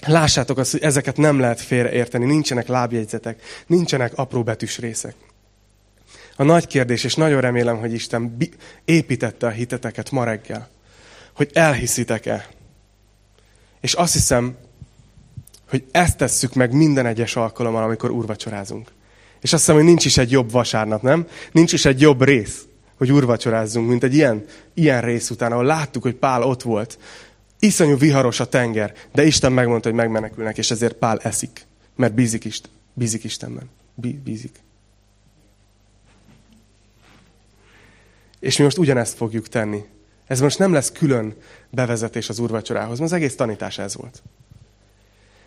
lássátok 0.05 0.57
azt, 0.57 0.71
hogy 0.71 0.81
ezeket 0.81 1.17
nem 1.17 1.39
lehet 1.39 1.61
félreérteni, 1.61 2.25
nincsenek 2.25 2.67
lábjegyzetek, 2.67 3.41
nincsenek 3.67 4.17
apró 4.17 4.43
betűs 4.43 4.77
részek. 4.77 5.15
A 6.35 6.43
nagy 6.43 6.67
kérdés, 6.67 7.03
és 7.03 7.15
nagyon 7.15 7.41
remélem, 7.41 7.77
hogy 7.77 7.93
Isten 7.93 8.37
építette 8.85 9.47
a 9.47 9.49
hiteteket 9.49 10.11
ma 10.11 10.23
reggel, 10.23 10.69
hogy 11.33 11.49
elhiszitek-e. 11.53 12.47
És 13.81 13.93
azt 13.93 14.13
hiszem, 14.13 14.57
hogy 15.69 15.83
ezt 15.91 16.17
tesszük 16.17 16.53
meg 16.53 16.73
minden 16.73 17.05
egyes 17.05 17.35
alkalommal, 17.35 17.83
amikor 17.83 18.11
úrvacsorázunk. 18.11 18.91
És 19.41 19.53
azt 19.53 19.61
hiszem, 19.61 19.75
hogy 19.75 19.85
nincs 19.85 20.05
is 20.05 20.17
egy 20.17 20.31
jobb 20.31 20.51
vasárnap, 20.51 21.01
nem? 21.01 21.27
Nincs 21.51 21.73
is 21.73 21.85
egy 21.85 22.01
jobb 22.01 22.23
rész, 22.23 22.65
hogy 22.97 23.11
úrvacsorázzunk, 23.11 23.87
mint 23.87 24.03
egy 24.03 24.13
ilyen, 24.13 24.45
ilyen 24.73 25.01
rész 25.01 25.29
után, 25.29 25.51
ahol 25.51 25.65
láttuk, 25.65 26.03
hogy 26.03 26.15
Pál 26.15 26.43
ott 26.43 26.61
volt, 26.61 26.97
Iszonyú 27.63 27.97
viharos 27.97 28.39
a 28.39 28.49
tenger, 28.49 28.93
de 29.13 29.23
Isten 29.23 29.51
megmondta, 29.51 29.87
hogy 29.87 29.97
megmenekülnek, 29.97 30.57
és 30.57 30.71
ezért 30.71 30.93
Pál 30.93 31.19
eszik, 31.19 31.65
mert 31.95 32.13
bízik, 32.13 32.45
Isten, 32.45 32.71
bízik 32.93 33.23
Istenben. 33.23 33.69
Bízik. 34.23 34.59
És 38.39 38.57
mi 38.57 38.63
most 38.63 38.77
ugyanezt 38.77 39.15
fogjuk 39.15 39.47
tenni. 39.47 39.83
Ez 40.27 40.39
most 40.39 40.59
nem 40.59 40.73
lesz 40.73 40.91
külön 40.91 41.35
bevezetés 41.69 42.29
az 42.29 42.39
úrvacsorához, 42.39 42.99
mert 42.99 43.11
az 43.11 43.17
egész 43.17 43.35
tanítás 43.35 43.77
ez 43.77 43.95
volt. 43.95 44.21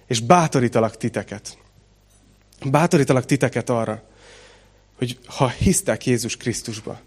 És 0.06 0.20
bátorítalak 0.20 0.96
titeket. 0.96 1.58
Bátorítalak 2.70 3.24
titeket 3.24 3.70
arra, 3.70 4.02
hogy 4.96 5.18
ha 5.26 5.48
hisztek 5.48 6.06
Jézus 6.06 6.36
Krisztusba, 6.36 7.00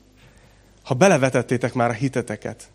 ha 0.84 0.94
belevetettétek 0.94 1.74
már 1.74 1.90
a 1.90 1.94
hiteteket, 1.94 2.70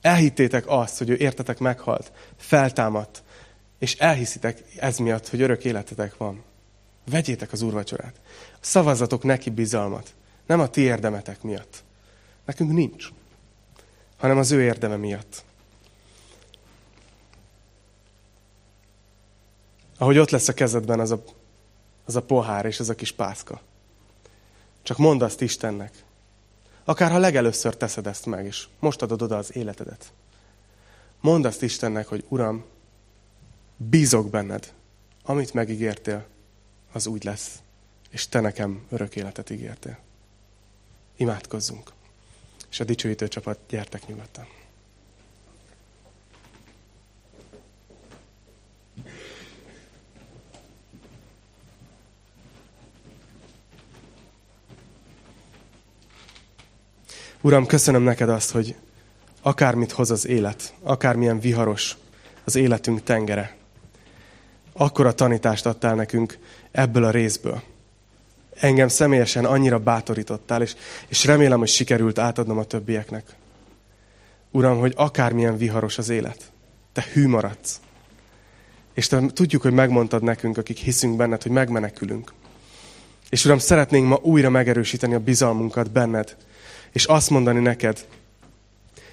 Elhittétek 0.00 0.64
azt, 0.66 0.98
hogy 0.98 1.10
ő 1.10 1.16
értetek 1.16 1.58
meghalt, 1.58 2.12
feltámadt, 2.36 3.22
és 3.78 3.94
elhiszitek 3.94 4.62
ez 4.76 4.98
miatt, 4.98 5.28
hogy 5.28 5.40
örök 5.40 5.64
életetek 5.64 6.16
van. 6.16 6.42
Vegyétek 7.10 7.52
az 7.52 7.62
úrvacsorát. 7.62 8.20
Szavazatok 8.60 9.22
neki 9.22 9.50
bizalmat. 9.50 10.14
Nem 10.46 10.60
a 10.60 10.68
ti 10.68 10.80
érdemetek 10.80 11.42
miatt. 11.42 11.84
Nekünk 12.44 12.72
nincs. 12.72 13.08
Hanem 14.16 14.38
az 14.38 14.50
ő 14.50 14.62
érdeme 14.62 14.96
miatt. 14.96 15.44
Ahogy 19.98 20.18
ott 20.18 20.30
lesz 20.30 20.48
a 20.48 20.52
kezedben 20.52 21.00
az 21.00 21.10
a, 21.10 21.22
az 22.04 22.16
a 22.16 22.22
pohár 22.22 22.64
és 22.64 22.80
az 22.80 22.88
a 22.88 22.94
kis 22.94 23.12
pászka. 23.12 23.60
Csak 24.82 24.98
mondd 24.98 25.22
azt 25.22 25.40
Istennek, 25.40 26.04
Akár 26.84 27.10
ha 27.10 27.18
legelőször 27.18 27.76
teszed 27.76 28.06
ezt 28.06 28.26
meg, 28.26 28.44
és 28.46 28.66
most 28.78 29.02
adod 29.02 29.22
oda 29.22 29.36
az 29.36 29.56
életedet. 29.56 30.12
Mondd 31.20 31.46
azt 31.46 31.62
Istennek, 31.62 32.06
hogy 32.06 32.24
Uram, 32.28 32.64
bízok 33.76 34.30
benned. 34.30 34.72
Amit 35.22 35.54
megígértél, 35.54 36.26
az 36.92 37.06
úgy 37.06 37.24
lesz. 37.24 37.58
És 38.10 38.28
te 38.28 38.40
nekem 38.40 38.86
örök 38.90 39.16
életet 39.16 39.50
ígértél. 39.50 39.98
Imádkozzunk. 41.16 41.92
És 42.70 42.80
a 42.80 42.84
dicsőítő 42.84 43.28
csapat, 43.28 43.58
gyertek 43.68 44.06
nyugodtan. 44.06 44.46
Uram, 57.42 57.66
köszönöm 57.66 58.02
neked 58.02 58.28
azt, 58.28 58.50
hogy 58.50 58.74
akármit 59.42 59.92
hoz 59.92 60.10
az 60.10 60.26
élet, 60.26 60.74
akármilyen 60.82 61.40
viharos 61.40 61.96
az 62.44 62.56
életünk 62.56 63.02
tengere, 63.02 63.56
akkor 64.72 65.06
a 65.06 65.12
tanítást 65.12 65.66
adtál 65.66 65.94
nekünk 65.94 66.38
ebből 66.70 67.04
a 67.04 67.10
részből. 67.10 67.62
Engem 68.54 68.88
személyesen 68.88 69.44
annyira 69.44 69.78
bátorítottál, 69.78 70.62
és, 70.62 70.74
és 71.08 71.24
remélem, 71.24 71.58
hogy 71.58 71.68
sikerült 71.68 72.18
átadnom 72.18 72.58
a 72.58 72.64
többieknek. 72.64 73.24
Uram, 74.50 74.78
hogy 74.78 74.92
akármilyen 74.96 75.56
viharos 75.56 75.98
az 75.98 76.08
élet, 76.08 76.52
te 76.92 77.04
hű 77.12 77.28
maradsz. 77.28 77.80
És 78.94 79.06
te 79.06 79.26
tudjuk, 79.26 79.62
hogy 79.62 79.72
megmondtad 79.72 80.22
nekünk, 80.22 80.58
akik 80.58 80.78
hiszünk 80.78 81.16
benned, 81.16 81.42
hogy 81.42 81.52
megmenekülünk. 81.52 82.32
És 83.30 83.44
Uram, 83.44 83.58
szeretnénk 83.58 84.08
ma 84.08 84.18
újra 84.22 84.50
megerősíteni 84.50 85.14
a 85.14 85.20
bizalmunkat 85.20 85.90
benned, 85.90 86.36
és 86.92 87.04
azt 87.04 87.30
mondani 87.30 87.60
neked, 87.60 88.06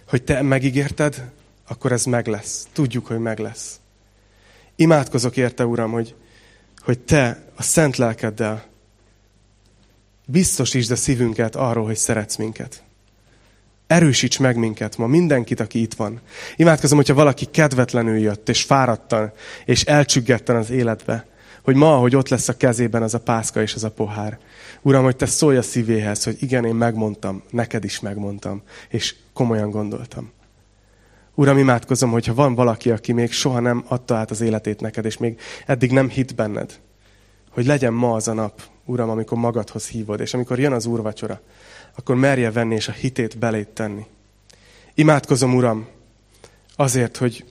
hogy 0.07 0.23
te 0.23 0.41
megígérted, 0.41 1.32
akkor 1.67 1.91
ez 1.91 2.03
meg 2.03 2.28
lesz. 2.28 2.67
Tudjuk, 2.73 3.05
hogy 3.05 3.19
meg 3.19 3.39
lesz. 3.39 3.80
Imádkozok 4.75 5.38
érte, 5.38 5.65
Uram, 5.65 5.91
hogy, 5.91 6.15
hogy 6.80 6.99
te 6.99 7.43
a 7.55 7.63
szent 7.63 7.97
lelkeddel 7.97 8.65
biztosítsd 10.25 10.91
a 10.91 10.95
szívünket 10.95 11.55
arról, 11.55 11.86
hogy 11.86 11.97
szeretsz 11.97 12.36
minket. 12.36 12.84
Erősíts 13.88 14.39
meg 14.39 14.55
minket 14.55 14.97
ma, 14.97 15.07
mindenkit, 15.07 15.59
aki 15.59 15.82
itt 15.82 15.93
van. 15.93 16.21
Imádkozom, 16.55 16.97
hogyha 16.97 17.13
valaki 17.13 17.45
kedvetlenül 17.45 18.17
jött, 18.17 18.49
és 18.49 18.63
fáradtan, 18.63 19.32
és 19.65 19.84
elcsüggetten 19.84 20.55
az 20.55 20.69
életbe, 20.69 21.25
hogy 21.68 21.76
ma, 21.76 21.95
hogy 21.95 22.15
ott 22.15 22.30
lesz 22.30 22.47
a 22.47 22.57
kezében 22.57 23.03
az 23.03 23.13
a 23.13 23.20
pászka 23.20 23.61
és 23.61 23.74
az 23.74 23.84
a 23.84 23.91
pohár. 23.91 24.39
Uram, 24.82 25.03
hogy 25.03 25.15
te 25.15 25.26
szólj 25.26 25.57
a 25.57 25.61
szívéhez, 25.61 26.24
hogy 26.24 26.38
igen, 26.39 26.65
én 26.65 26.76
megmondtam, 26.76 27.43
neked 27.49 27.84
is 27.84 27.99
megmondtam, 27.99 28.61
és 28.89 29.15
komolyan 29.34 29.70
gondoltam. 29.70 30.32
Uram, 31.36 31.57
imádkozom, 31.57 32.11
hogyha 32.11 32.34
van 32.34 32.55
valaki, 32.55 32.91
aki 32.91 33.13
még 33.13 33.32
soha 33.32 33.59
nem 33.59 33.86
adta 33.88 34.15
át 34.15 34.32
az 34.32 34.41
életét 34.41 34.82
neked, 34.82 35.05
és 35.05 35.18
még 35.18 35.39
eddig 35.65 35.91
nem 35.91 36.09
hit 36.09 36.36
benned, 36.36 36.80
hogy 37.49 37.65
legyen 37.65 37.93
ma 37.93 38.13
az 38.13 38.28
a 38.28 38.34
nap, 38.34 38.61
Uram, 38.86 39.09
amikor 39.09 39.38
magadhoz 39.38 39.88
hívod, 39.88 40.20
és 40.20 40.34
amikor 40.34 40.59
jön 40.59 40.74
az 40.74 40.86
úrvacsora, 40.86 41.41
akkor 41.95 42.15
merje 42.15 42.51
venni 42.51 42.76
és 42.76 42.88
a 42.88 42.91
hitét 42.91 43.38
belét 43.38 43.68
tenni. 43.68 44.05
Imádkozom, 44.93 45.55
Uram, 45.55 45.88
azért, 46.76 47.18
hogy 47.18 47.45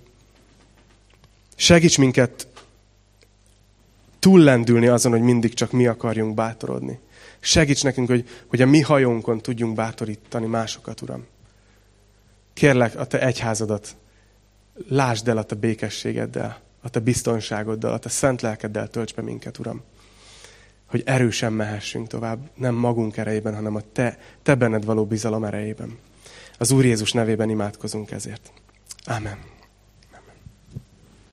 segíts 1.56 1.98
minket 1.98 2.46
túllendülni 4.26 4.86
azon, 4.86 5.12
hogy 5.12 5.20
mindig 5.20 5.54
csak 5.54 5.72
mi 5.72 5.86
akarjunk 5.86 6.34
bátorodni. 6.34 6.98
Segíts 7.40 7.82
nekünk, 7.82 8.08
hogy, 8.08 8.28
hogy 8.46 8.62
a 8.62 8.66
mi 8.66 8.80
hajónkon 8.80 9.40
tudjunk 9.40 9.74
bátorítani 9.74 10.46
másokat, 10.46 11.00
Uram. 11.00 11.26
Kérlek, 12.52 12.98
a 12.98 13.04
Te 13.04 13.20
egyházadat 13.20 13.96
lásd 14.88 15.28
el 15.28 15.36
a 15.36 15.42
Te 15.42 15.54
békességeddel, 15.54 16.60
a 16.82 16.88
Te 16.88 17.00
biztonságoddal, 17.00 17.92
a 17.92 17.98
Te 17.98 18.08
szent 18.08 18.42
lelkeddel 18.42 18.88
tölts 18.88 19.14
be 19.14 19.22
minket, 19.22 19.58
Uram. 19.58 19.82
Hogy 20.86 21.02
erősen 21.04 21.52
mehessünk 21.52 22.06
tovább, 22.06 22.50
nem 22.54 22.74
magunk 22.74 23.16
erejében, 23.16 23.54
hanem 23.54 23.74
a 23.74 23.82
Te, 23.92 24.18
te 24.42 24.54
benned 24.54 24.84
való 24.84 25.04
bizalom 25.04 25.44
erejében. 25.44 25.98
Az 26.58 26.70
Úr 26.70 26.84
Jézus 26.84 27.12
nevében 27.12 27.50
imádkozunk 27.50 28.10
ezért. 28.10 28.52
Amen. 29.04 29.55